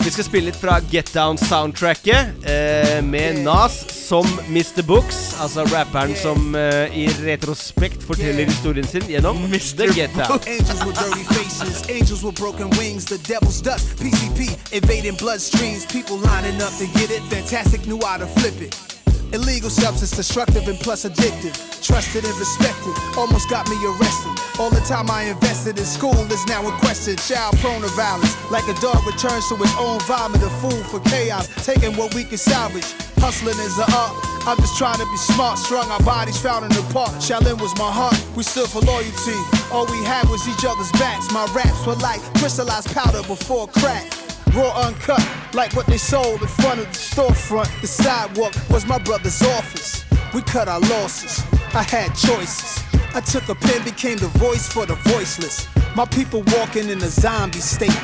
Vi 0.00 0.08
skal 0.10 0.24
spille 0.24 0.48
litt 0.48 0.56
fra 0.56 0.78
Get 0.90 1.10
Down-soundtracket 1.12 2.46
eh, 2.48 3.02
med 3.04 3.42
Nas 3.44 3.74
som 4.08 4.24
Mr. 4.48 4.80
Books. 4.82 5.18
Altså 5.40 5.64
rapperen 5.68 6.14
som 6.16 6.54
eh, 6.56 6.96
i 6.96 7.04
retrospekt 7.20 8.02
forteller 8.08 8.48
historien 8.48 8.86
sin 8.88 9.04
gjennom 9.12 9.36
The 9.52 9.90
Get 9.92 10.16
Down. 10.16 10.40
Angels 10.48 10.80
with 10.86 10.96
dirty 10.96 11.24
faces, 11.34 11.84
angels 11.90 12.24
with 12.24 12.40
broken 12.40 12.70
wings, 12.80 13.04
the 13.04 13.18
devil's 13.28 13.60
dust, 13.60 13.92
PCP, 14.00 14.48
invading 14.72 15.16
bloodstreams, 15.20 15.84
people 15.92 16.16
lining 16.16 16.56
up 16.64 16.72
to 16.80 16.86
get 16.98 17.10
it, 17.10 17.22
fantastic, 17.28 17.84
knew 17.84 18.00
how 18.02 18.16
to 18.16 18.26
flip 18.40 18.56
it. 18.62 18.99
Illegal 19.32 19.70
substance, 19.70 20.10
destructive 20.10 20.66
and 20.66 20.78
plus 20.78 21.04
addictive. 21.04 21.54
Trusted 21.80 22.24
and 22.24 22.36
respected, 22.38 22.94
almost 23.16 23.48
got 23.48 23.68
me 23.68 23.76
arrested. 23.86 24.34
All 24.58 24.70
the 24.70 24.80
time 24.80 25.10
I 25.10 25.30
invested 25.30 25.78
in 25.78 25.84
school 25.84 26.18
is 26.32 26.44
now 26.46 26.66
in 26.66 26.72
question. 26.78 27.16
Child 27.16 27.58
prone 27.58 27.82
to 27.82 27.88
violence, 27.94 28.34
like 28.50 28.66
a 28.66 28.74
dog 28.80 29.06
returns 29.06 29.48
to 29.48 29.56
his 29.56 29.74
own 29.78 30.00
vomit, 30.00 30.42
a 30.42 30.50
fool 30.58 30.82
for 30.90 30.98
chaos, 31.08 31.46
taking 31.64 31.96
what 31.96 32.14
we 32.14 32.24
can 32.24 32.38
salvage. 32.38 32.86
Hustling 33.18 33.58
is 33.60 33.78
a 33.78 33.86
art. 33.94 34.16
I'm 34.48 34.56
just 34.56 34.76
trying 34.78 34.98
to 34.98 35.06
be 35.06 35.16
smart, 35.16 35.58
strung 35.58 35.88
our 35.90 36.02
bodies 36.02 36.40
found 36.40 36.64
in 36.64 36.72
the 36.72 36.82
park. 36.92 37.12
Shaolin 37.22 37.60
was 37.60 37.76
my 37.78 37.90
heart, 37.90 38.18
we 38.34 38.42
stood 38.42 38.68
for 38.68 38.80
loyalty. 38.80 39.38
All 39.70 39.86
we 39.86 40.02
had 40.02 40.28
was 40.28 40.42
each 40.48 40.64
other's 40.64 40.90
backs. 40.92 41.30
My 41.32 41.46
raps 41.54 41.86
were 41.86 41.96
like 41.96 42.20
crystallized 42.38 42.92
powder 42.94 43.22
before 43.28 43.68
crack. 43.68 44.10
Raw 44.54 44.86
uncut, 44.86 45.24
like 45.54 45.74
what 45.74 45.86
they 45.86 45.98
sold 45.98 46.42
in 46.42 46.48
front 46.48 46.80
of 46.80 46.86
the 46.86 46.98
storefront. 46.98 47.80
The 47.80 47.86
sidewalk 47.86 48.52
was 48.68 48.84
my 48.86 48.98
brother's 48.98 49.42
office. 49.42 50.04
We 50.34 50.42
cut 50.42 50.68
our 50.68 50.80
losses. 50.80 51.44
I 51.74 51.82
had 51.82 52.14
choices. 52.14 52.82
I 53.14 53.20
took 53.20 53.48
a 53.48 53.54
pen, 53.54 53.84
became 53.84 54.18
the 54.18 54.28
voice 54.38 54.68
for 54.68 54.86
the 54.86 54.94
voiceless. 54.94 55.68
My 55.94 56.04
people 56.04 56.42
walking 56.58 56.88
in 56.88 56.98
a 56.98 57.08
zombie 57.08 57.60
state. 57.60 57.96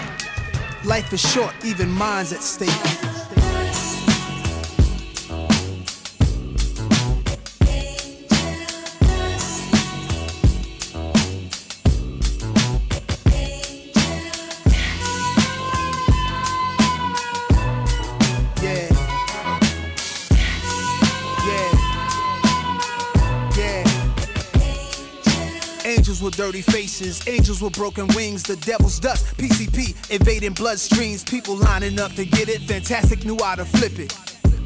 Life 0.84 1.12
is 1.12 1.20
short, 1.20 1.52
even 1.64 1.90
mine's 1.90 2.32
at 2.32 2.42
stake. 2.42 3.15
With 26.26 26.36
dirty 26.36 26.60
faces, 26.60 27.22
angels 27.28 27.62
with 27.62 27.72
broken 27.74 28.08
wings, 28.08 28.42
the 28.42 28.56
devil's 28.56 28.98
dust, 28.98 29.24
PCP, 29.38 29.94
invading 30.10 30.54
bloodstreams, 30.54 31.24
people 31.24 31.54
lining 31.54 32.00
up 32.00 32.12
to 32.14 32.24
get 32.24 32.48
it, 32.48 32.60
fantastic, 32.62 33.24
knew 33.24 33.38
how 33.40 33.54
to 33.54 33.64
flip 33.64 33.96
it. 34.00 34.12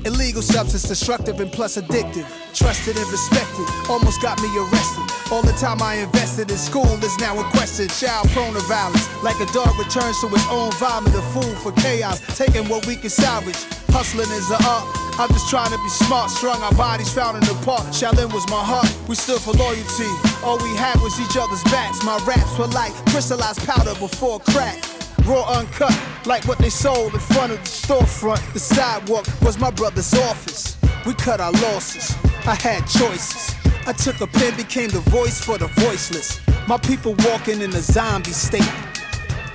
Illegal 0.07 0.41
substance, 0.41 0.85
destructive 0.85 1.39
and 1.39 1.53
plus 1.53 1.77
addictive. 1.77 2.25
Trusted 2.55 2.97
and 2.97 3.07
respected, 3.13 3.67
almost 3.91 4.23
got 4.23 4.41
me 4.41 4.49
arrested. 4.57 5.05
All 5.31 5.43
the 5.43 5.53
time 5.53 5.83
I 5.83 5.97
invested 5.97 6.51
in 6.51 6.57
school 6.57 6.87
is 7.05 7.19
now 7.19 7.39
in 7.39 7.45
question. 7.51 7.89
Child 7.89 8.31
prone 8.31 8.55
to 8.55 8.61
violence, 8.61 9.07
like 9.23 9.39
a 9.41 9.47
dog 9.53 9.79
returns 9.79 10.19
to 10.23 10.29
his 10.29 10.47
own 10.49 10.73
vomit, 10.81 11.15
a 11.15 11.21
fool 11.37 11.55
for 11.61 11.73
chaos, 11.83 12.21
taking 12.39 12.67
what 12.71 12.87
we 12.87 12.97
can 12.97 13.11
salvage. 13.11 13.61
Hustling 13.93 14.31
is 14.31 14.51
an 14.51 14.65
art. 14.65 15.00
I'm 15.21 15.29
just 15.29 15.51
trying 15.51 15.71
to 15.71 15.77
be 15.77 15.91
smart, 15.91 16.31
strung 16.31 16.63
our 16.63 16.73
bodies 16.73 17.13
found 17.13 17.37
in 17.37 17.45
the 17.45 17.53
park. 17.63 17.85
Shaolin 17.89 18.33
was 18.33 18.49
my 18.49 18.65
heart, 18.65 18.89
we 19.07 19.15
stood 19.15 19.39
for 19.39 19.53
loyalty. 19.53 20.09
All 20.43 20.57
we 20.57 20.75
had 20.75 20.99
was 21.03 21.21
each 21.21 21.37
other's 21.37 21.63
backs. 21.65 22.03
My 22.03 22.17
raps 22.25 22.57
were 22.59 22.69
like 22.69 22.95
crystallized 23.11 23.63
powder 23.67 23.93
before 24.01 24.41
crack. 24.41 24.83
Raw 25.27 25.45
uncut, 25.59 25.93
like 26.25 26.49
what 26.49 26.57
they 26.57 26.71
sold 26.71 27.13
in 27.13 27.21
front 27.21 27.53
of 27.53 27.59
the 27.59 27.69
storefront. 27.69 28.41
The 28.55 28.61
sidewalk 28.61 29.27
was 29.43 29.59
my 29.59 29.71
brother's 29.71 30.15
office. 30.15 30.79
We 31.05 31.13
cut 31.13 31.39
our 31.39 31.53
losses. 31.53 32.17
I 32.47 32.55
had 32.55 32.87
choices. 32.87 33.55
I 33.87 33.93
took 33.93 34.23
a 34.23 34.27
pen, 34.27 34.57
became 34.57 34.89
the 34.89 35.01
voice 35.11 35.39
for 35.39 35.59
the 35.59 35.67
voiceless. 35.85 36.41
My 36.67 36.79
people 36.79 37.15
walking 37.27 37.61
in 37.61 37.69
a 37.75 37.83
zombie 37.83 38.33
state. 38.33 38.73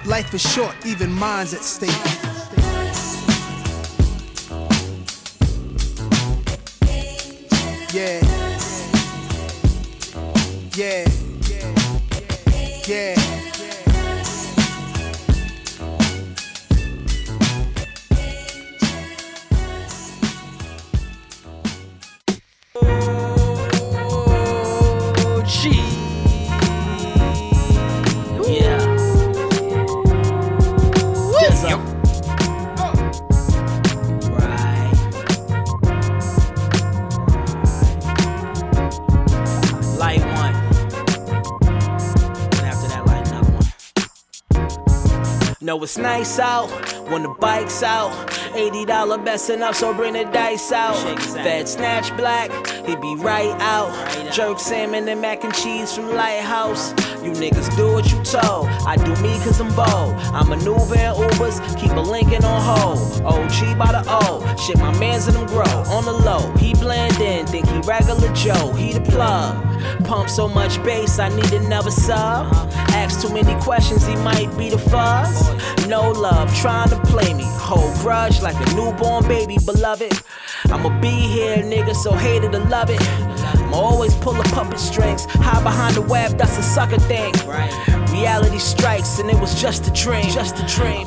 Life 0.05 0.31
is 0.35 0.43
short, 0.43 0.75
even 0.85 1.11
mine's 1.11 1.55
at 1.55 1.61
stake. 1.61 2.24
Yeah. 7.95 8.19
Yeah. 10.75 11.07
Yeah. 12.85 13.24
No, 45.65 45.81
it's 45.81 45.97
nice 45.97 46.37
out 46.37 46.69
when 47.09 47.23
the 47.23 47.29
bike's 47.39 47.81
out 47.81 48.11
$80 48.53 49.25
best 49.25 49.49
enough, 49.49 49.73
so 49.73 49.95
bring 49.95 50.13
the 50.13 50.25
dice 50.25 50.71
out. 50.71 50.95
Fed 51.19 51.67
snatch 51.67 52.15
black, 52.15 52.51
he 52.85 52.95
be 52.95 53.15
right 53.15 53.49
out. 53.59 53.89
Jerk 54.31 54.59
salmon 54.59 55.09
and 55.09 55.19
mac 55.19 55.43
and 55.43 55.51
cheese 55.55 55.91
from 55.91 56.13
Lighthouse. 56.13 56.91
You 57.23 57.31
niggas 57.31 57.75
do 57.75 57.91
what 57.93 58.11
you 58.11 58.21
told. 58.21 58.67
I 58.85 58.95
do 58.95 59.09
me 59.23 59.33
cause 59.39 59.59
I'm 59.59 59.69
bold. 59.69 60.13
I 60.35 60.43
maneuver 60.43 60.99
in 60.99 61.15
Ubers, 61.15 61.57
keep 61.79 61.93
a 61.93 61.99
Lincoln 61.99 62.45
on 62.45 62.61
hold. 62.61 63.25
OG 63.25 63.75
by 63.79 63.91
the 63.91 64.03
O. 64.05 64.55
Shit, 64.57 64.77
my 64.77 64.95
mans 64.99 65.25
and 65.25 65.35
them 65.35 65.47
grow. 65.47 65.63
On 65.63 66.05
the 66.05 66.13
low, 66.13 66.55
he 66.57 66.75
blend 66.75 67.19
in, 67.19 67.47
think 67.47 67.67
he 67.67 67.79
regular 67.79 68.31
Joe. 68.35 68.71
He 68.73 68.93
the 68.93 69.01
plug. 69.01 69.74
Pump 70.05 70.29
so 70.29 70.47
much 70.47 70.83
bass, 70.83 71.19
I 71.19 71.29
need 71.29 71.53
another 71.53 71.91
sub. 71.91 72.53
Ask 72.93 73.21
too 73.21 73.33
many 73.33 73.59
questions, 73.61 74.05
he 74.05 74.15
might 74.15 74.55
be 74.57 74.69
the 74.69 74.77
fuzz. 74.77 75.49
No 75.87 76.11
love, 76.11 76.53
trying 76.55 76.89
to 76.89 76.99
play 77.01 77.33
me. 77.33 77.45
Hold 77.45 77.93
grudge 77.99 78.41
like 78.41 78.55
a 78.55 78.75
newborn 78.75 79.27
baby, 79.27 79.57
beloved. 79.65 80.13
I'ma 80.65 80.99
be 80.99 81.09
here, 81.09 81.57
nigga, 81.57 81.95
so 81.95 82.11
hate 82.13 82.43
it 82.43 82.55
or 82.55 82.65
love 82.65 82.89
it. 82.89 83.01
I'ma 83.01 83.77
always 83.77 84.15
pull 84.15 84.33
the 84.33 84.43
puppet 84.55 84.79
strings. 84.79 85.25
Hide 85.25 85.63
behind 85.63 85.95
the 85.95 86.01
web, 86.01 86.37
that's 86.37 86.57
a 86.57 86.63
sucker 86.63 86.99
thing. 86.99 87.33
Reality 88.11 88.59
strikes, 88.59 89.19
and 89.19 89.29
it 89.29 89.39
was 89.39 89.59
just 89.61 89.87
a 89.87 89.91
dream. 89.91 90.29
Just 90.29 90.59
a 90.59 90.65
dream. 90.65 91.05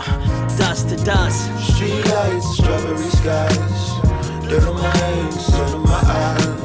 Dust 0.58 0.88
to 0.90 0.96
dust. 1.04 1.40
Street 1.72 2.04
lights, 2.06 2.56
strawberry 2.56 2.98
skies. 2.98 4.48
Dirt 4.48 4.66
on 4.66 4.76
my 4.76 4.96
hands, 4.96 5.46
sun 5.46 5.74
in 5.74 5.82
my 5.82 6.00
eyes. 6.04 6.57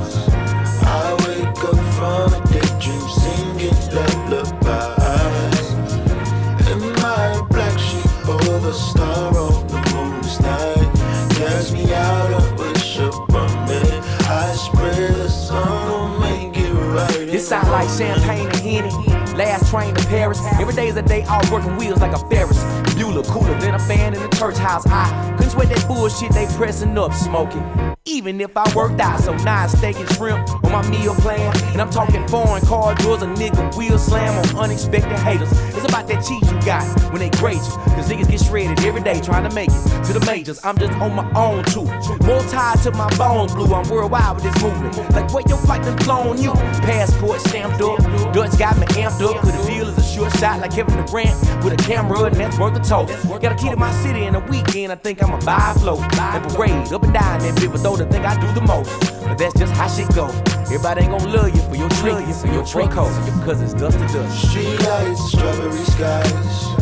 Sound 17.43 17.71
like 17.71 17.89
champagne 17.89 18.47
and 18.47 18.55
Henny. 18.55 19.12
Last 19.35 19.71
train 19.71 19.95
to 19.95 20.05
Paris. 20.07 20.39
Every 20.59 20.75
day 20.75 20.87
is 20.89 20.95
a 20.95 21.01
day 21.01 21.23
off 21.25 21.51
working 21.51 21.75
wheels 21.75 21.99
like 22.01 22.13
a 22.13 22.19
Ferris. 22.29 22.63
Bueller 22.93 23.25
cooler 23.27 23.59
than 23.59 23.73
a 23.73 23.79
fan 23.79 24.13
in 24.13 24.21
the 24.21 24.29
church 24.35 24.57
house. 24.57 24.85
I 24.85 25.33
couldn't 25.37 25.51
sweat 25.51 25.69
that 25.69 25.87
bullshit 25.87 26.31
they 26.33 26.45
pressing 26.55 26.95
up 26.97 27.13
smoking. 27.13 27.63
Even 28.05 28.39
if 28.41 28.55
I 28.55 28.71
worked 28.75 28.99
out, 28.99 29.21
so 29.21 29.33
now 29.37 29.65
steak 29.65 29.95
and 29.95 30.09
shrimp 30.13 30.47
on 30.65 30.71
my 30.71 30.87
meal 30.89 31.15
plan. 31.15 31.55
And 31.71 31.81
I'm 31.81 31.89
talking 31.89 32.27
foreign 32.27 32.63
car 32.65 32.93
doors, 32.95 33.23
a 33.23 33.27
nigga 33.27 33.75
wheel 33.75 33.97
slam 33.97 34.37
on 34.37 34.65
unexpected 34.65 35.17
haters. 35.19 35.49
It's 35.73 35.85
about 35.85 36.07
that 36.09 36.23
cheese 36.23 36.51
you 36.51 36.61
got 36.65 36.83
when 37.11 37.19
they 37.19 37.29
grade 37.39 37.55
you. 37.55 37.93
Cause 37.95 38.09
niggas 38.09 38.29
get 38.29 38.41
shredded 38.41 38.85
every 38.85 39.01
day 39.01 39.19
trying 39.21 39.49
to 39.49 39.55
make 39.55 39.69
it 39.69 40.03
to 40.05 40.13
the 40.13 40.23
majors. 40.27 40.59
I'm 40.63 40.77
just 40.77 40.93
on 40.99 41.15
my 41.15 41.31
own 41.33 41.63
too. 41.63 41.85
More 42.27 42.43
tied 42.51 42.79
to 42.83 42.91
my 42.91 43.09
bones 43.17 43.55
blue. 43.55 43.73
I'm 43.73 43.89
worldwide 43.89 44.35
with 44.35 44.43
this 44.43 44.61
movement. 44.61 44.95
Like 45.11 45.33
where 45.33 45.43
your 45.47 45.57
flight 45.57 45.81
done 45.81 45.97
flown 45.99 46.41
you. 46.41 46.51
Passport 46.83 47.39
stamped 47.41 47.81
up. 47.81 47.99
Dutch 48.33 48.59
got 48.59 48.77
me 48.77 48.85
amped 48.87 49.22
up. 49.23 49.41
Could 49.41 49.53
the 49.53 49.63
feel 49.63 49.87
is 49.87 49.97
a 49.97 50.03
sure 50.03 50.29
shot 50.31 50.59
like 50.59 50.71
Kevin 50.71 51.03
Durant 51.05 51.35
with 51.63 51.73
a 51.73 51.77
camera 51.77 52.23
and 52.23 52.35
that's 52.35 52.57
worth 52.59 52.75
a 52.75 52.83
toast. 52.83 53.13
Got 53.41 53.51
a 53.51 53.55
key 53.55 53.69
to 53.69 53.75
my 53.75 53.91
city 54.03 54.25
in 54.25 54.35
a 54.35 54.39
weekend. 54.39 54.91
I 54.91 54.95
think 54.95 55.23
I'ma 55.23 55.39
buy 55.39 55.73
a 55.75 55.79
float 55.79 56.01
and 56.01 56.43
parade 56.53 56.93
up 56.93 57.03
and 57.03 57.13
down 57.13 57.39
that 57.39 57.69
but 57.71 57.81
though 57.81 57.95
the 57.95 58.05
thing 58.05 58.25
I 58.25 58.39
do 58.39 58.47
the 58.53 58.65
most. 58.65 58.89
But 59.23 59.37
that's 59.37 59.57
just 59.57 59.73
how 59.73 59.87
shit 59.87 60.13
go. 60.13 60.27
Everybody 60.65 61.03
ain't 61.03 61.11
gonna 61.11 61.29
love 61.29 61.55
you 61.55 61.61
for 61.69 61.75
your 61.75 61.89
trinkets, 62.01 62.41
for 62.41 62.47
your 62.47 62.63
trinkos, 62.63 63.13
cause 63.45 63.61
it's 63.61 63.73
dust 63.73 63.97
to 63.99 64.07
dust. 64.07 64.49
Street 64.49 64.79
lights, 64.79 65.31
strawberry 65.31 65.83
skies. 65.95 66.73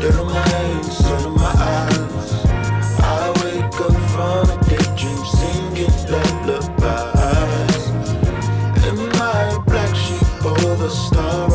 Dirt 0.00 0.16
on 0.18 0.26
my 0.26 0.48
hands, 0.48 0.96
sun 0.96 1.24
on 1.26 1.34
my 1.34 1.52
eyes. 1.56 2.44
I 3.02 3.28
wake 3.42 3.80
up 3.80 3.94
from 4.12 4.48
a 4.48 4.56
daydream 4.68 5.24
singing 5.36 5.94
lullabies. 6.10 7.86
In 8.86 8.96
my 9.18 9.62
black 9.66 9.94
sheep, 9.94 10.22
oh, 10.44 10.76
the 10.76 10.88
star 10.88 11.49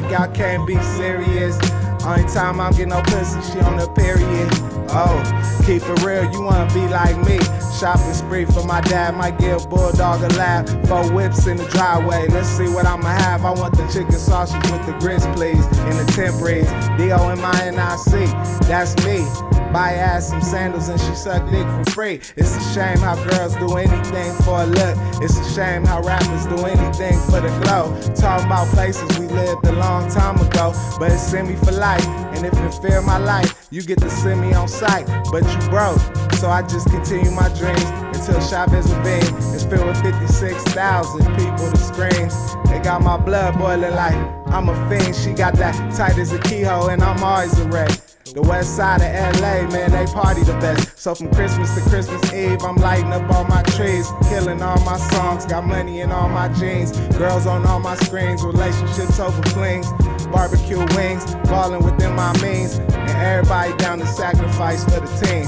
like, 0.00 0.10
y'all 0.10 0.32
can't 0.32 0.66
be 0.66 0.80
serious. 0.82 1.56
Only 2.04 2.24
time 2.32 2.60
I'm 2.60 2.72
getting 2.72 2.88
no 2.88 3.02
pussy, 3.02 3.40
she 3.52 3.58
on 3.60 3.76
the 3.76 3.88
period. 3.88 4.48
Oh, 4.90 5.20
keep 5.66 5.82
it 5.82 6.02
real, 6.02 6.30
you 6.32 6.42
wanna 6.42 6.72
be 6.72 6.86
like 6.88 7.16
me. 7.26 7.38
Shopping 7.78 8.14
spree 8.14 8.44
for 8.44 8.64
my 8.64 8.80
dad, 8.80 9.14
might 9.16 9.38
give 9.38 9.68
Bulldog 9.68 10.22
a 10.22 10.28
laugh. 10.36 10.68
Four 10.88 11.12
whips 11.12 11.46
in 11.46 11.56
the 11.56 11.66
driveway, 11.66 12.26
let's 12.28 12.48
see 12.48 12.68
what 12.68 12.86
I'ma 12.86 13.08
have. 13.08 13.44
I 13.44 13.50
want 13.50 13.76
the 13.76 13.86
chicken 13.88 14.12
sausage 14.12 14.62
with 14.70 14.86
the 14.86 14.96
grits, 15.00 15.26
please. 15.34 15.64
In 15.90 15.96
the 15.96 16.10
temperies, 16.14 16.68
D.O. 16.98 17.30
in 17.30 17.40
my 17.40 17.70
NIC, 17.70 18.30
that's 18.66 18.96
me. 19.04 19.57
Buy 19.72 19.92
ass 19.92 20.28
some 20.28 20.40
sandals 20.40 20.88
and 20.88 21.00
she 21.00 21.14
suck 21.14 21.48
dick 21.50 21.66
for 21.66 21.90
free. 21.90 22.14
It's 22.36 22.56
a 22.56 22.74
shame 22.74 22.98
how 22.98 23.16
girls 23.30 23.54
do 23.56 23.76
anything 23.76 24.32
for 24.42 24.62
a 24.62 24.66
look. 24.66 24.96
It's 25.22 25.38
a 25.38 25.54
shame 25.54 25.84
how 25.84 26.02
rappers 26.02 26.46
do 26.46 26.64
anything 26.64 27.18
for 27.30 27.40
the 27.40 27.52
glow. 27.62 27.94
Talking 28.14 28.46
about 28.46 28.66
places 28.68 29.18
we 29.18 29.26
lived 29.26 29.66
a 29.66 29.72
long 29.72 30.08
time 30.10 30.38
ago, 30.38 30.72
but 30.98 31.12
it's 31.12 31.22
send 31.22 31.48
me 31.48 31.56
for 31.56 31.72
life. 31.72 32.06
And 32.34 32.46
if 32.46 32.54
it 32.54 32.82
fear 32.82 33.02
my 33.02 33.18
life, 33.18 33.68
you 33.70 33.82
get 33.82 33.98
to 34.00 34.10
send 34.10 34.40
me 34.40 34.54
on 34.54 34.68
sight. 34.68 35.06
But 35.30 35.44
you 35.44 35.68
broke, 35.68 36.00
so 36.36 36.48
I 36.48 36.62
just 36.62 36.88
continue 36.88 37.30
my 37.32 37.48
dreams 37.54 37.84
until 38.16 38.40
Chavez 38.40 38.92
Ravine 38.92 39.34
is 39.54 39.64
filled 39.64 39.86
with 39.86 40.00
56,000 40.02 41.36
people 41.36 41.70
to 41.70 41.76
scream. 41.76 42.28
They 42.68 42.78
got 42.78 43.02
my 43.02 43.16
blood 43.16 43.58
boiling 43.58 43.94
like 43.94 44.14
I'm 44.48 44.68
a 44.68 44.88
fiend. 44.88 45.14
She 45.14 45.32
got 45.32 45.54
that 45.56 45.74
tight 45.94 46.16
as 46.16 46.32
a 46.32 46.38
keyhole, 46.38 46.88
and 46.88 47.02
I'm 47.02 47.22
always 47.22 47.58
a 47.58 47.68
wreck. 47.68 47.90
The 48.34 48.42
west 48.42 48.76
side 48.76 49.00
of 49.00 49.40
LA, 49.40 49.66
man, 49.72 49.90
they 49.90 50.04
party 50.12 50.42
the 50.42 50.52
best. 50.54 50.98
So 50.98 51.14
from 51.14 51.32
Christmas 51.32 51.74
to 51.74 51.80
Christmas 51.88 52.32
Eve, 52.32 52.62
I'm 52.62 52.76
lighting 52.76 53.10
up 53.12 53.30
all 53.30 53.44
my 53.44 53.62
trees, 53.62 54.06
killing 54.28 54.60
all 54.60 54.78
my 54.84 54.98
songs, 54.98 55.46
got 55.46 55.64
money 55.64 56.00
in 56.00 56.10
all 56.10 56.28
my 56.28 56.48
jeans, 56.48 56.92
girls 57.16 57.46
on 57.46 57.64
all 57.66 57.80
my 57.80 57.94
screens, 57.96 58.42
relationships 58.42 59.18
over 59.18 59.42
flings, 59.50 59.90
barbecue 60.26 60.84
wings, 60.94 61.24
falling 61.48 61.82
within 61.82 62.14
my 62.14 62.32
means, 62.42 62.78
and 62.78 63.10
everybody 63.10 63.74
down 63.78 63.98
to 63.98 64.06
sacrifice 64.06 64.84
for 64.84 65.00
the 65.00 65.06
team. 65.24 65.46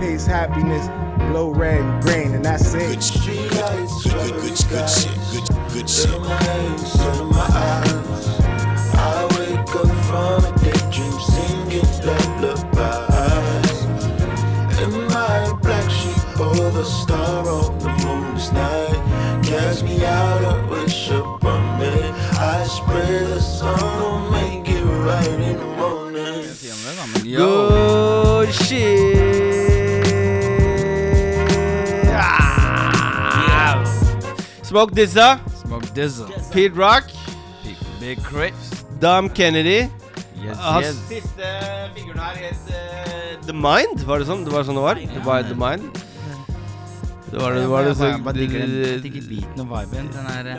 Peace, 0.00 0.24
happiness, 0.24 0.86
blue, 1.30 1.52
red, 1.52 1.80
and 1.80 2.02
green, 2.02 2.34
and 2.34 2.44
that's 2.44 2.72
it. 2.74 2.88
Good 2.88 3.02
street 3.02 3.50
lights, 3.54 4.04
good, 4.04 4.32
good, 4.32 4.42
good, 4.42 4.68
good 4.68 4.88
shit, 4.88 5.18
good, 5.32 5.72
good 5.72 5.90
shit. 5.90 6.12
Lullabies. 12.42 13.84
In 14.82 14.90
my 15.08 15.52
black 15.62 15.88
sheep, 15.90 16.40
oh, 16.40 16.70
the 16.70 16.84
star 16.84 17.48
on 17.48 17.78
the 17.78 17.88
moon's 18.04 18.52
night. 18.52 19.42
Cast 19.44 19.84
me 19.84 20.04
out 20.04 20.44
and 20.44 20.68
wish 20.70 21.10
upon 21.10 21.78
me. 21.80 21.94
I 22.38 22.64
spray 22.64 23.24
the 23.24 23.40
sun 23.40 23.78
on 23.80 24.32
make 24.32 24.68
it 24.68 24.82
right 24.82 25.40
in 25.40 25.58
the 25.58 25.66
morning. 25.76 26.44
Good 27.22 28.52
shit. 28.52 29.72
Ah. 32.14 33.82
Smoke 34.62 34.92
Dizza. 34.92 35.40
Smoke 35.64 35.94
Dizza. 35.94 36.26
Pete 36.52 36.74
Rock. 36.74 37.04
Big 38.00 38.22
Crit. 38.22 38.54
Dom 38.98 39.28
Kennedy. 39.28 39.90
Yes, 40.42 40.58
Hans 40.58 40.86
yes. 40.86 41.02
siste 41.08 41.50
figuren 41.94 42.18
her 42.18 42.40
het 42.48 42.72
uh, 42.72 43.46
The 43.46 43.54
Mind. 43.54 44.02
Var 44.06 44.22
det 44.22 44.30
sånn? 44.30 44.46
Det 44.46 44.54
var 44.54 44.66
sånn 44.66 44.80
det 44.80 44.86
var? 44.88 45.02
Ja, 45.02 45.26
var 45.26 45.46
The 45.46 45.58
Mind. 45.58 46.02
Det 47.32 47.40
var 47.40 47.54
det, 47.54 47.60
det, 47.60 47.68
var 47.68 47.82
det 47.82 47.96
så, 47.96 48.04
Jeg 48.04 48.20
bare 48.24 48.34
digger 48.34 49.22
beaten 49.28 49.60
og 49.60 49.68
viben. 49.70 50.08
Den 50.12 50.26
er 50.28 50.50
eh, 50.52 50.58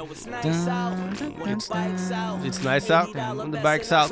It's 2.48 2.64
nice 2.66 2.90
out. 2.90 3.16
and 3.16 3.54
the 3.54 3.62
backs 3.62 3.92
out. 3.92 4.10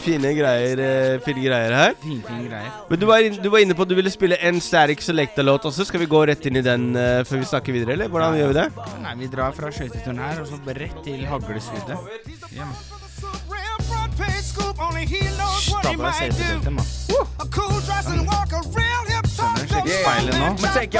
Fine 0.00 0.32
greier, 0.38 0.80
eh, 0.80 1.20
fine 1.20 1.44
greier 1.44 1.74
her. 1.76 1.92
Fin, 2.02 2.22
fin 2.28 2.48
greier. 2.48 2.70
Men 2.90 3.00
du 3.00 3.06
var, 3.06 3.20
du 3.42 3.50
var 3.50 3.58
inne 3.58 3.74
på 3.74 3.82
at 3.82 3.88
du 3.88 3.94
ville 3.94 4.10
spille 4.10 4.40
en 4.40 4.60
Static 4.60 5.04
Selecta-låt 5.04 5.64
også. 5.68 5.84
Skal 5.84 6.00
vi 6.00 6.06
gå 6.06 6.24
rett 6.26 6.46
inn 6.46 6.56
i 6.56 6.64
den 6.64 6.96
uh, 6.96 7.20
før 7.28 7.44
vi 7.44 7.52
snakker 7.52 7.76
videre, 7.76 7.92
eller? 7.92 8.08
Hvordan 8.08 8.40
gjør 8.40 8.54
vi 8.54 8.60
det? 8.62 8.68
Nei, 9.04 9.14
Vi 9.20 9.32
drar 9.36 9.52
fra 9.52 9.68
skøyteturen 9.70 10.24
her 10.24 10.40
og 10.40 10.48
så 10.48 10.78
rett 10.80 11.04
til 11.04 11.26
hagleskuddet. 11.28 11.98
Ja. 12.56 12.72
Scoop, 14.16 14.80
only 14.80 15.06
he 15.06 15.20
knows 15.36 15.68
what 15.70 15.86
he 15.86 15.96
might 15.96 16.30
do. 16.36 16.76
A 17.40 17.46
cool 17.48 17.80
dress 17.80 18.08
and 18.08 18.26
walk 18.26 18.52
a 18.52 18.60
real 18.68 19.04
hip 19.08 19.26
hop. 19.44 19.58
Speilet 19.86 20.34
nå. 20.38 20.56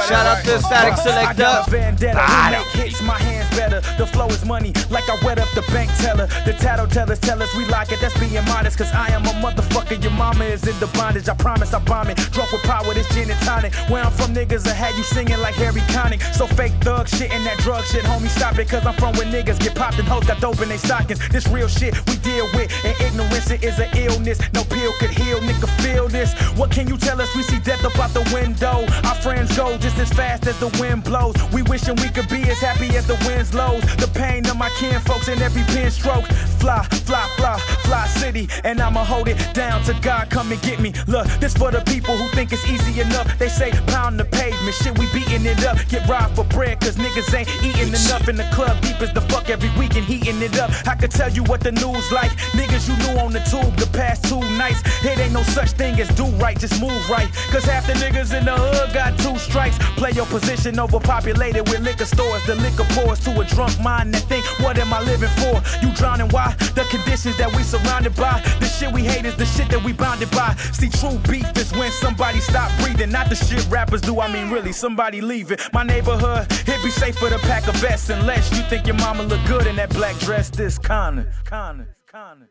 Shout 0.07 0.25
out 0.25 0.43
to 0.43 0.59
Static 0.61 0.93
I 0.93 1.33
got 1.33 1.67
a 1.67 1.69
Selecta. 1.69 1.71
vendetta. 1.71 2.19
Ah, 2.19 2.49
We 2.49 2.57
make 2.57 2.67
hits, 2.85 3.01
my 3.01 3.17
hands 3.17 3.49
better. 3.55 3.81
The 3.97 4.05
flow 4.05 4.27
is 4.27 4.45
money, 4.45 4.73
like 4.89 5.07
I 5.09 5.17
wet 5.25 5.39
up 5.39 5.49
the 5.55 5.61
bank 5.73 5.89
teller. 5.97 6.27
The 6.45 6.53
tattle 6.53 6.87
tellers 6.87 7.19
tell 7.19 7.41
us 7.41 7.53
we 7.55 7.65
like 7.65 7.91
it. 7.91 7.99
That's 8.01 8.17
being 8.19 8.43
modest, 8.45 8.77
cause 8.77 8.91
I 8.93 9.07
am 9.09 9.25
a 9.25 9.33
motherfucker. 9.45 10.01
Your 10.01 10.11
mama 10.11 10.45
is 10.45 10.67
in 10.67 10.77
the 10.79 10.87
bondage. 10.87 11.27
I 11.29 11.35
promise 11.35 11.73
I 11.73 11.79
bomb 11.79 12.09
it. 12.09 12.17
Drunk 12.31 12.51
with 12.51 12.63
power, 12.63 12.93
this 12.93 13.07
gin 13.13 13.29
and 13.29 13.39
tonic. 13.41 13.73
Where 13.89 14.03
I'm 14.03 14.11
from, 14.11 14.33
niggas, 14.33 14.67
I 14.67 14.73
had 14.73 14.95
you 14.95 15.03
singing 15.03 15.39
like 15.39 15.55
Harry 15.55 15.81
Connick. 15.95 16.21
So 16.33 16.45
fake 16.47 16.73
thug 16.81 17.07
shit 17.07 17.31
and 17.31 17.45
that 17.45 17.57
drug 17.59 17.83
shit, 17.85 18.03
homie, 18.03 18.29
stop 18.29 18.57
it. 18.59 18.69
Cause 18.69 18.85
I'm 18.85 18.93
from 18.95 19.13
where 19.17 19.25
niggas 19.27 19.59
get 19.59 19.75
popped 19.75 19.99
and 19.99 20.07
hoes 20.07 20.25
got 20.25 20.39
dope 20.41 20.61
in 20.61 20.69
they 20.69 20.77
stockings. 20.77 21.19
This 21.29 21.47
real 21.47 21.67
shit 21.67 21.93
we 22.07 22.17
deal 22.17 22.45
with, 22.53 22.71
and 22.85 22.95
ignorance 23.01 23.49
it 23.51 23.63
is 23.63 23.79
an 23.79 23.89
illness. 23.97 24.39
No 24.53 24.63
pill 24.65 24.91
could 24.99 25.11
heal, 25.11 25.39
nigga, 25.39 25.69
feel 25.81 26.07
this. 26.07 26.33
What 26.57 26.71
can 26.71 26.87
you 26.87 26.97
tell 26.97 27.19
us? 27.21 27.33
We 27.35 27.43
see 27.43 27.59
death 27.59 27.83
up 27.85 27.97
out 27.99 28.13
the 28.13 28.23
window. 28.35 28.85
Our 29.07 29.15
friends 29.23 29.55
go 29.55 29.77
just 29.77 29.97
as 29.97 30.11
fast 30.11 30.45
as 30.47 30.59
the 30.59 30.67
wind 30.79 31.03
blows. 31.05 31.35
We 31.53 31.61
wishing 31.63 31.95
we 31.95 32.09
could 32.09 32.27
be 32.27 32.41
as 32.53 32.59
happy 32.59 32.89
as 32.97 33.07
the 33.07 33.17
winds 33.25 33.53
lows. 33.53 33.83
The 33.95 34.09
pain 34.13 34.45
of 34.47 34.57
my 34.57 34.69
kin 34.77 34.99
folks 35.01 35.27
in 35.29 35.41
every 35.41 35.63
pen 35.73 35.89
stroke. 35.89 36.25
Fly, 36.59 36.83
fly, 37.07 37.25
fly, 37.37 37.57
fly 37.85 38.05
city, 38.07 38.49
and 38.63 38.81
I'ma 38.81 39.03
hold 39.03 39.27
it 39.27 39.37
down 39.53 39.83
to 39.83 39.93
God 40.01 40.29
come 40.29 40.51
and 40.51 40.61
get 40.61 40.79
me. 40.79 40.91
Look, 41.07 41.27
this 41.39 41.53
for 41.53 41.71
the 41.71 41.81
people 41.93 42.17
who 42.17 42.27
think 42.35 42.51
it's 42.51 42.67
easy 42.67 42.99
enough. 42.99 43.27
They 43.39 43.49
say 43.49 43.71
pound 43.87 44.19
the 44.19 44.25
pavement, 44.25 44.75
shit, 44.75 44.97
we 44.97 45.05
beating 45.13 45.45
it 45.45 45.63
up. 45.65 45.77
Get 45.87 46.07
robbed 46.07 46.35
for 46.35 46.45
bread, 46.45 46.81
cause 46.81 46.95
niggas 46.95 47.33
ain't 47.33 47.49
eating 47.63 47.89
enough 47.89 48.27
in 48.27 48.35
the 48.35 48.49
club. 48.51 48.81
Deep 48.81 48.99
as 49.01 49.13
the 49.13 49.21
fuck 49.21 49.49
every 49.49 49.71
weekend, 49.79 50.05
heating 50.05 50.41
it 50.41 50.57
up. 50.59 50.71
I 50.87 50.95
could 50.95 51.11
tell 51.11 51.31
you 51.31 51.43
what 51.43 51.61
the 51.61 51.71
news 51.71 52.11
like. 52.11 52.31
Niggas 52.59 52.83
you 52.89 52.95
knew 53.03 53.19
on 53.19 53.31
the 53.31 53.43
tube 53.51 53.75
the 53.77 53.89
past 53.97 54.25
two 54.25 54.41
nights. 54.57 54.81
It 55.05 55.19
ain't 55.19 55.33
no 55.33 55.43
such 55.43 55.71
thing 55.71 55.99
as 56.01 56.09
do 56.15 56.25
right, 56.43 56.57
just 56.59 56.81
move 56.81 57.09
right. 57.09 57.29
Cause 57.51 57.63
half 57.65 57.85
the 57.85 57.93
niggas 57.93 58.14
in 58.15 58.45
the 58.45 58.55
hood 58.55 58.93
got 58.93 59.17
two 59.19 59.37
strikes. 59.37 59.77
Play 59.97 60.11
your 60.11 60.25
position 60.25 60.79
overpopulated 60.79 61.67
with 61.69 61.81
liquor 61.81 62.05
stores. 62.05 62.45
The 62.45 62.55
liquor 62.55 62.85
pours 62.95 63.19
to 63.21 63.39
a 63.39 63.45
drunk 63.45 63.79
mind 63.79 64.13
that 64.13 64.23
think, 64.23 64.45
what 64.61 64.77
am 64.77 64.93
I 64.93 65.01
living 65.01 65.29
for? 65.41 65.61
You 65.81 65.93
drowning, 65.95 66.29
why? 66.29 66.55
The 66.75 66.85
conditions 66.89 67.37
that 67.37 67.51
we 67.55 67.63
surrounded 67.63 68.15
by. 68.15 68.41
The 68.59 68.67
shit 68.67 68.91
we 68.91 69.03
hate 69.03 69.25
is 69.25 69.35
the 69.35 69.45
shit 69.45 69.69
that 69.69 69.83
we 69.83 69.93
bounded 69.93 70.31
by. 70.31 70.55
See, 70.73 70.89
true 70.89 71.17
beef 71.29 71.45
is 71.57 71.71
when 71.73 71.91
somebody 71.91 72.39
stop 72.39 72.71
breathing. 72.81 73.11
Not 73.11 73.29
the 73.29 73.35
shit 73.35 73.65
rappers 73.69 74.01
do, 74.01 74.19
I 74.19 74.31
mean 74.31 74.49
really, 74.49 74.71
somebody 74.71 75.21
leave 75.21 75.51
it. 75.51 75.61
My 75.73 75.83
neighborhood, 75.83 76.47
it 76.49 76.83
be 76.83 76.91
safer 76.91 77.29
to 77.29 77.39
pack 77.39 77.67
a 77.67 77.73
vest 77.73 78.09
unless 78.09 78.51
you 78.51 78.63
think 78.63 78.87
your 78.87 78.97
mama 78.97 79.23
look 79.23 79.43
good 79.47 79.67
in 79.67 79.75
that 79.77 79.89
black 79.89 80.17
dress. 80.19 80.49
This 80.49 80.77
kinda, 80.77 81.27
kinda, 81.49 81.87
kinda. 82.11 82.47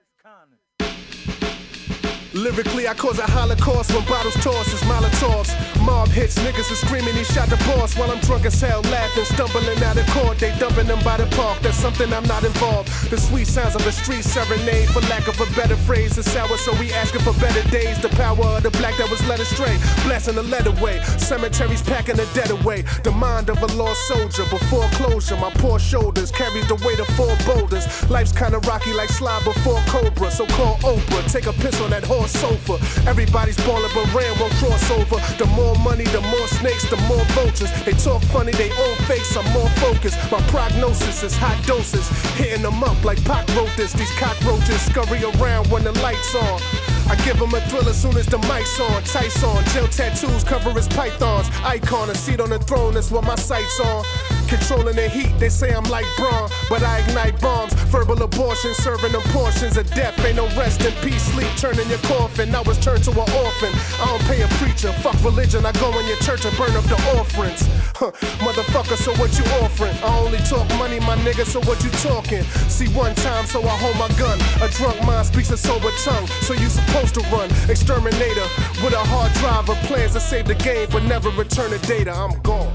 Lyrically, 2.34 2.88
I 2.88 2.94
cause 2.94 3.20
a 3.20 3.30
holocaust 3.30 3.94
when 3.94 4.04
bottles 4.06 4.34
tosses, 4.42 4.80
molotovs. 4.90 5.54
Mob 5.86 6.08
hits, 6.08 6.36
niggas 6.40 6.66
are 6.72 6.74
screaming, 6.74 7.14
he 7.14 7.22
shot 7.22 7.48
the 7.48 7.56
boss. 7.58 7.96
While 7.96 8.10
I'm 8.10 8.18
drunk 8.26 8.44
as 8.44 8.60
hell, 8.60 8.82
laughing, 8.90 9.24
stumbling 9.24 9.80
out 9.84 9.96
of 9.96 10.06
court. 10.08 10.38
They 10.38 10.50
dumping 10.58 10.88
them 10.88 10.98
by 11.04 11.16
the 11.18 11.26
park, 11.36 11.60
that's 11.62 11.76
something 11.76 12.12
I'm 12.12 12.26
not 12.26 12.42
involved. 12.42 12.88
The 13.08 13.18
sweet 13.18 13.46
sounds 13.46 13.76
of 13.76 13.86
a 13.86 13.92
street 13.92 14.24
serenade, 14.24 14.88
for 14.88 15.00
lack 15.02 15.28
of 15.28 15.40
a 15.40 15.46
better 15.54 15.76
phrase, 15.76 16.18
is 16.18 16.28
sour, 16.28 16.56
so 16.58 16.72
we 16.80 16.92
asking 16.92 17.20
for 17.20 17.34
better 17.38 17.62
days. 17.70 18.02
The 18.02 18.08
power 18.08 18.44
of 18.58 18.64
the 18.64 18.70
black 18.82 18.96
that 18.96 19.08
was 19.10 19.24
led 19.28 19.38
astray, 19.38 19.78
blessing 20.02 20.34
the 20.34 20.42
lead 20.42 20.66
away. 20.66 21.04
Cemeteries 21.18 21.82
packing 21.82 22.16
the 22.16 22.26
dead 22.34 22.50
away. 22.50 22.82
The 23.04 23.12
mind 23.12 23.48
of 23.48 23.62
a 23.62 23.66
lost 23.78 24.08
soldier 24.08 24.42
before 24.50 24.88
closure. 24.98 25.36
My 25.36 25.50
poor 25.62 25.78
shoulders 25.78 26.32
carries 26.32 26.66
the 26.66 26.74
weight 26.82 26.98
of 26.98 27.06
four 27.14 27.30
boulders. 27.46 27.86
Life's 28.10 28.32
kinda 28.32 28.58
rocky 28.66 28.92
like 28.92 29.10
slide 29.10 29.44
before 29.44 29.78
Cobra, 29.86 30.32
so 30.32 30.46
call 30.46 30.78
Oprah. 30.78 31.30
Take 31.30 31.46
a 31.46 31.52
piss 31.52 31.80
on 31.80 31.90
that 31.90 32.02
horse 32.02 32.23
sofa. 32.28 32.74
Everybody's 33.08 33.56
balling, 33.66 33.90
but 33.94 34.06
Ram 34.14 34.38
won't 34.38 34.52
cross 34.54 34.90
over. 34.90 35.16
The 35.38 35.46
more 35.54 35.74
money, 35.76 36.04
the 36.04 36.20
more 36.20 36.48
snakes, 36.48 36.88
the 36.90 36.96
more 37.08 37.24
vultures. 37.36 37.70
They 37.84 37.92
talk 37.92 38.22
funny, 38.34 38.52
they 38.52 38.70
all 38.70 38.96
fakes. 39.06 39.36
I'm 39.36 39.50
more 39.52 39.68
focused. 39.80 40.18
My 40.30 40.40
prognosis 40.48 41.22
is 41.22 41.36
hot 41.36 41.58
doses, 41.66 42.08
hitting 42.34 42.62
them 42.62 42.82
up 42.82 43.02
like 43.04 43.22
Pac 43.24 43.46
this. 43.76 43.92
These 43.92 44.12
cockroaches 44.18 44.80
scurry 44.82 45.22
around 45.24 45.66
when 45.68 45.84
the 45.84 45.92
lights 46.00 46.34
on. 46.34 46.60
I 47.06 47.16
give 47.24 47.36
him 47.36 47.52
a 47.54 47.60
thrill 47.68 47.88
as 47.88 48.00
soon 48.00 48.16
as 48.16 48.26
the 48.26 48.38
mic's 48.38 48.80
on. 48.80 49.02
Tights 49.04 49.42
on, 49.44 49.64
gel 49.66 49.88
tattoos 49.88 50.44
cover 50.44 50.72
his 50.72 50.88
pythons. 50.88 51.48
Icon, 51.64 52.10
a 52.10 52.14
seat 52.14 52.40
on 52.40 52.50
the 52.50 52.58
throne, 52.58 52.94
that's 52.94 53.10
what 53.10 53.24
my 53.24 53.34
sights 53.34 53.80
on. 53.80 54.04
Controlling 54.48 54.96
the 54.96 55.08
heat, 55.08 55.32
they 55.38 55.48
say 55.48 55.74
I'm 55.74 55.84
like 55.84 56.06
Braun, 56.16 56.50
but 56.68 56.82
I 56.82 57.00
ignite 57.00 57.40
bombs. 57.40 57.72
Verbal 57.90 58.22
abortion, 58.22 58.74
serving 58.74 59.12
them 59.12 59.22
portions 59.32 59.76
of 59.76 59.90
death. 59.92 60.18
Ain't 60.24 60.36
no 60.36 60.46
rest 60.56 60.82
in 60.84 60.92
peace, 61.02 61.22
sleep, 61.32 61.48
turning 61.56 61.88
your 61.88 61.98
coffin. 62.10 62.54
I 62.54 62.60
was 62.62 62.78
turned 62.78 63.04
to 63.04 63.10
an 63.10 63.28
orphan. 63.44 63.72
I 64.00 64.06
don't 64.06 64.22
pay 64.24 64.42
a 64.42 64.48
preacher, 64.60 64.92
fuck 65.00 65.16
religion. 65.24 65.64
I 65.64 65.72
go 65.72 65.88
in 65.98 66.06
your 66.06 66.18
church 66.18 66.44
and 66.44 66.56
burn 66.56 66.74
up 66.76 66.84
the 66.84 66.96
offerings. 67.16 67.66
Huh, 67.96 68.10
motherfucker, 68.44 68.96
so 68.96 69.12
what 69.16 69.36
you 69.38 69.44
offering? 69.64 69.96
I 70.04 70.18
only 70.18 70.38
talk 70.38 70.68
money, 70.78 71.00
my 71.00 71.16
nigga, 71.16 71.44
so 71.44 71.60
what 71.60 71.82
you 71.82 71.90
talking? 72.04 72.42
See 72.68 72.88
one 72.88 73.14
time, 73.16 73.46
so 73.46 73.62
I 73.62 73.76
hold 73.80 73.96
my 73.96 74.08
gun. 74.18 74.38
A 74.62 74.68
drunk 74.72 75.02
mind 75.04 75.26
speaks 75.26 75.50
a 75.50 75.56
sober 75.56 75.90
tongue, 76.04 76.26
so 76.46 76.52
you 76.54 76.68
supposed 76.94 77.14
to 77.14 77.22
run. 77.34 77.50
Exterminator 77.68 78.46
with 78.82 78.94
a 78.94 79.04
hard 79.12 79.32
driver, 79.40 79.74
plans 79.86 80.12
to 80.12 80.20
save 80.20 80.46
the 80.46 80.54
game, 80.54 80.86
but 80.92 81.02
never 81.04 81.30
return 81.30 81.70
the 81.70 81.78
data. 81.86 82.12
I'm 82.12 82.40
gone. 82.42 82.72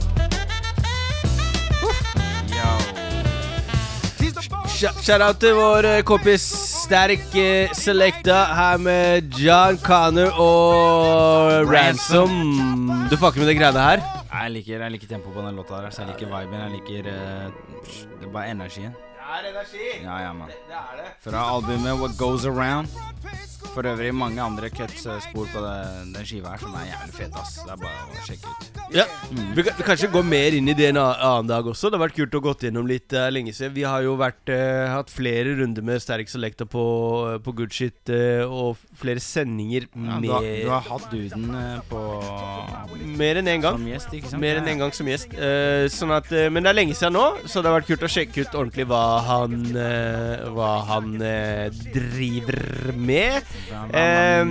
Sh- 4.80 4.96
Shout-out 5.04 5.40
til 5.42 5.54
vår 5.58 5.86
eh, 5.86 6.02
kompis 6.08 6.42
Static 6.86 7.34
eh, 7.36 7.72
Selecta 7.76 8.38
her 8.56 8.78
med 8.80 9.34
John 9.36 9.78
Connor 9.84 10.32
og 10.40 11.68
Ransom. 11.74 12.32
Du 13.12 13.18
fucker 13.18 13.44
med 13.44 13.50
de 13.52 13.58
greiene 13.60 13.84
her? 13.84 14.04
Jeg 14.32 14.52
liker, 14.56 14.80
jeg 14.86 14.92
liker 14.96 15.08
tempoet 15.12 15.36
på 15.36 15.44
den 15.48 15.56
låta 15.60 15.82
her. 15.82 15.90
Jeg 15.98 16.08
liker 16.14 16.32
viben. 16.32 16.60
Jeg 16.64 16.72
liker 16.78 17.12
uh, 17.12 17.52
Det 18.20 18.28
er 18.28 18.34
bare 18.34 18.52
energien. 18.56 18.96
Det 19.30 19.36
er 19.38 19.50
energi. 19.52 19.88
Ja, 20.04 20.16
ja, 20.24 20.34
man. 20.34 20.48
Det 20.48 20.74
er 20.74 20.96
det. 20.98 21.10
Fra 21.22 21.44
albumet 21.54 22.00
What 22.02 22.18
Goes 22.18 22.46
Around. 22.50 22.90
For 23.70 23.86
øvrig 23.86 24.10
mange 24.16 24.42
andre 24.42 24.70
cuts-spor 24.74 25.46
på 25.54 25.62
det, 25.62 25.74
den 26.16 26.26
skiva 26.26 26.56
her 26.56 26.62
som 26.64 26.74
er 26.80 26.88
jævlig 26.88 27.14
fet, 27.14 27.36
ass. 27.38 27.60
Det 27.62 27.74
er 27.76 27.82
bare 27.84 28.06
å 28.10 28.24
sjekke 28.26 28.50
ut. 28.50 28.80
Ja, 28.96 29.06
vi 29.30 29.66
kan 29.68 29.78
vi 29.78 29.86
kanskje 29.86 30.10
gå 30.10 30.24
mer 30.26 30.56
inn 30.58 30.72
i 30.72 30.74
det 30.74 30.88
en 30.90 30.98
annen 31.04 31.50
dag 31.52 31.68
også. 31.70 31.92
Det 31.92 32.00
har 32.00 32.08
vært 32.08 32.18
kult 32.18 32.38
å 32.40 32.42
gått 32.48 32.66
gjennom 32.66 32.88
litt 32.90 33.14
uh, 33.14 33.28
lenge 33.30 33.54
siden. 33.54 33.76
Vi 33.76 33.86
har 33.86 34.02
jo 34.02 34.16
vært, 34.18 34.42
uh, 34.50 34.90
hatt 34.96 35.14
flere 35.14 35.54
runder 35.60 35.86
med 35.86 36.02
Sterk 36.02 36.32
Selecta 36.32 36.66
på, 36.66 36.86
uh, 37.28 37.36
på 37.46 37.54
Good 37.60 37.76
Shit 37.76 38.10
uh, 38.10 38.50
og 38.50 38.82
flere 38.98 39.22
sendinger 39.22 39.86
Ja, 39.86 40.18
med 40.18 40.26
du, 40.26 40.34
har, 40.34 40.50
du 40.50 40.74
har 40.74 40.88
hatt 40.90 41.08
duden 41.14 41.54
på 41.92 42.02
Mer 43.20 43.44
enn 43.44 43.54
én 43.54 43.62
gang. 43.62 43.78
Som 43.78 43.88
gjest, 43.92 44.18
ikke 44.18 44.32
sant? 44.34 44.42
Mer 44.42 44.64
enn 44.64 44.72
én 44.74 44.82
gang 44.82 44.96
som 44.96 45.08
gjest. 45.08 45.34
Eh, 45.36 45.86
sånn 45.92 46.12
at, 46.16 46.30
men 46.52 46.64
det 46.64 46.72
er 46.72 46.78
lenge 46.78 46.96
siden 46.98 47.16
nå, 47.16 47.26
så 47.46 47.62
det 47.62 47.70
har 47.70 47.78
vært 47.80 47.90
kult 47.90 48.06
å 48.06 48.10
sjekke 48.12 48.44
ut 48.46 48.56
ordentlig 48.56 48.86
hva 48.90 49.04
han 49.26 49.56
eh, 49.78 50.46
Hva 50.56 50.72
han 50.90 51.16
eh, 51.22 51.70
driver 51.94 52.94
med. 52.98 53.48
Eh, 53.70 54.44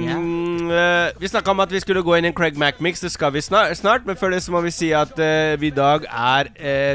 vi 1.18 1.30
snakka 1.30 1.54
om 1.54 1.64
at 1.64 1.72
vi 1.72 1.82
skulle 1.84 2.04
gå 2.06 2.18
inn 2.18 2.28
i 2.28 2.32
en 2.32 2.36
Craig 2.36 2.58
Mac-mix. 2.60 3.04
Det 3.04 3.12
skal 3.14 3.32
vi 3.34 3.44
snart, 3.44 3.76
snart, 3.78 4.06
men 4.06 4.18
før 4.18 4.34
det 4.34 4.42
så 4.44 4.54
må 4.54 4.62
vi 4.66 4.74
si 4.74 4.92
at 4.96 5.16
vi 5.60 5.72
i 5.72 5.74
dag 5.74 6.06
er 6.08 6.52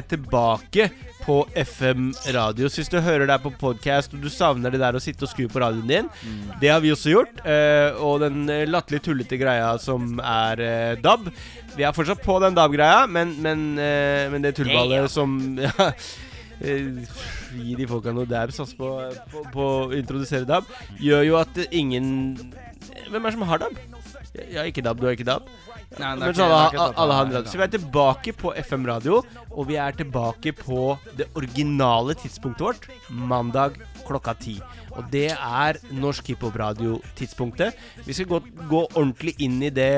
tilbake 0.10 0.92
på 1.24 1.38
FM 1.56 2.12
radio. 2.36 2.70
Så 2.70 2.82
hvis 2.82 2.92
du 2.92 3.00
hører 3.04 3.28
deg 3.30 3.44
på 3.44 3.52
podkast 3.60 4.14
og 4.16 4.24
du 4.24 4.30
savner 4.32 4.74
det 4.74 4.82
der 4.82 4.98
å 4.98 5.02
sitte 5.04 5.26
og 5.26 5.32
skru 5.32 5.46
på 5.52 5.62
radioen 5.64 5.88
din, 5.88 6.10
det 6.62 6.72
har 6.72 6.84
vi 6.84 6.92
også 6.94 7.14
gjort. 7.14 7.44
Uh, 7.46 7.96
og 8.04 8.24
den 8.26 8.44
latterlig 8.70 9.04
tullete 9.06 9.40
greia 9.40 9.74
som 9.82 10.20
er 10.20 10.64
uh, 10.64 11.02
DAB. 11.04 11.30
Vi 11.78 11.88
er 11.88 11.96
fortsatt 11.96 12.22
på 12.24 12.38
den 12.44 12.58
DAB-greia, 12.58 13.06
men, 13.10 13.36
men, 13.44 13.66
uh, 13.80 14.28
men 14.34 14.44
det 14.44 14.56
tullballet 14.60 15.12
som 15.12 15.40
ja, 15.64 15.72
eh, 15.90 16.12
Gi 16.64 17.76
de 17.76 17.88
folka 17.90 18.14
noe 18.16 18.26
dabs 18.30 18.60
altså, 18.64 18.78
på, 18.80 18.90
på, 19.32 19.44
på 19.54 19.66
å 19.84 19.92
introdusere 19.98 20.48
DAB, 20.48 20.70
gjør 21.04 21.26
jo 21.28 21.38
at 21.42 21.60
ingen 21.76 22.08
Hvem 23.10 23.20
er 23.20 23.30
det 23.30 23.36
som 23.36 23.46
har 23.50 23.62
DAB? 23.66 23.78
Jeg 24.34 24.58
har 24.58 24.70
ikke 24.70 24.84
DAB, 24.86 25.00
du 25.02 25.06
har 25.10 25.16
ikke 25.18 25.28
DAB. 25.28 25.50
Nei, 26.00 26.16
Men 26.18 26.24
ikke- 26.32 26.38
så 26.40 26.46
alle, 26.48 26.62
ikke 26.72 26.80
tatt 26.80 27.02
alle 27.04 27.18
har 27.20 27.26
DAB. 27.34 27.50
Så 27.52 27.60
vi 27.60 27.66
er 27.68 27.74
tilbake 27.76 28.34
på 28.40 28.54
FM 28.64 28.88
radio, 28.90 29.20
og 29.52 29.68
vi 29.70 29.76
er 29.78 29.92
tilbake 30.00 30.54
på 30.58 30.80
det 31.20 31.28
originale 31.38 32.16
tidspunktet 32.18 32.66
vårt, 32.66 32.88
mandag 33.12 33.78
klokka 34.08 34.36
ti. 34.40 34.58
Og 34.94 35.10
det 35.14 35.32
er 35.34 35.80
Norsk 35.98 36.34
hiphop-radio-tidspunktet. 36.34 37.80
Vi 38.06 38.16
skal 38.16 38.30
gå, 38.30 38.42
gå 38.70 38.86
ordentlig 38.94 39.36
inn 39.44 39.62
i 39.66 39.74
det 39.74 39.92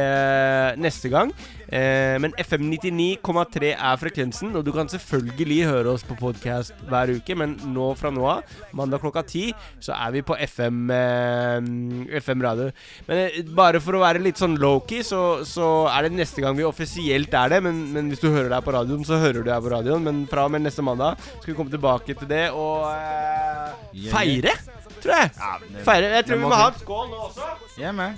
neste 0.80 1.12
gang. 1.12 1.34
Eh, 1.66 2.16
men 2.22 2.34
FM 2.38 2.68
99,3 2.70 3.72
er 3.74 3.98
frekvensen, 4.00 4.54
og 4.56 4.66
du 4.66 4.72
kan 4.76 4.90
selvfølgelig 4.92 5.60
høre 5.66 5.96
oss 5.96 6.06
på 6.06 6.18
podkast 6.20 6.76
hver 6.90 7.16
uke. 7.18 7.38
Men 7.38 7.58
nå 7.74 7.92
fra 8.00 8.12
nå 8.14 8.26
av, 8.30 8.58
mandag 8.76 9.02
klokka 9.04 9.26
ti, 9.28 9.48
så 9.84 9.96
er 9.98 10.14
vi 10.16 10.24
på 10.26 10.38
FM, 10.46 10.86
eh, 10.94 12.20
FM 12.22 12.46
radio. 12.46 12.70
Men 13.10 13.24
eh, 13.26 13.42
bare 13.58 13.82
for 13.84 13.98
å 13.98 14.04
være 14.06 14.24
litt 14.24 14.42
sånn 14.42 14.60
low-key, 14.62 15.04
så, 15.06 15.42
så 15.48 15.90
er 15.92 16.08
det 16.08 16.20
neste 16.20 16.44
gang 16.44 16.58
vi 16.58 16.68
offisielt 16.68 17.34
er 17.34 17.56
det. 17.56 17.64
Men, 17.66 17.82
men 17.96 18.14
hvis 18.14 18.24
du 18.24 18.30
hører 18.30 18.52
deg 18.54 18.66
på 18.66 18.76
radioen, 18.76 19.06
så 19.08 19.20
hører 19.22 19.42
du 19.42 19.52
deg 19.52 19.66
på 19.66 19.74
radioen. 19.74 20.06
Men 20.06 20.26
fra 20.32 20.46
og 20.48 20.54
med 20.56 20.66
neste 20.68 20.86
mandag 20.86 21.20
skal 21.40 21.52
vi 21.54 21.58
komme 21.58 21.74
tilbake 21.74 22.16
til 22.16 22.30
det 22.30 22.48
og 22.56 22.86
eh. 22.92 23.95
Feire. 24.12 24.54
tror 25.02 25.14
jeg. 25.16 25.30
det- 25.72 25.84
Feire, 25.86 26.08
Jeg 26.16 26.26
tror 26.26 26.38
vi 26.38 26.44
må 26.44 26.56
ha 26.56 26.68
en 26.68 26.80
skål 26.80 27.08
nå 27.10 27.18
også. 27.30 27.50
Jeg 27.78 27.88
er 27.88 27.92
med. 27.92 28.18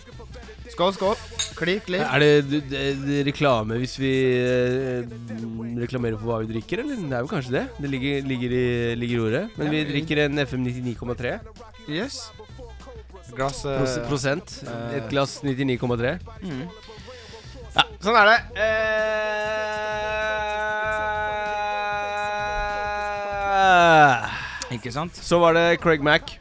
Skål, 0.72 0.94
skål. 0.94 1.16
Klikk, 1.58 1.86
klikk. 1.88 2.02
Er 2.04 2.20
det, 2.20 2.50
det, 2.70 2.82
det 3.08 3.26
reklame 3.26 3.78
hvis 3.82 3.96
vi 4.00 4.12
eh, 4.38 5.04
reklamerer 5.80 6.18
for 6.20 6.28
hva 6.30 6.40
vi 6.44 6.52
drikker, 6.54 6.80
eller? 6.84 6.96
Det 7.02 7.16
er 7.18 7.24
jo 7.26 7.32
kanskje 7.32 7.52
det. 7.56 7.64
Det 7.82 7.90
ligger, 7.90 8.22
ligger, 8.28 8.52
i, 8.52 8.96
ligger 9.00 9.16
i 9.16 9.24
ordet. 9.28 9.44
Men 9.58 9.72
vi 9.74 9.84
drikker 9.90 10.26
en 10.26 10.40
FM 10.44 10.66
99,3. 10.68 11.40
Yes. 11.90 12.20
Glass 13.36 13.64
eh, 13.66 13.78
Pros 13.80 13.98
prosent. 14.10 14.64
eh, 14.68 14.98
Et 15.00 15.10
glass 15.10 15.40
99,3. 15.44 16.20
Mm. 16.44 16.68
Ja, 17.78 17.84
sånn 18.02 18.16
er 18.18 18.26
det. 18.34 18.40
Eh, 23.38 24.28
Ikke 24.76 24.92
sant? 24.92 25.16
Så 25.16 25.40
var 25.40 25.56
det 25.58 25.80
Craig 25.84 26.04
Mack 26.04 26.36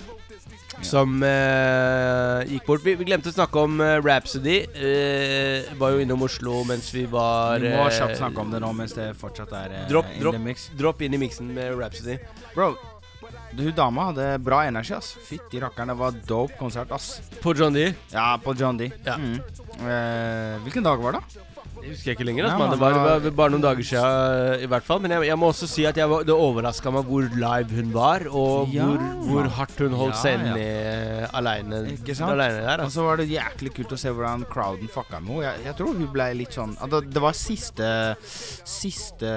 som 0.84 1.22
eh, 1.24 2.42
gikk 2.50 2.66
bort. 2.68 2.82
Vi, 2.84 2.92
vi 3.00 3.06
glemte 3.08 3.30
å 3.30 3.34
snakke 3.34 3.62
om 3.64 3.78
eh, 3.80 3.94
Rhapsody. 4.04 4.56
Eh, 4.76 5.70
var 5.80 5.94
jo 5.94 6.02
innom 6.04 6.20
Oslo 6.26 6.58
mens 6.68 6.90
vi 6.94 7.06
var 7.10 7.62
Vi 7.62 7.70
må 7.72 7.86
eh, 7.86 7.94
kjapt 7.96 8.18
snakke 8.20 8.42
om 8.42 8.52
det 8.52 8.60
nå 8.62 8.72
mens 8.76 8.92
det 8.96 9.06
fortsatt 9.18 9.54
er 9.56 9.72
eh, 9.72 9.86
Dropp, 9.88 10.10
in 10.12 10.20
dropp, 10.26 10.36
the 10.36 10.42
mix. 10.50 10.66
dropp 10.76 11.00
inn 11.06 11.16
i 11.16 11.22
miksen 11.22 11.48
med 11.56 11.72
Rhapsody. 11.80 12.18
Bro, 12.52 12.74
hun 13.56 13.72
dama 13.78 14.10
hadde 14.10 14.28
bra 14.44 14.60
energi, 14.68 14.92
ass. 14.98 15.14
Fytti 15.26 15.62
rakkeren, 15.64 15.94
det 15.94 15.98
var 16.02 16.20
dope 16.28 16.58
konsert, 16.60 16.92
ass. 16.92 17.22
På 17.40 17.54
John 17.56 17.72
D? 17.72 17.88
Ja, 18.12 18.34
på 18.44 18.52
John 18.58 18.76
D. 18.76 18.90
Ja. 19.06 19.16
Mm. 19.16 19.38
Eh, 19.80 20.58
hvilken 20.66 20.84
dag 20.84 21.00
var 21.02 21.16
det? 21.16 21.45
Det 21.86 21.92
husker 21.94 22.10
jeg 22.10 22.16
ikke 22.18 22.24
lenger. 22.26 22.46
Altså, 22.48 22.58
men 22.58 22.72
det, 22.74 22.80
var, 22.80 22.96
var 23.22 23.30
bare 23.38 23.52
noen 23.54 23.62
dager 23.62 23.86
siden, 23.86 24.62
i 24.66 24.68
hvert 24.72 24.82
fall. 24.86 24.98
Men 25.04 25.12
jeg, 25.14 25.26
jeg 25.28 25.38
må 25.38 25.50
også 25.52 25.68
si 25.70 25.84
at 25.86 25.96
jeg 26.00 26.08
var, 26.10 26.24
det 26.26 26.34
overraska 26.34 26.90
meg 26.90 27.06
hvor 27.06 27.28
live 27.38 27.76
hun 27.78 27.92
var, 27.94 28.24
og 28.26 28.72
Ja. 28.74 28.88
hvor, 28.88 29.04
hvor 29.28 29.48
hardt 29.60 29.78
hun 29.84 29.94
holdt 29.94 30.16
Ja, 30.16 30.22
seg 30.24 30.46
ja. 30.58 31.28
aleine 31.38 31.82
Ikke 31.94 32.16
sant? 32.18 32.32
Alene 32.34 32.64
der. 32.66 32.82
Og 32.84 32.90
så 32.90 33.04
var 33.06 33.20
det 33.22 33.28
jæklig 33.30 33.70
kult 33.78 33.94
å 33.94 33.98
se 34.02 34.10
hvordan 34.10 34.42
crowden 34.50 34.90
fucka 34.90 35.20
med 35.22 35.36
henne. 35.36 35.44
Jeg, 35.46 35.64
jeg 35.68 35.76
tror 35.78 35.94
hun 35.94 36.10
ble 36.16 36.26
litt 36.42 36.56
sånn 36.58 36.74
det, 36.90 37.02
det 37.14 37.22
var 37.22 37.36
siste 37.38 37.88
Siste 38.66 39.30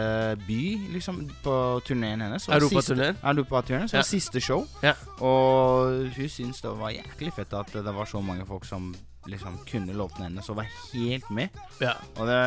by, 0.48 0.62
liksom, 0.96 1.22
på 1.46 1.56
turneen 1.86 2.22
hennes. 2.26 2.48
Europaturneen? 2.50 3.18
Europaturneen. 3.24 3.88
Så 3.92 3.98
Ja. 3.98 4.02
var 4.02 4.10
siste 4.10 4.42
show. 4.42 4.66
Ja. 4.84 4.94
Og 5.22 6.10
hun 6.16 6.30
syntes 6.30 6.62
det 6.62 6.74
var 6.80 6.90
jæklig 6.92 7.34
fett 7.36 7.54
at 7.54 7.72
det 7.74 7.94
var 7.94 8.06
så 8.06 8.22
mange 8.24 8.46
folk 8.48 8.66
som 8.66 8.96
liksom 9.28 9.58
kunne 9.68 9.96
låtene 9.98 10.30
hennes 10.30 10.50
og 10.50 10.60
var 10.62 10.70
helt 10.94 11.30
med. 11.34 11.56
Ja. 11.84 11.96
Og 12.18 12.30
det, 12.30 12.40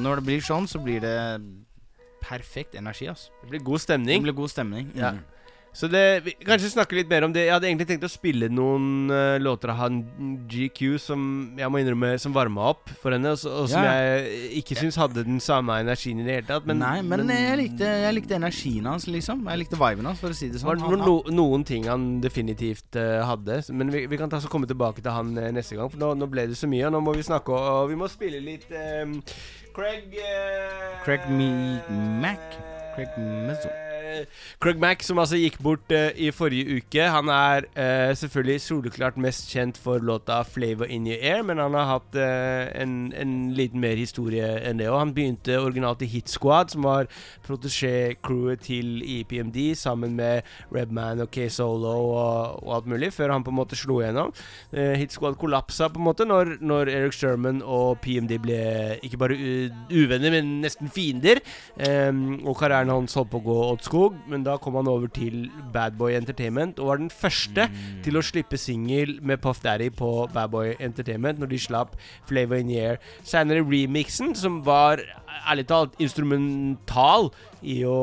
når 0.00 0.20
det 0.20 0.26
blir 0.30 0.44
sånn, 0.44 0.68
så 0.70 0.80
blir 0.82 1.02
det 1.04 1.16
perfekt 2.24 2.74
energi, 2.78 3.08
altså. 3.12 3.30
Det 3.42 3.52
blir 3.52 3.64
god 3.66 3.84
stemning. 3.84 4.22
Det 4.22 4.30
blir 4.30 4.38
god 4.40 4.52
stemning. 4.52 4.88
Ja. 4.96 5.12
Så 5.76 5.90
det, 5.92 6.02
vi, 6.24 6.32
kanskje 6.40 6.70
snakke 6.72 6.96
litt 6.96 7.10
mer 7.10 7.26
om 7.26 7.32
det. 7.34 7.42
Jeg 7.44 7.52
hadde 7.52 7.68
egentlig 7.68 7.86
tenkt 7.90 8.06
å 8.06 8.08
spille 8.08 8.48
noen 8.48 9.10
uh, 9.12 9.36
låter 9.42 9.74
av 9.74 9.82
han 9.82 9.98
GQ 10.48 10.78
som 11.02 11.26
jeg 11.58 11.68
må 11.68 11.82
innrømme 11.82 12.14
Som 12.22 12.32
varma 12.32 12.70
opp 12.70 12.88
for 13.02 13.12
henne, 13.12 13.34
og, 13.36 13.42
og 13.44 13.68
som 13.68 13.84
Ja. 13.84 13.92
jeg 13.92 14.62
ikke 14.62 14.78
syns 14.78 14.96
hadde 14.96 15.26
den 15.26 15.36
samme 15.42 15.76
energien 15.84 16.22
i 16.22 16.24
det 16.24 16.38
hele 16.38 16.48
tatt. 16.48 16.64
Men, 16.68 16.80
Nei, 16.80 17.02
men, 17.04 17.28
jeg, 17.28 17.58
likte, 17.60 17.90
jeg 18.06 18.16
likte 18.16 18.38
energien 18.38 18.88
hans, 18.88 19.04
liksom. 19.10 19.44
Jeg 19.52 19.64
likte 19.66 19.80
viben 19.80 20.08
hans, 20.08 20.22
for 20.22 20.32
å 20.32 20.38
si 20.38 20.48
det 20.48 20.62
Det 20.62 20.64
var 20.64 20.80
sånn. 20.80 20.96
no, 20.96 21.18
no, 21.20 21.36
noen 21.42 21.66
ting 21.68 21.84
han 21.92 22.08
definitivt 22.24 22.96
uh, 22.96 23.20
hadde. 23.28 23.60
Men 23.76 23.92
vi, 23.92 24.06
vi 24.08 24.20
kan 24.20 24.32
ta 24.32 24.40
så 24.40 24.48
komme 24.52 24.70
tilbake 24.70 25.04
til 25.04 25.12
han 25.12 25.36
uh, 25.36 25.50
neste 25.52 25.76
gang, 25.76 25.92
for 25.92 26.00
nå, 26.00 26.14
nå 26.16 26.30
ble 26.32 26.48
det 26.48 26.56
så 26.56 26.70
mye. 26.72 26.86
Og 26.88 26.96
nå 26.96 27.04
må 27.04 27.16
vi 27.18 27.26
snakke, 27.26 27.52
og, 27.52 27.82
og 27.84 27.92
vi 27.92 28.00
må 28.00 28.08
spille 28.08 28.40
litt 28.40 28.70
Craig 29.76 30.08
Craig 31.04 31.28
Me 31.28 31.50
Mac. 32.24 32.56
Craig 32.96 33.12
Mezzo. 33.20 33.68
Craig 34.62 34.80
Mack, 34.82 35.02
som 35.06 35.20
altså 35.22 35.38
gikk 35.40 35.58
bort 35.64 35.92
uh, 35.94 36.10
i 36.16 36.30
forrige 36.34 36.78
uke. 36.80 37.08
Han 37.12 37.30
er 37.32 37.66
uh, 37.76 38.12
selvfølgelig 38.16 38.60
soleklart 38.64 39.20
mest 39.20 39.50
kjent 39.52 39.78
for 39.80 39.98
låta 39.98 40.42
'Flavor 40.44 40.88
In 40.90 41.06
Your 41.06 41.18
Air', 41.20 41.44
men 41.46 41.58
han 41.58 41.74
har 41.74 41.90
hatt 41.90 42.18
uh, 42.18 42.82
en, 42.82 43.12
en 43.16 43.34
liten 43.54 43.80
mer 43.80 43.96
historie 43.96 44.46
enn 44.66 44.80
det. 44.80 44.88
Og 44.90 44.98
han 44.98 45.14
begynte 45.14 45.60
originalt 45.60 46.02
i 46.02 46.10
Hit 46.10 46.30
Squad, 46.32 46.72
som 46.72 46.86
var 46.86 47.10
protégé-crewet 47.46 48.64
til 48.66 49.02
EPMD, 49.02 49.74
sammen 49.76 50.16
med 50.16 50.42
Redman 50.74 51.20
og 51.24 51.30
K-Solo 51.30 51.94
og, 52.16 52.64
og 52.64 52.74
alt 52.76 52.90
mulig, 52.90 53.12
før 53.12 53.32
han 53.34 53.44
på 53.44 53.52
en 53.52 53.58
måte 53.60 53.78
slo 53.78 54.00
igjennom. 54.00 54.32
Eh, 54.72 54.94
Hit 55.00 55.14
Squad 55.14 55.38
kollapsa 55.40 55.88
på 55.92 56.00
en 56.00 56.06
måte 56.08 56.26
når, 56.28 56.56
når 56.60 56.90
Eric 56.92 57.16
Sherman 57.16 57.62
og 57.62 58.00
PMD 58.04 58.36
ble 58.42 58.60
ikke 59.06 59.20
bare 59.20 59.38
uvenner, 59.92 60.34
men 60.34 60.60
nesten 60.64 60.90
fiender. 60.92 61.42
um, 61.76 62.40
og 62.46 62.56
karrieren 62.58 62.90
hans 62.92 63.14
holdt 63.16 63.30
på 63.32 63.40
å 63.40 63.44
gå 63.46 63.56
åt 63.70 63.86
skog, 63.96 64.16
men 64.28 64.42
da 64.44 64.56
kom 64.60 64.76
han 64.76 64.88
over 64.90 65.08
til 65.08 65.46
Bad 65.72 65.96
Boy 65.96 66.12
Entertainment 66.16 66.78
og 66.82 66.90
var 66.90 67.00
den 67.00 67.08
første 67.12 67.64
til 68.04 68.18
å 68.18 68.22
slippe 68.24 68.58
singel 68.60 69.16
med 69.24 69.40
Puff 69.40 69.62
Daddy 69.64 69.88
på 69.96 70.10
Bad 70.34 70.50
Boy 70.52 70.74
Entertainment 70.84 71.40
når 71.40 71.48
de 71.54 71.60
slapp 71.64 71.94
Flavor 72.28 72.60
in 72.60 72.68
the 72.68 72.80
Air. 72.82 72.98
Seinere 73.24 73.64
remixen, 73.64 74.34
som 74.36 74.58
var 74.66 75.00
ærlig 75.48 75.66
talt 75.70 75.96
instrumental 76.02 77.30
i 77.62 77.78
å 77.88 77.96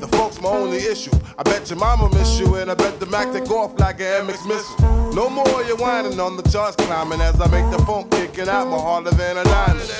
The 0.00 0.08
folks 0.08 0.40
my 0.40 0.48
only 0.50 0.78
issue. 0.78 1.12
I 1.38 1.42
bet 1.42 1.70
your 1.70 1.78
mama 1.78 2.08
miss 2.12 2.38
you, 2.38 2.56
and 2.56 2.70
I 2.70 2.74
bet 2.74 3.00
the 3.00 3.06
Mac 3.06 3.32
take 3.32 3.50
off 3.50 3.78
like 3.78 4.00
an 4.00 4.26
MX 4.26 4.46
missile. 4.46 5.12
No 5.14 5.30
more 5.30 5.62
you 5.64 5.76
whining 5.76 6.20
on 6.20 6.36
the 6.36 6.42
charts 6.42 6.76
climbing 6.76 7.20
as 7.20 7.40
I 7.40 7.46
make 7.48 7.70
the 7.70 7.82
phone 7.84 8.08
kicking 8.10 8.48
out 8.48 8.68
more 8.68 8.80
harder 8.80 9.10
than 9.10 9.38
a 9.38 9.44
diamond. 9.44 9.90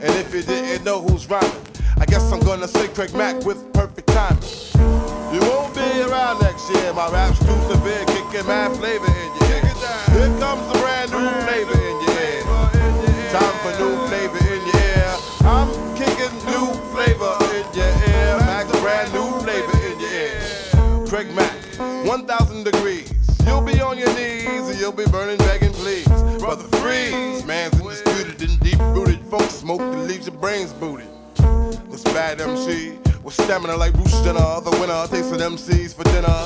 And 0.00 0.14
if 0.14 0.34
you 0.34 0.42
didn't 0.42 0.84
know 0.84 1.00
who's 1.00 1.28
rhyming, 1.28 1.50
I 1.98 2.04
guess 2.06 2.32
I'm 2.32 2.40
gonna 2.40 2.68
say 2.68 2.88
Craig 2.88 3.14
Mack 3.14 3.44
with 3.44 3.72
perfect 3.72 4.08
timing. 4.08 4.42
You 5.32 5.40
won't 5.40 5.74
be 5.74 6.02
around 6.02 6.40
next 6.40 6.68
year. 6.70 6.92
My 6.92 7.08
rap's 7.10 7.38
too 7.38 7.58
severe, 7.70 8.04
kicking 8.06 8.46
mad 8.46 8.76
flavor 8.76 9.06
in 9.06 9.30
your 9.38 9.50
ear. 9.50 9.62
Here 10.14 10.38
comes 10.38 10.66
the 10.72 10.78
brand 10.78 11.10
new 11.10 11.28
flavor 11.46 11.78
in 11.78 11.96
your 12.02 12.16
ear. 12.20 12.42
Time 13.32 13.56
for 13.62 13.72
new 13.78 13.94
flavor 14.08 14.38
in 14.38 14.60
your 14.66 14.82
ear. 14.94 15.16
I'm 15.42 15.70
kicking 15.96 16.34
new 16.46 16.74
flavor 16.92 17.34
in 17.54 17.66
your 17.74 17.92
ear. 18.10 18.38
Max 18.46 18.70
brand 18.80 19.12
new 19.12 19.30
flavor 19.40 19.76
in 19.86 20.00
your 20.00 20.10
ear. 20.10 21.06
Craig 21.06 21.30
Mack, 21.34 21.54
1,000 22.06 22.64
degrees. 22.64 23.12
You'll 23.46 23.60
be 23.60 23.80
on 23.80 23.98
your 23.98 24.12
knees 24.14 24.68
and 24.68 24.78
you'll 24.80 24.92
be 24.92 25.06
burning, 25.06 25.38
begging, 25.38 25.72
please. 25.72 26.08
Brother 26.38 26.64
Freeze, 26.78 27.44
man's 27.44 27.74
undisputed 27.80 28.40
and 28.42 28.60
deep 28.60 28.78
rooted. 28.80 29.20
Folks 29.26 29.54
smoke 29.54 29.80
that 29.80 30.08
leaves 30.08 30.26
your 30.26 30.36
brains 30.36 30.72
booted. 30.72 31.13
This 31.94 32.02
bad 32.12 32.40
MC 32.40 32.98
with 33.22 33.34
stamina 33.34 33.76
like 33.76 33.92
Bruce 33.92 34.20
Jenner, 34.22 34.60
the 34.62 34.72
winner 34.80 35.06
takes 35.06 35.30
an 35.30 35.38
MCs 35.38 35.94
for 35.94 36.02
dinner. 36.02 36.42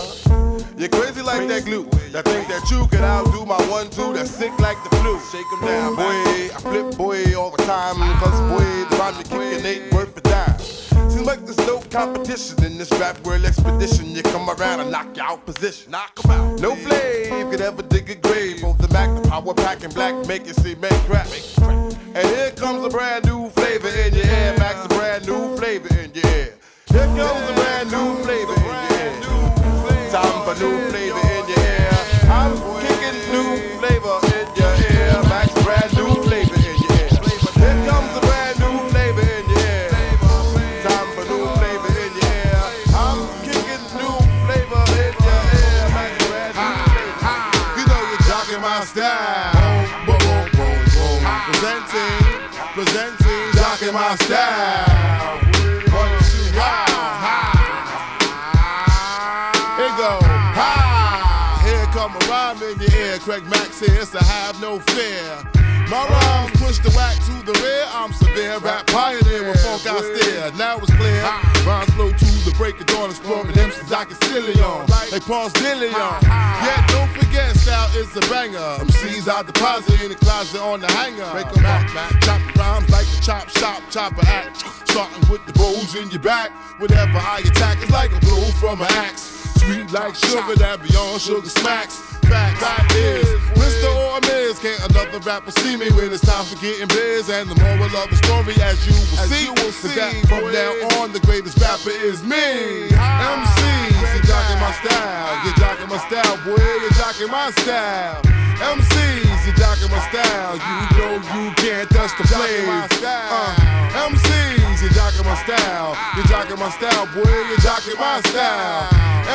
You're 0.76 0.90
crazy 0.90 1.22
like 1.22 1.48
that 1.48 1.64
glue. 1.64 1.84
That 2.12 2.26
think 2.26 2.48
that 2.48 2.70
you 2.70 2.86
can 2.88 3.02
outdo 3.02 3.46
my 3.46 3.56
one 3.70 3.88
two. 3.88 4.12
That's 4.12 4.30
sick 4.30 4.52
like 4.60 4.76
the 4.84 4.94
flu. 4.96 5.18
Shake 5.32 5.46
'em 5.54 5.66
down, 5.66 5.96
boy. 5.96 6.52
I 6.54 6.60
flip 6.60 6.98
boy 6.98 7.34
all 7.34 7.50
the 7.50 7.62
time. 7.64 7.96
Cause 8.20 8.38
boy, 8.52 8.68
the 8.90 8.96
rhyme 9.00 9.16
you 9.16 9.24
kicking 9.24 9.64
ain't 9.64 9.94
worth 9.94 10.14
a 10.18 10.20
dime. 10.20 10.47
Make 11.28 11.44
this 11.44 11.58
no 11.66 11.78
competition 11.90 12.64
in 12.64 12.78
this 12.78 12.90
rap 12.92 13.20
world 13.20 13.44
expedition. 13.44 14.12
You 14.16 14.22
come 14.22 14.48
around 14.48 14.80
and 14.80 14.90
knock 14.90 15.14
you 15.14 15.22
out 15.22 15.44
position. 15.44 15.90
Knock 15.90 16.18
'em 16.24 16.30
out. 16.30 16.58
No 16.58 16.74
flame 16.74 17.50
could 17.50 17.60
ever 17.60 17.82
dig 17.82 18.08
a 18.08 18.14
grave. 18.14 18.64
On 18.64 18.74
the 18.78 18.88
Mac, 18.88 19.10
the 19.14 19.28
power 19.28 19.52
pack 19.52 19.84
and 19.84 19.92
black, 19.92 20.14
make 20.26 20.48
it 20.48 20.56
see, 20.56 20.74
make 20.76 20.98
crack. 21.04 21.28
And 22.14 22.26
here 22.34 22.50
comes 22.52 22.82
a 22.82 22.88
brand 22.88 23.26
new 23.26 23.50
flavor 23.50 23.90
in 23.90 24.14
your 24.14 24.24
air. 24.24 24.56
Max, 24.58 24.86
a 24.86 24.88
brand 24.88 25.26
new 25.26 25.54
flavor 25.58 25.88
in 26.02 26.14
your 26.14 26.26
ear. 26.32 26.54
Here 26.94 27.10
comes 27.20 27.50
a 27.50 27.54
brand 27.60 27.90
new 27.92 28.08
flavor 28.24 28.54
in 28.54 29.22
your 29.22 29.42
ear. 29.84 30.10
Time 30.10 30.38
for 30.46 30.54
new 30.64 30.87
my 54.08 54.16
style. 54.16 55.36
One, 55.92 56.08
two, 56.24 56.48
ha, 56.56 56.72
ha. 57.24 57.36
Here 59.76 59.94
go, 60.00 60.12
ha. 60.56 61.60
Here 61.62 61.86
come 61.92 62.16
a 62.16 62.18
rhyme 62.24 62.56
in 62.62 62.80
your 62.80 62.90
ear. 62.96 63.18
Craig 63.18 63.44
Max 63.50 63.80
here, 63.80 64.06
so 64.06 64.18
have 64.18 64.58
no 64.62 64.78
fear. 64.96 65.44
My 65.90 66.08
rhymes 66.08 66.56
push 66.56 66.78
the 66.78 66.90
whack 66.96 67.16
to 67.26 67.34
the 67.44 67.52
rear. 67.60 67.84
I'm 67.92 68.12
severe, 68.14 68.58
rap 68.60 68.86
pioneer 68.86 69.46
with 69.46 69.60
funk 69.60 69.86
I 69.86 70.00
steer. 70.00 70.52
Now 70.56 70.78
it's 70.78 70.94
clear. 70.94 71.22
Rhymes 71.66 71.92
flow 71.92 72.10
to 72.10 72.27
the 72.48 72.56
break 72.56 72.80
of 72.80 72.86
dawn, 72.86 73.10
exploring 73.10 73.52
them 73.52 73.70
since 73.70 73.92
I 73.92 74.04
can 74.04 74.14
still 74.16 74.64
on. 74.64 74.86
Like 75.12 75.24
Paul's 75.24 75.52
Dillion. 75.54 75.92
Yeah, 76.22 76.86
don't 76.88 77.10
forget, 77.12 77.54
style 77.56 77.90
is 77.96 78.14
a 78.16 78.20
banger. 78.32 78.58
MCs 78.58 79.28
I 79.28 79.42
deposit 79.42 80.00
in 80.02 80.08
the 80.08 80.14
closet 80.14 80.60
on 80.60 80.80
the 80.80 80.90
hanger. 80.92 81.28
Break 81.32 81.46
'em 81.46 81.66
out, 81.66 81.92
back, 81.94 82.20
chop 82.22 82.40
rhymes 82.56 82.88
like 82.90 83.06
a 83.06 83.20
chop 83.20 83.48
shop, 83.50 83.82
chopper 83.90 84.26
act. 84.26 84.64
Starting 84.88 85.28
with 85.28 85.44
the 85.46 85.52
bows 85.52 85.94
in 85.94 86.10
your 86.10 86.20
back. 86.20 86.50
Whatever 86.78 87.18
I 87.18 87.40
attack 87.44 87.82
is 87.82 87.90
like 87.90 88.12
a 88.12 88.20
blow 88.20 88.44
from 88.60 88.80
an 88.80 88.88
axe. 88.92 89.22
Sweet 89.60 89.90
like 89.92 90.14
sugar 90.14 90.56
that 90.56 90.82
beyond 90.82 91.20
sugar 91.20 91.48
smacks. 91.48 92.17
Fact, 92.28 92.58
fact 92.60 92.94
is, 92.94 93.24
Mr. 93.56 93.88
or 93.88 94.20
Miz, 94.28 94.58
can't 94.58 94.80
another 94.90 95.18
rapper 95.20 95.50
see 95.50 95.76
me 95.76 95.90
when 95.92 96.12
it's 96.12 96.24
time 96.24 96.44
for 96.44 96.56
getting 96.60 96.88
biz? 96.88 97.28
And 97.30 97.48
the 97.48 97.56
moral 97.56 97.88
of 97.96 98.10
the 98.10 98.16
story, 98.16 98.54
as 98.62 98.84
you 98.86 98.92
will 98.92 99.20
As 99.24 99.28
see, 99.30 99.44
you 99.44 99.52
will 99.54 99.72
see, 99.72 99.94
that 99.96 100.12
from 100.28 100.40
boy. 100.44 100.52
now 100.52 101.00
on, 101.00 101.12
the 101.12 101.20
greatest 101.20 101.58
rapper 101.60 101.90
is 101.90 102.22
me. 102.22 102.88
MCs, 102.92 103.96
you're 104.14 104.26
jocking 104.28 104.60
my 104.60 104.72
style, 104.84 105.32
you're 105.44 105.54
jocking 105.56 105.88
my 105.88 105.98
style, 106.04 106.36
boy, 106.44 106.60
you're 106.60 106.96
jocking 107.00 107.30
my 107.30 107.50
style. 107.62 108.20
MCs, 108.58 109.46
you're 109.46 109.54
jocking 109.54 109.90
my 109.90 110.02
style, 110.10 110.54
you 110.58 110.98
know 110.98 111.14
you 111.32 111.54
can't 111.56 111.88
touch 111.90 112.10
the 112.18 112.26
flame. 112.26 112.68
Uh, 112.68 113.54
MCs, 114.10 114.57
you're 114.80 114.90
jocking 114.90 115.24
my 115.24 115.34
style, 115.42 115.96
you're 116.16 116.24
jocking 116.26 116.58
my 116.58 116.70
style, 116.70 117.06
boy, 117.06 117.30
you're 117.48 117.58
jocking 117.58 117.98
my 117.98 118.20
style. 118.20 118.88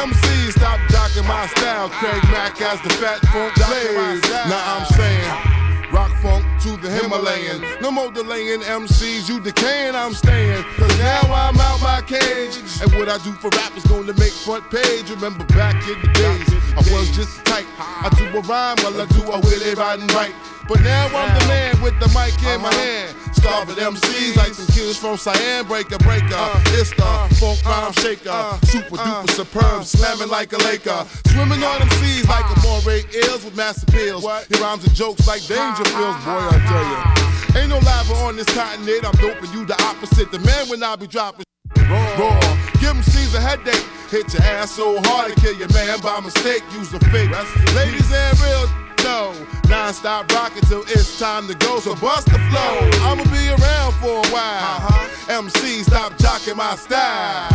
MCs, 0.05 0.51
stop 0.53 0.79
jocking 0.89 1.27
my 1.27 1.47
style, 1.47 1.89
Craig 1.89 2.23
Mack 2.31 2.59
as 2.61 2.81
the 2.81 2.89
fat 3.01 3.19
funk 3.31 3.55
slave. 3.57 4.21
Now 4.47 4.79
I'm 4.79 4.85
saying. 4.93 5.63
Rock 5.91 6.11
funk 6.21 6.52
to 6.63 6.77
the 6.77 6.89
Himalayan. 6.89 7.59
No 7.81 7.91
more 7.91 8.09
delaying 8.09 8.61
MCs, 8.61 9.27
you 9.27 9.41
decaying, 9.41 9.95
I'm 9.95 10.13
staying. 10.13 10.63
Cause 10.77 10.97
now 10.97 11.21
I'm 11.27 11.59
out 11.59 11.81
my 11.81 12.01
cage. 12.07 12.55
And 12.81 12.89
what 12.95 13.09
I 13.09 13.17
do 13.19 13.33
for 13.33 13.49
rap 13.49 13.75
is 13.75 13.83
gonna 13.83 14.13
make 14.13 14.31
front 14.31 14.63
page. 14.71 15.09
Remember 15.09 15.43
back 15.51 15.75
in 15.89 15.99
the 15.99 16.07
days, 16.15 16.47
I 16.71 16.81
was 16.95 17.11
just 17.11 17.43
tight. 17.45 17.65
I 17.77 18.09
do 18.15 18.25
a 18.37 18.41
rhyme 18.41 18.77
while 18.79 19.01
I 19.01 19.05
do 19.11 19.23
a 19.27 19.39
willy 19.41 19.75
riding 19.75 20.07
right. 20.15 20.33
But 20.67 20.79
now 20.81 21.07
I'm 21.07 21.37
the 21.37 21.47
man 21.47 21.81
with 21.81 21.99
the 21.99 22.07
mic 22.15 22.31
in 22.39 22.61
my 22.61 22.69
uh-huh. 22.69 22.79
hand. 22.79 23.17
Starving 23.35 23.75
MCs 23.75 24.37
like 24.37 24.53
some 24.53 24.67
kids 24.67 24.97
from 24.97 25.17
Cyan, 25.17 25.67
breaker, 25.67 25.97
breaker. 25.99 26.31
Uh-huh. 26.31 26.79
It's 26.79 26.95
the 26.95 27.03
uh-huh. 27.03 27.27
funk 27.35 27.59
rhyme 27.65 27.91
shaker. 27.99 28.59
Super 28.63 28.95
duper 28.95 29.29
superb, 29.31 29.83
slamming 29.83 30.29
like 30.29 30.53
a 30.53 30.57
Laker. 30.63 31.05
Swimming 31.27 31.63
on 31.63 31.79
them 31.79 31.89
seas 31.99 32.27
like 32.29 32.45
a 32.47 32.55
moray 32.63 33.03
eels 33.11 33.43
with 33.43 33.57
massive 33.57 33.89
pills. 33.89 34.23
He 34.47 34.55
rhymes 34.61 34.85
and 34.85 34.95
jokes 34.95 35.27
like 35.27 35.43
danger 35.43 35.83
feels, 35.83 36.15
boy, 36.23 36.52
Tell 36.67 36.83
ya. 36.83 37.59
Ain't 37.59 37.69
no 37.69 37.79
lava 37.79 38.13
on 38.25 38.35
this 38.35 38.49
continent, 38.53 39.05
I'm 39.05 39.15
doping 39.21 39.51
you 39.51 39.65
the 39.65 39.81
opposite. 39.83 40.31
The 40.31 40.39
man 40.39 40.69
when 40.69 40.83
I 40.83 40.95
be 40.95 41.07
dropping 41.07 41.45
raw. 41.89 42.39
Give 42.79 42.95
MCs 42.95 43.35
a 43.35 43.41
headache. 43.41 43.85
Hit 44.09 44.33
your 44.33 44.43
ass 44.43 44.71
so 44.71 44.99
hard 45.03 45.33
to 45.33 45.41
kill 45.41 45.55
your 45.55 45.71
man 45.73 45.99
by 46.01 46.19
mistake. 46.19 46.63
Use 46.73 46.93
a 46.93 46.99
fake. 46.99 47.31
Ladies 47.75 48.11
and 48.11 48.39
real 48.41 48.67
no. 49.03 49.33
Non-stop 49.69 50.31
rocking 50.31 50.63
till 50.63 50.83
it's 50.83 51.19
time 51.19 51.47
to 51.47 51.55
go. 51.55 51.79
So 51.79 51.95
bust 51.95 52.27
the 52.27 52.39
flow. 52.49 52.75
I'ma 53.03 53.23
be 53.25 53.49
around 53.49 53.93
for 54.01 54.19
a 54.19 54.27
while. 54.31 55.09
MC, 55.29 55.83
stop 55.83 56.13
jocking 56.13 56.55
my 56.55 56.75
style. 56.75 57.49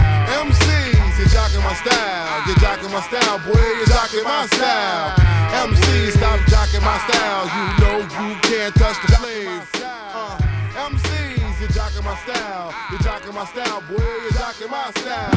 MCs, 0.45 0.88
you're 1.19 1.27
jocking 1.35 1.63
my 1.65 1.75
style. 1.75 2.47
You're 2.47 2.57
jocking 2.63 2.93
my 2.93 3.03
style, 3.03 3.39
boy. 3.43 3.59
You're 3.59 3.91
jocking 3.91 4.25
my 4.25 4.47
style. 4.47 5.19
MC, 5.67 6.11
stop 6.15 6.39
jocking 6.47 6.83
my 6.87 6.99
style. 7.11 7.45
You 7.51 7.65
know 7.83 7.99
you 7.99 8.37
can't 8.47 8.75
touch 8.77 8.97
the 9.03 9.13
flame. 9.19 9.61
Uh, 9.83 10.39
MCs, 10.87 11.61
you're 11.61 11.75
jocking 11.75 12.05
my 12.05 12.17
style. 12.23 12.73
You're 12.91 13.01
jocking 13.01 13.35
my 13.35 13.45
style, 13.47 13.81
boy. 13.91 13.99
You're 13.99 14.39
jocking 14.39 14.71
my 14.71 14.91
style. 14.95 15.35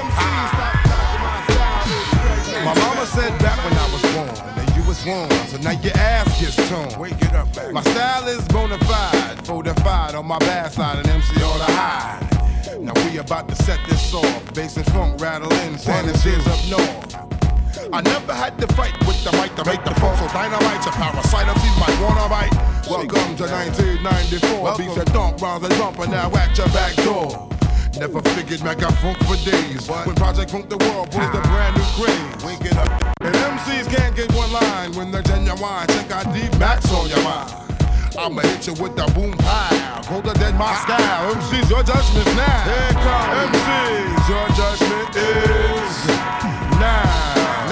MCs, 0.00 0.48
stop 0.56 0.74
jocking 0.88 1.20
my 1.20 1.36
style. 1.44 2.64
My 2.64 2.74
mama 2.74 3.06
said 3.06 3.32
that 3.40 3.56
when 3.64 3.74
I 3.74 3.86
was 3.92 4.02
born, 4.14 4.56
that 4.56 4.76
you 4.76 4.82
was 4.84 5.04
warm, 5.04 5.30
so 5.48 5.58
now 5.58 5.72
your 5.72 5.96
ass 5.96 6.40
gets 6.40 6.56
torn. 6.70 6.98
Wake 6.98 7.20
it 7.20 7.34
up, 7.34 7.52
baby. 7.54 7.72
My 7.72 7.82
style 7.82 8.28
is 8.28 8.46
bona 8.48 8.78
fide, 8.78 9.46
fortified 9.46 10.14
on 10.14 10.26
my 10.26 10.38
bad 10.38 10.72
side, 10.72 10.98
and 10.98 11.08
MC 11.08 11.42
on 11.42 11.58
the 11.58 11.64
high. 11.64 12.31
Now 12.80 12.92
we 13.04 13.18
about 13.18 13.48
to 13.48 13.54
set 13.54 13.78
this 13.88 14.14
off, 14.14 14.54
bass 14.54 14.76
and 14.76 14.86
funk 14.86 15.20
rattling, 15.20 15.76
Sanders 15.76 16.24
up 16.46 16.58
north. 16.70 17.92
I 17.92 18.00
never 18.00 18.32
had 18.32 18.58
to 18.58 18.66
fight 18.74 18.98
with 19.06 19.22
the 19.24 19.32
mic 19.32 19.54
to 19.56 19.64
make 19.64 19.84
the 19.84 19.94
phone 20.00 20.16
so 20.16 20.26
dynamite. 20.28 20.86
A 20.86 20.90
parasite 20.90 21.46
MCs 21.46 21.78
might 21.78 22.00
wanna 22.00 22.28
bite. 22.28 22.54
Welcome 22.88 23.36
to 23.36 23.44
1994. 23.44 24.76
Beats 24.78 24.94
that 24.96 25.12
dump 25.12 25.40
rounds 25.42 25.64
and 25.64 25.74
jump 25.74 25.98
and 25.98 26.10
now 26.10 26.34
at 26.34 26.56
your 26.56 26.68
back 26.68 26.94
door. 27.04 27.48
Never 27.98 28.22
figured 28.30 28.62
Mac 28.64 28.78
got 28.78 28.94
funk 28.94 29.18
for 29.24 29.36
days. 29.44 29.86
When 29.88 30.14
Project 30.14 30.50
Funk 30.50 30.70
the 30.70 30.78
World 30.78 31.10
brings 31.10 31.30
the 31.30 31.42
brand 31.42 31.76
new 31.76 31.84
craze. 31.92 32.44
Wink 32.44 32.64
it 32.64 32.76
up. 32.76 32.88
And 33.20 33.34
MCs 33.34 33.86
can't 33.94 34.16
get 34.16 34.32
one 34.32 34.50
line 34.50 34.92
when 34.92 35.10
they're 35.10 35.22
genuine. 35.22 35.86
Check 35.88 36.10
out 36.10 36.32
D 36.32 36.48
Max 36.58 36.90
on 36.90 37.08
your 37.08 37.22
mind. 37.22 37.71
I'ma 38.18 38.42
hit 38.42 38.66
you 38.66 38.74
with 38.74 38.94
the 38.94 39.06
boom 39.16 39.32
pow. 39.38 40.02
Colder 40.04 40.34
than 40.34 40.56
my 40.58 40.74
style. 40.84 41.34
MCs, 41.34 41.70
your 41.70 41.82
judgment's 41.82 42.34
now. 42.36 42.60
Here 42.68 42.92
comes. 43.00 43.56
MCs, 43.56 44.28
your 44.28 44.48
judgment 44.52 45.16
is 45.16 45.94
now. 46.76 47.08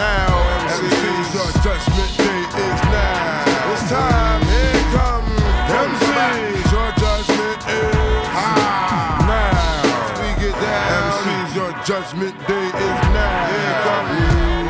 Now, 0.00 0.32
MCs, 0.64 1.28
your 1.36 1.50
judgment 1.60 2.12
day 2.16 2.40
is 2.56 2.80
now. 2.88 3.72
It's 3.72 3.84
time. 3.90 4.40
Here 4.48 4.84
comes. 4.96 5.28
MCs, 5.76 6.72
your 6.72 6.90
judgment 6.96 7.60
is 7.68 8.24
ah. 8.32 9.20
now. 9.28 10.24
We 10.24 10.28
get 10.40 10.56
down. 10.56 11.04
MCs, 11.04 11.50
your 11.52 11.72
judgment 11.84 12.34
day 12.48 12.68
is 12.80 13.00
now. 13.12 13.44
Here 13.52 13.76
comes. 13.84 14.60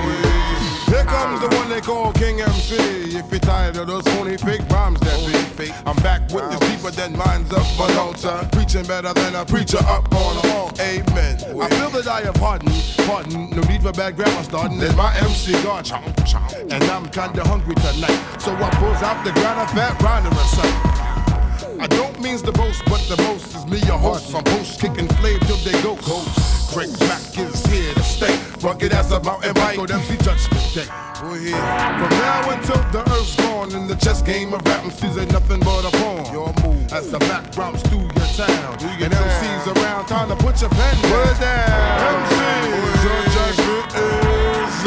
Here 0.90 1.04
comes 1.04 1.40
the 1.40 1.48
one 1.54 1.68
they 1.68 1.80
call 1.80 2.12
King 2.12 2.40
MC. 2.40 2.74
If 3.16 3.30
you're 3.30 3.38
tired 3.38 3.76
of 3.76 3.86
those 3.86 4.02
phony 4.14 4.36
fake 4.36 4.68
rhymes 4.68 4.98
that 5.00 5.18
be 5.24 5.39
I'm 5.68 5.96
back 5.96 6.22
with 6.32 6.48
this 6.50 6.61
deeper 6.70 6.90
than 6.90 7.16
minds 7.16 7.52
up 7.52 7.80
on 7.80 7.90
altar. 7.98 8.48
Preaching 8.52 8.84
better 8.84 9.12
than 9.12 9.34
a 9.34 9.44
preacher 9.44 9.78
up 9.78 10.12
on 10.14 10.44
a 10.44 10.48
wall. 10.48 10.70
Amen. 10.80 11.36
I 11.61 11.68
feel 11.68 11.90
that 11.90 12.06
I 12.08 12.22
have 12.22 12.36
hardened, 12.36 12.72
pardon. 13.06 13.50
No 13.50 13.62
need 13.62 13.82
for 13.82 13.92
bad 13.92 14.16
grammar 14.16 14.42
starting. 14.42 14.78
There's 14.78 14.96
my 14.96 15.14
MC 15.16 15.52
chomp. 15.52 16.72
and 16.72 16.84
I'm 16.84 17.08
kinda 17.11 17.44
hungry 17.44 17.74
tonight. 17.74 18.18
So 18.40 18.54
I 18.54 18.70
pulls 18.80 19.02
out 19.02 19.22
the 19.24 19.32
ground 19.32 19.61
of 19.61 19.70
fat 19.72 20.00
rhyme 20.00 20.24
to 20.24 20.30
recite. 20.30 21.80
I 21.80 21.86
don't 21.86 22.18
means 22.20 22.42
the 22.42 22.52
boast, 22.52 22.82
but 22.86 23.00
the 23.08 23.16
most 23.22 23.54
is 23.54 23.66
me, 23.66 23.78
your 23.86 23.98
host. 23.98 24.30
From 24.30 24.44
post 24.44 24.80
kicking 24.80 25.08
flame 25.08 25.40
till 25.40 25.56
they 25.58 25.72
go 25.82 25.96
ghost. 25.96 26.59
Craig 26.72 26.90
Mack 27.00 27.36
is 27.36 27.66
here 27.66 27.92
to 27.94 28.02
stay. 28.02 28.38
Rugged 28.60 28.92
as 28.92 29.10
a 29.10 29.20
mountain. 29.24 29.54
Go 29.74 29.82
MC 29.82 30.16
Judgment 30.18 30.62
Day. 30.72 30.86
We're 31.20 31.38
here. 31.38 31.58
From 31.98 32.10
now 32.22 32.50
until 32.50 32.78
the 32.94 33.02
earth's 33.10 33.34
gone. 33.34 33.74
In 33.74 33.88
the 33.88 33.96
chess 33.96 34.22
game 34.22 34.54
of 34.54 34.62
rap, 34.64 34.84
MCs 34.84 35.20
ain't 35.20 35.32
nothing 35.32 35.58
but 35.60 35.84
a 35.84 35.90
pawn. 35.98 36.32
Your 36.32 36.54
move. 36.62 36.92
As 36.92 37.10
the 37.10 37.18
Mac 37.26 37.50
drops 37.50 37.82
through 37.88 38.06
your 38.06 38.30
town. 38.38 38.78
Do 38.78 38.86
your 38.86 39.10
and 39.10 39.14
MCs 39.14 39.66
around, 39.74 40.06
time 40.06 40.28
to 40.28 40.36
put 40.36 40.60
your 40.60 40.70
pen 40.70 40.94
down. 41.02 41.40
down. 41.40 42.22
MCs, 42.22 43.02
your 43.02 43.22
judgment 43.34 43.90
is 43.98 44.84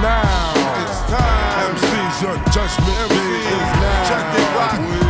now. 0.00 0.56
It's 0.80 1.00
time. 1.12 1.76
MCs, 1.76 2.22
your 2.24 2.36
judgment 2.56 3.12
is 3.12 3.70
now. 3.84 4.08
Check 4.08 4.40
it, 4.40 4.56
rock. 4.56 5.01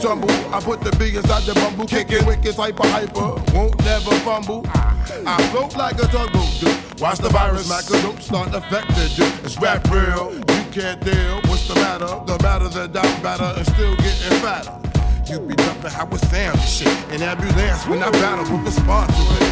Tumble. 0.00 0.30
I 0.54 0.60
put 0.60 0.80
the 0.80 0.94
B 0.96 1.16
inside 1.16 1.42
the 1.42 1.54
bumble, 1.54 1.86
kicking 1.86 2.24
wicked 2.26 2.54
hyper 2.54 2.86
hyper. 2.86 3.34
Won't 3.54 3.78
never 3.84 4.14
fumble. 4.26 4.64
I 5.26 5.42
float 5.50 5.76
like 5.76 5.96
a 5.96 6.06
tugboat, 6.06 6.48
dude. 6.60 7.00
Watch 7.00 7.18
the 7.18 7.28
virus, 7.28 7.68
Mac, 7.68 7.84
don't 8.02 8.20
start 8.22 8.54
affected. 8.54 9.10
It's 9.44 9.58
rap 9.58 9.88
real, 9.90 10.34
you 10.34 10.64
can't 10.72 11.00
deal. 11.00 11.40
What's 11.46 11.68
the 11.68 11.74
matter? 11.76 12.06
The 12.26 12.38
matter 12.42 12.68
that 12.68 12.96
I'm 12.96 13.22
better 13.22 13.52
and 13.56 13.66
still 13.66 13.94
getting 13.96 14.38
fatter. 14.40 14.74
You 15.30 15.40
be 15.40 15.54
dumping 15.54 15.90
how 15.90 16.06
sound 16.16 16.58
and 16.58 16.68
shit. 16.68 16.88
An 17.12 17.22
ambulance 17.22 17.86
when 17.86 18.02
I 18.02 18.10
battle 18.10 18.44
with 18.64 18.74
to 18.74 18.82
it. 18.82 19.48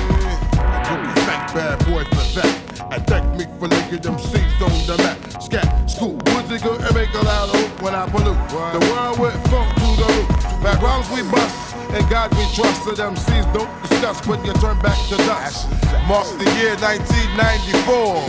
You 0.89 0.97
be 1.03 1.21
fat 1.27 1.53
bad 1.55 1.79
boy 1.87 2.05
for 2.05 2.41
that. 2.41 2.66
Attack 2.91 3.25
me 3.37 3.45
for 3.59 3.67
nigga 3.67 4.01
them 4.01 4.19
C's 4.19 4.63
on 4.63 4.71
the 4.87 4.97
map. 5.03 5.43
Scat, 5.43 5.91
school, 5.91 6.15
Woodsy 6.31 6.63
good 6.63 6.81
and 6.81 6.95
make 6.95 7.13
a 7.15 7.23
loud 7.23 7.51
hoop 7.51 7.83
when 7.83 7.95
I 7.95 8.07
pollute. 8.07 8.39
The 8.49 8.83
world 8.91 9.19
went 9.19 9.35
funk 9.51 9.75
to 9.75 9.89
the 9.99 10.07
roof. 10.07 10.29
Back 10.63 10.81
rhymes 10.81 11.11
we 11.11 11.23
bust, 11.31 11.75
and 11.91 12.09
God 12.09 12.31
we 12.39 12.47
trust. 12.55 12.85
So 12.85 12.93
them 12.93 13.17
C's 13.17 13.45
don't 13.51 13.71
discuss 13.83 14.25
when 14.27 14.45
you 14.45 14.53
turn 14.63 14.79
back 14.87 14.99
to 15.11 15.17
dust. 15.27 15.67
Mark 16.07 16.27
the 16.39 16.47
year 16.63 16.79
1994. 16.79 18.23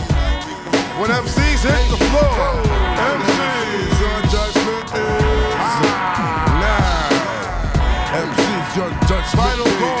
When 0.98 1.10
MCs 1.14 1.62
hit 1.62 1.84
the 1.94 2.00
floor, 2.10 2.58
MCs 2.98 3.94
your 4.02 4.18
judgment 4.26 4.90
is 4.90 5.62
ah. 5.62 6.58
now. 6.58 7.14
MCs 8.26 8.68
your 8.74 8.90
judgment 9.06 9.38
Final 9.38 9.66
is 9.66 9.97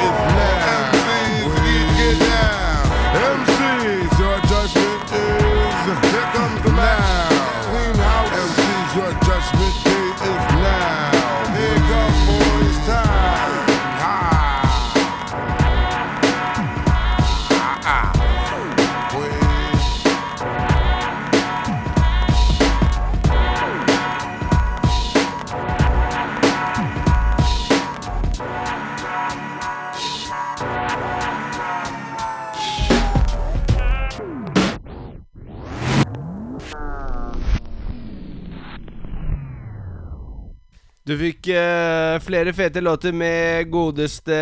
fikk 41.48 41.56
eh, 41.56 42.20
flere 42.20 42.52
fete 42.52 42.80
låter 42.80 43.12
med 43.12 43.70
godeste 43.70 44.36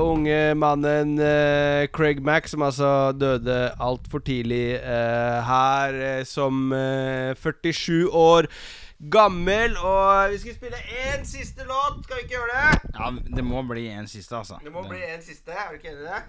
unge 0.00 0.54
mannen 0.54 1.18
uh, 1.18 1.86
Craig 1.92 2.22
Mack, 2.22 2.48
som 2.48 2.62
altså 2.62 3.12
døde 3.12 3.74
altfor 3.78 4.20
tidlig 4.24 4.80
uh, 4.80 5.44
her 5.44 6.24
som 6.24 6.72
eh, 6.72 7.36
47 7.36 8.08
år 8.08 8.48
gammel. 8.98 9.76
Og 9.76 10.32
vi 10.32 10.38
skal 10.38 10.56
spille 10.56 10.80
én 11.10 11.24
siste 11.24 11.66
låt. 11.68 12.04
Skal 12.04 12.16
vi 12.16 12.22
ikke 12.24 12.38
gjøre 12.38 12.56
det? 12.56 12.92
Ja, 12.96 13.12
det 13.36 13.44
må 13.44 13.62
bli 13.62 13.88
en 13.88 14.08
siste, 14.08 14.36
altså. 14.36 14.60
Det 14.64 14.72
må 14.72 14.86
bli 14.88 15.00
en 15.14 15.22
siste. 15.22 15.52
Er 15.52 15.70
du 15.70 15.80
ikke 15.80 15.92
enig 15.92 16.06
i 16.06 16.08
det? 16.08 16.22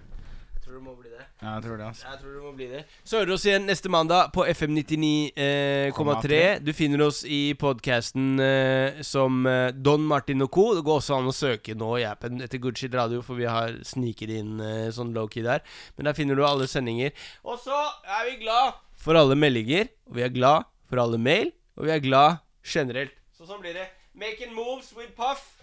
Jeg 0.61 0.67
tror 0.69 0.75
det 0.77 0.85
må 0.85 0.91
bli 0.93 1.09
det. 1.09 1.23
Ja, 1.41 1.51
jeg 1.55 1.63
tror 1.63 1.77
det, 1.79 1.85
altså. 1.87 2.03
Jeg 2.05 2.19
tror 2.21 2.33
det 2.35 2.41
må 2.45 2.51
bli 2.53 2.65
det. 2.69 2.79
Så 3.01 3.17
hører 3.17 3.29
du 3.31 3.33
oss 3.33 3.45
igjen 3.47 3.63
neste 3.65 3.89
mandag 3.89 4.27
på 4.35 4.43
FM 4.45 4.75
99,3. 4.77 6.59
du 6.61 6.69
finner 6.77 7.01
oss 7.07 7.23
i 7.25 7.39
podkasten 7.57 8.27
eh, 8.45 8.99
som 9.01 9.39
eh, 9.49 9.71
Don 9.73 10.05
Martin 10.05 10.45
og 10.45 10.51
co. 10.53 10.67
Det 10.77 10.83
går 10.85 10.99
også 11.01 11.15
an 11.17 11.31
å 11.31 11.33
søke 11.33 11.73
nå 11.73 11.89
i 11.97 12.05
appen 12.05 12.43
etter 12.45 12.61
Goodshit 12.61 12.93
Radio, 12.93 13.23
for 13.25 13.41
vi 13.41 13.47
har 13.49 13.73
sniket 13.89 14.35
inn 14.37 14.61
eh, 14.61 14.91
sånn 14.93 15.15
low-key 15.17 15.41
der. 15.47 15.65
Men 15.97 16.11
der 16.11 16.17
finner 16.19 16.37
du 16.37 16.45
alle 16.45 16.69
sendinger. 16.69 17.09
Og 17.41 17.57
så 17.63 17.79
er 18.05 18.29
vi 18.29 18.35
glad 18.43 18.77
for 19.01 19.17
alle 19.17 19.33
meldinger, 19.33 19.89
og 20.11 20.19
vi 20.19 20.27
er 20.27 20.35
glad 20.35 20.69
for 20.85 21.01
alle 21.01 21.17
mail, 21.17 21.49
og 21.73 21.89
vi 21.89 21.95
er 21.95 22.05
glad 22.05 22.45
generelt. 22.61 23.17
Så 23.33 23.49
sånn 23.49 23.65
blir 23.65 23.73
det. 23.81 23.89
Making 24.13 24.53
moves 24.53 24.93
with 24.93 25.17
Puff 25.17 25.55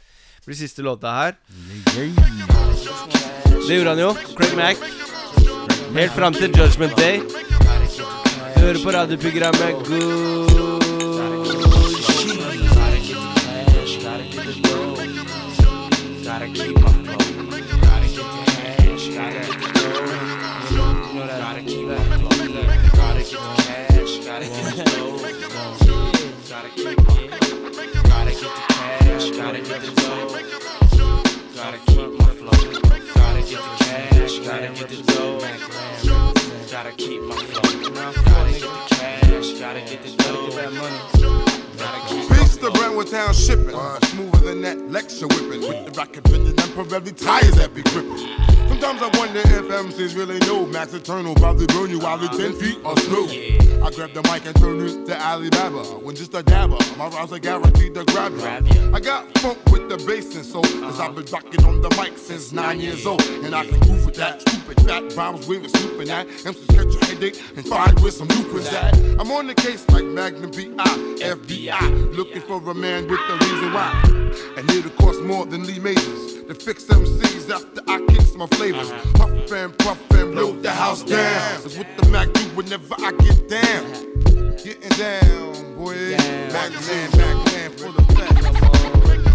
blir 0.48 0.56
siste 0.56 0.82
låta 0.82 1.10
her. 1.12 1.34
Det 3.68 3.74
gjorde 3.74 3.90
han 3.90 3.98
jo. 3.98 4.14
Craig 4.36 4.56
Mack. 4.56 4.78
Helt 5.94 6.12
fram 6.12 6.34
til 6.34 6.58
Judgment 6.58 6.96
Day. 6.96 7.20
Hører 8.56 8.78
på 8.84 8.90
radioprogrammet. 8.90 9.74
Gotta 26.58 28.30
get 28.30 28.56
the 28.56 28.62
cash. 29.00 29.30
Gotta 29.30 29.60
get 29.60 29.80
the 29.82 29.90
dough. 30.00 31.27
Gotta 31.58 31.78
keep 31.78 32.12
my 32.12 32.24
flow. 32.26 32.50
Gotta 33.14 33.42
get 33.42 33.60
the 33.60 33.84
cash, 33.84 34.38
gotta 34.38 34.68
get 34.68 34.88
the 34.88 35.02
dough. 35.02 35.40
Gotta 36.70 36.92
keep 36.92 37.20
my 37.22 37.34
flow. 37.34 37.62
Gotta 37.92 38.52
get 38.52 38.60
the 38.60 38.94
cash, 38.94 39.58
gotta 39.58 39.80
get 39.80 40.00
the 40.04 40.10
dough. 40.22 40.50
Gotta 41.76 42.00
keep 42.08 42.37
Peace 42.68 42.78
Brentwood 42.78 43.08
Town 43.08 43.34
shipping. 43.34 43.70
Smoother 44.04 44.38
than 44.38 44.62
that 44.62 44.90
lecture 44.90 45.26
whipping. 45.26 45.60
With 45.60 45.86
the 45.86 45.92
rocket 45.96 46.28
and 46.28 46.56
Pirelli 46.56 47.16
tires 47.16 47.54
that 47.54 47.74
be 47.74 47.82
gripping. 47.82 48.28
Sometimes 48.68 49.00
I 49.02 49.18
wonder 49.18 49.40
if 49.40 49.68
MCs 49.68 50.14
really 50.14 50.38
know 50.40 50.66
Max 50.66 50.92
Eternal 50.92 51.34
probably 51.34 51.66
burn 51.66 51.90
you 51.90 51.98
while 51.98 52.18
the 52.18 52.28
10 52.28 52.52
feet 52.54 52.78
are 52.84 52.96
slow. 52.98 53.26
I 53.84 53.90
grab 53.90 54.12
the 54.12 54.22
mic 54.24 54.44
and 54.44 54.54
turn 54.56 54.80
it 54.80 55.06
to 55.06 55.20
Alibaba. 55.20 55.82
When 56.04 56.14
just 56.14 56.34
a 56.34 56.42
dabber, 56.42 56.76
my 56.96 57.08
rhymes 57.08 57.32
are 57.32 57.38
guaranteed 57.38 57.94
to 57.94 58.04
grab 58.04 58.36
you. 58.36 58.94
I 58.94 59.00
got 59.00 59.26
funk 59.38 59.58
with 59.70 59.88
the 59.88 59.96
bass 60.06 60.34
and 60.36 60.44
soul. 60.44 60.62
Cause 60.62 61.00
I've 61.00 61.14
been 61.14 61.26
rocking 61.26 61.64
on 61.64 61.80
the 61.80 61.88
mic 61.90 62.18
since 62.18 62.52
nine 62.52 62.80
years 62.80 63.06
old. 63.06 63.22
And 63.22 63.54
I 63.54 63.64
can 63.64 63.80
prove 63.80 64.04
with 64.04 64.16
that 64.16 64.42
stupid 64.42 64.80
fat 64.82 65.16
rhymes 65.16 65.46
we 65.48 65.58
were 65.58 65.68
snooping 65.68 66.10
at. 66.10 66.26
MCs 66.28 66.68
catch 66.68 67.02
a 67.02 67.06
headache 67.06 67.42
and 67.56 67.66
find 67.66 67.98
where 68.00 68.12
some 68.12 68.28
loopers 68.28 68.68
at. 68.72 68.94
I'm 69.18 69.30
on 69.32 69.46
the 69.46 69.54
case 69.54 69.88
like 69.88 70.04
Magnum 70.04 70.50
PI, 70.50 70.84
FBI. 71.24 72.14
Looking 72.14 72.42
for 72.42 72.57
a 72.66 72.74
man 72.74 73.06
with 73.08 73.20
the 73.28 73.34
reason 73.46 73.72
why. 73.72 73.92
And 74.56 74.70
it'll 74.70 74.90
cost 74.90 75.20
more 75.22 75.46
than 75.46 75.64
Lee 75.64 75.78
Majors 75.78 76.42
to 76.44 76.54
fix 76.54 76.84
them 76.84 77.04
MCs 77.04 77.50
after 77.50 77.82
I 77.86 77.98
kick 78.06 78.18
my 78.38 78.46
flavors. 78.46 78.90
Puff 79.14 79.52
and 79.52 79.76
puff 79.78 80.10
and 80.12 80.32
blow 80.32 80.52
the 80.52 80.70
house 80.70 81.02
down. 81.02 81.18
That's 81.62 81.76
what 81.76 81.86
the 81.96 82.08
Mac 82.08 82.32
do 82.32 82.42
whenever 82.54 82.94
I 82.98 83.10
get 83.12 83.48
down. 83.48 84.56
Getting 84.56 84.96
down, 84.96 85.74
boy. 85.76 86.16
Mac 86.52 86.70
man, 86.86 87.10
Mac 87.18 87.52
man 87.52 87.70
for 87.72 87.90
the 87.90 88.02
fact. 88.14 88.42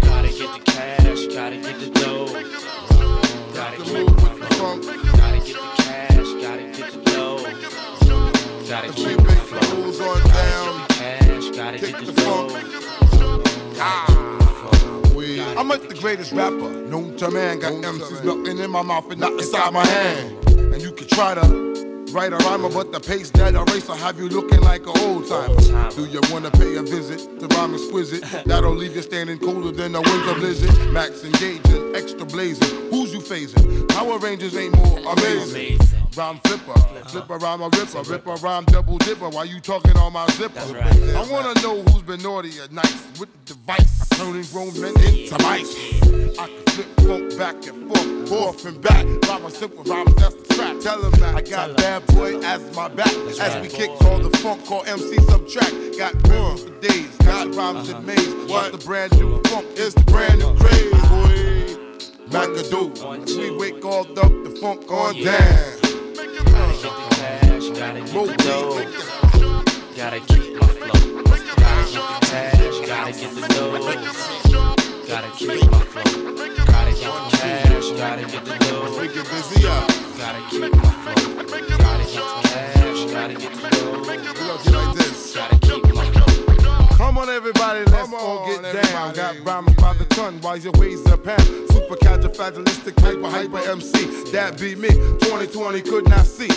Gotta 0.04 0.28
get 0.28 0.52
the 0.54 0.62
cash, 0.64 1.26
gotta 1.34 1.56
get 1.56 1.78
the 1.80 1.90
dough. 2.00 2.26
Gotta 3.54 3.76
keep 3.82 4.08
my 4.08 4.48
flow. 4.56 4.78
Gotta 4.80 5.38
get 5.38 5.56
the 5.56 5.82
cash, 5.82 6.30
gotta 6.42 6.64
get 6.72 6.92
the 6.92 7.00
dough. 7.10 7.42
Gotta 8.68 8.92
keep 8.92 9.18
my 9.18 9.34
flow. 9.34 10.08
on 10.08 10.22
down. 10.28 10.88
Cash, 10.88 11.50
gotta 11.50 11.78
get 11.78 12.04
the 12.04 12.12
dough. 12.12 13.03
Ah. 13.78 14.34
I'm 15.56 15.68
like 15.68 15.88
the 15.88 15.94
greatest 15.94 16.32
rapper 16.32 16.70
known 16.88 17.16
to 17.16 17.30
man. 17.30 17.60
Got 17.60 17.72
MCs 17.72 18.24
melting 18.24 18.58
in 18.58 18.70
my 18.70 18.82
mouth 18.82 19.10
and 19.10 19.20
not 19.20 19.32
inside 19.32 19.72
my 19.72 19.86
hand. 19.86 20.48
And 20.48 20.82
you 20.82 20.92
can 20.92 21.06
try 21.06 21.34
to 21.34 21.83
write 22.14 22.32
a 22.32 22.36
rhymer, 22.36 22.68
but 22.68 22.92
the 22.92 23.00
pace 23.00 23.28
that 23.30 23.54
erase 23.54 23.88
will 23.88 23.96
have 23.96 24.18
you 24.18 24.28
looking 24.28 24.60
like 24.60 24.82
an 24.86 24.96
old 25.00 25.26
timer. 25.26 25.90
Do 25.90 26.06
you 26.06 26.20
wanna 26.30 26.50
pay 26.52 26.76
a 26.76 26.82
visit 26.82 27.18
to 27.40 27.46
rhyme 27.48 27.74
exquisite? 27.74 28.22
That'll 28.46 28.74
leave 28.74 28.94
you 28.94 29.02
standing 29.02 29.38
colder 29.38 29.72
than 29.72 29.94
a 29.96 30.00
winter 30.00 30.34
blizzard. 30.34 30.92
Max 30.92 31.24
engaging, 31.24 31.94
extra 31.96 32.24
blazing. 32.24 32.90
Who's 32.90 33.12
you 33.12 33.20
phasing? 33.20 33.88
Power 33.88 34.18
Rangers 34.18 34.56
ain't 34.56 34.76
more 34.76 34.98
amazing. 35.12 35.78
Rhyme 36.16 36.38
flipper, 36.44 36.78
flipper 37.08 37.38
rhyme 37.38 37.62
a 37.62 37.68
ripper, 37.70 38.02
ripper 38.02 38.34
rhyme 38.34 38.64
double 38.66 38.98
dipper. 38.98 39.28
Why 39.30 39.44
you 39.44 39.60
talking 39.60 39.96
on 39.96 40.12
my 40.12 40.28
zipper? 40.32 40.60
I 40.60 41.26
wanna 41.28 41.60
know 41.60 41.82
who's 41.82 42.02
been 42.02 42.22
naughty 42.22 42.60
or 42.60 42.68
nice 42.70 43.18
with 43.18 43.30
the 43.32 43.54
device, 43.54 44.08
turning 44.10 44.44
grown 44.52 44.80
men 44.80 44.94
into 45.02 45.36
mice. 45.42 45.74
I 46.38 46.46
can 46.46 46.64
flip 46.66 47.00
funk 47.00 47.36
back 47.38 47.66
and 47.66 47.88
forth, 47.88 48.28
forth 48.28 48.64
and 48.66 48.80
back. 48.80 49.04
Rhyme 49.28 49.44
a 49.44 49.50
simple 49.50 49.82
rhyme, 49.82 50.06
that's 50.16 50.34
the 50.36 50.54
track. 50.54 50.78
Tell 50.80 51.00
them 51.02 51.10
that 51.20 51.34
I 51.34 51.40
got 51.42 51.76
bad 51.78 52.03
boy 52.08 52.38
as 52.40 52.74
my 52.74 52.88
back. 52.88 53.14
As 53.40 53.60
we 53.62 53.68
kick 53.68 53.90
all 54.04 54.18
the 54.18 54.36
funk, 54.38 54.64
call 54.66 54.84
MC 54.84 55.16
subtract. 55.24 55.74
Got 55.98 56.14
rhymes 56.28 56.62
for 56.62 56.70
days, 56.80 57.16
got 57.18 57.54
rhymes 57.54 57.88
in 57.90 58.04
maze. 58.04 58.34
What's 58.48 58.70
the 58.70 58.78
brand 58.84 59.12
new 59.18 59.40
funk? 59.44 59.66
is 59.76 59.94
the 59.94 60.02
brand 60.04 60.38
new 60.40 60.54
craze, 60.56 60.92
boy. 60.92 61.64
McAdoo, 62.28 63.36
we 63.38 63.56
wake 63.56 63.84
all 63.84 64.06
up 64.18 64.32
the 64.44 64.56
funk 64.60 64.84
oh, 64.88 64.94
on 64.94 65.14
down. 65.22 65.84
Gotta 66.44 66.82
get 66.82 66.94
the 66.94 67.14
cash, 67.16 67.68
gotta 67.70 68.00
get 68.00 68.26
the 68.26 68.36
dough. 68.42 68.84
Gotta 69.96 70.20
keep 70.20 70.56
my 70.60 70.66
flow. 70.66 71.22
get 71.22 71.44
the 71.44 72.26
cash, 72.26 72.86
gotta 72.86 73.12
get 73.12 73.34
the 73.34 73.48
dough. 73.54 74.73
Gotta 75.14 75.30
keep 75.36 75.70
my 75.70 75.78
flow. 75.78 76.02
Gotta 76.66 76.90
get 76.90 77.30
the 77.30 77.36
cash, 77.36 77.90
gotta 77.92 78.26
get 78.26 78.44
the 78.44 78.58
dough. 78.58 79.00
We 79.00 79.06
get 79.06 79.30
busy 79.30 79.64
up. 79.64 79.88
Gotta 80.18 80.42
keep 80.50 80.74
my 80.74 80.90
flow. 80.90 81.34
Gotta 81.36 82.04
get 82.04 82.18
the 82.18 82.48
cash, 82.48 83.04
gotta 83.12 83.34
get 83.34 83.52
the 83.54 83.68
dough. 83.70 84.00
We 84.00 84.16
gonna 84.16 84.76
like 84.76 84.96
this. 84.96 85.36
Gotta 85.36 85.58
keep. 85.60 85.83
Come 87.04 87.18
on, 87.18 87.28
everybody, 87.28 87.84
let's 87.90 88.10
all 88.14 88.46
get 88.46 88.62
down. 88.62 89.14
Got 89.14 89.44
rhymes 89.44 89.74
by 89.74 89.92
the 89.92 90.06
ton, 90.06 90.40
while 90.40 90.56
your 90.56 90.72
ways 90.78 91.04
a 91.04 91.18
pound. 91.18 91.42
Super 91.42 91.96
califragilistic, 91.96 92.98
hyper, 92.98 93.28
hyper 93.28 93.58
MC. 93.70 94.30
That 94.32 94.58
be 94.58 94.74
me. 94.74 94.88
2020 94.88 95.82
could 95.82 96.08
not 96.08 96.24
see. 96.24 96.48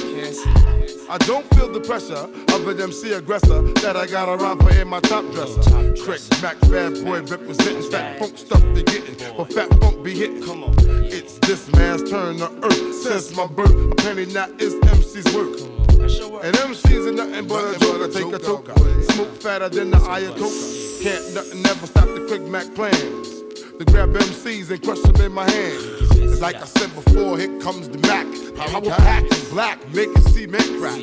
I 1.10 1.18
don't 1.18 1.46
feel 1.54 1.70
the 1.70 1.82
pressure 1.82 2.30
of 2.56 2.66
an 2.66 2.82
MC 2.82 3.12
aggressor 3.12 3.62
that 3.84 3.98
I 3.98 4.08
got 4.08 4.30
around 4.30 4.60
for 4.60 4.74
in 4.74 4.88
my 4.88 5.02
top 5.02 5.26
dresser. 5.34 5.62
Trick, 5.98 6.22
Mac, 6.42 6.58
bad 6.72 6.94
boy 7.04 7.24
representing 7.24 7.92
fat 7.92 8.18
funk 8.18 8.38
stuff 8.38 8.62
they 8.74 8.84
getting. 8.84 9.18
But 9.36 9.52
fat 9.52 9.68
funk 9.82 10.02
be 10.02 10.16
hitting. 10.16 10.42
Come 10.44 10.64
on. 10.64 10.74
It's 10.80 11.40
this 11.40 11.70
man's 11.74 12.10
turn 12.10 12.38
to 12.38 12.50
earth 12.64 12.96
since 13.04 13.36
my 13.36 13.48
birth. 13.48 13.92
A 13.92 13.96
penny 13.96 14.26
not 14.28 14.62
is 14.62 14.76
MC's 14.76 15.26
worth. 15.36 15.97
And 16.08 16.56
MCs 16.56 17.06
are 17.06 17.12
nothing 17.12 17.48
but 17.48 17.76
a 17.76 17.80
joker. 17.80 18.08
Take 18.08 18.34
a 18.34 18.40
toker. 18.40 19.12
Smoke 19.12 19.42
fatter 19.42 19.68
than 19.68 19.92
the 19.92 19.98
Ayatollah. 19.98 21.04
Can't 21.04 21.34
nothing 21.36 21.62
never 21.62 21.86
stop 21.86 22.06
the 22.06 22.26
quick 22.30 22.44
Mac 22.44 22.74
plans. 22.76 23.42
To 23.78 23.84
grab 23.84 24.14
MCs 24.14 24.72
and 24.72 24.82
crush 24.82 25.02
them 25.02 25.20
in 25.22 25.34
my 25.34 25.50
hand. 25.50 25.78
It's 26.12 26.40
like 26.40 26.56
I 26.56 26.66
said 26.66 26.96
before, 26.96 27.38
here 27.38 27.60
comes 27.60 27.90
the 27.90 27.98
Mac. 28.08 28.26
Power 28.56 28.82
pack 28.82 29.24
in 29.24 29.50
black, 29.50 29.86
making 29.94 30.22
cement 30.22 30.64
crack. 30.80 31.02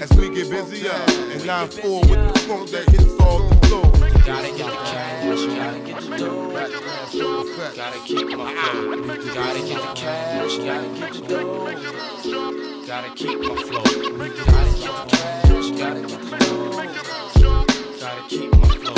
As 0.00 0.10
we 0.16 0.34
get 0.34 0.48
busier, 0.48 0.90
and 0.90 1.42
9-4 1.42 2.08
with 2.08 2.32
the 2.32 2.40
funk 2.48 2.70
that 2.70 2.88
hits 2.88 3.20
all 3.20 3.46
the 3.46 3.66
floor. 3.66 3.89
Gotta 4.26 4.50
get 4.56 4.66
the 4.66 4.72
cash, 4.84 5.44
gotta 5.46 5.80
get 5.80 6.00
the 6.00 6.16
dough. 6.18 6.50
Gotta 7.74 7.98
keep 8.06 8.28
my 8.36 8.52
flow. 8.52 8.96
Gotta 9.34 9.60
get 9.66 9.80
the 9.80 9.92
cash, 9.94 10.56
gotta 10.58 10.88
get 10.98 11.12
the 11.14 11.20
dough. 11.26 11.64
Gotta 12.86 13.10
keep 13.14 13.38
my 13.40 13.54
flow. 13.62 13.82
Gotta 13.82 14.00
get 14.78 14.94
the 14.94 15.04
cash, 15.08 15.70
gotta 15.70 16.00
get 16.02 16.20
the 16.20 16.36
dough. 16.38 16.70
Gotta 18.00 18.22
keep 18.28 18.50
my 18.52 18.68
flow. 18.68 18.94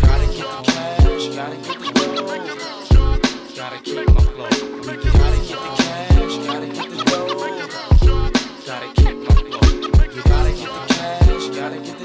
Gotta 0.00 0.26
get 0.32 0.48
the 0.48 0.62
cash, 0.64 1.24
gotta 1.34 1.56
get 1.56 1.78
the 1.78 1.88
dough. 1.92 2.38
Gotta 3.54 3.78
keep 3.82 4.06
my 4.08 4.20
flow. 4.24 4.48
Gotta 4.48 5.38
get 5.44 5.60
the 5.60 5.70
cash, 5.76 6.36
gotta 6.46 6.66
get 6.68 6.88
the 6.90 6.96
dough. 7.04 7.34
Gotta 8.66 8.88
keep 8.94 9.16
my 9.18 9.34
flow. 9.34 9.68
Gotta 10.24 10.52
get 10.52 10.72
the 10.72 10.84
cash, 10.94 11.46
gotta 11.48 11.78
get 11.78 11.98
the 11.98 12.03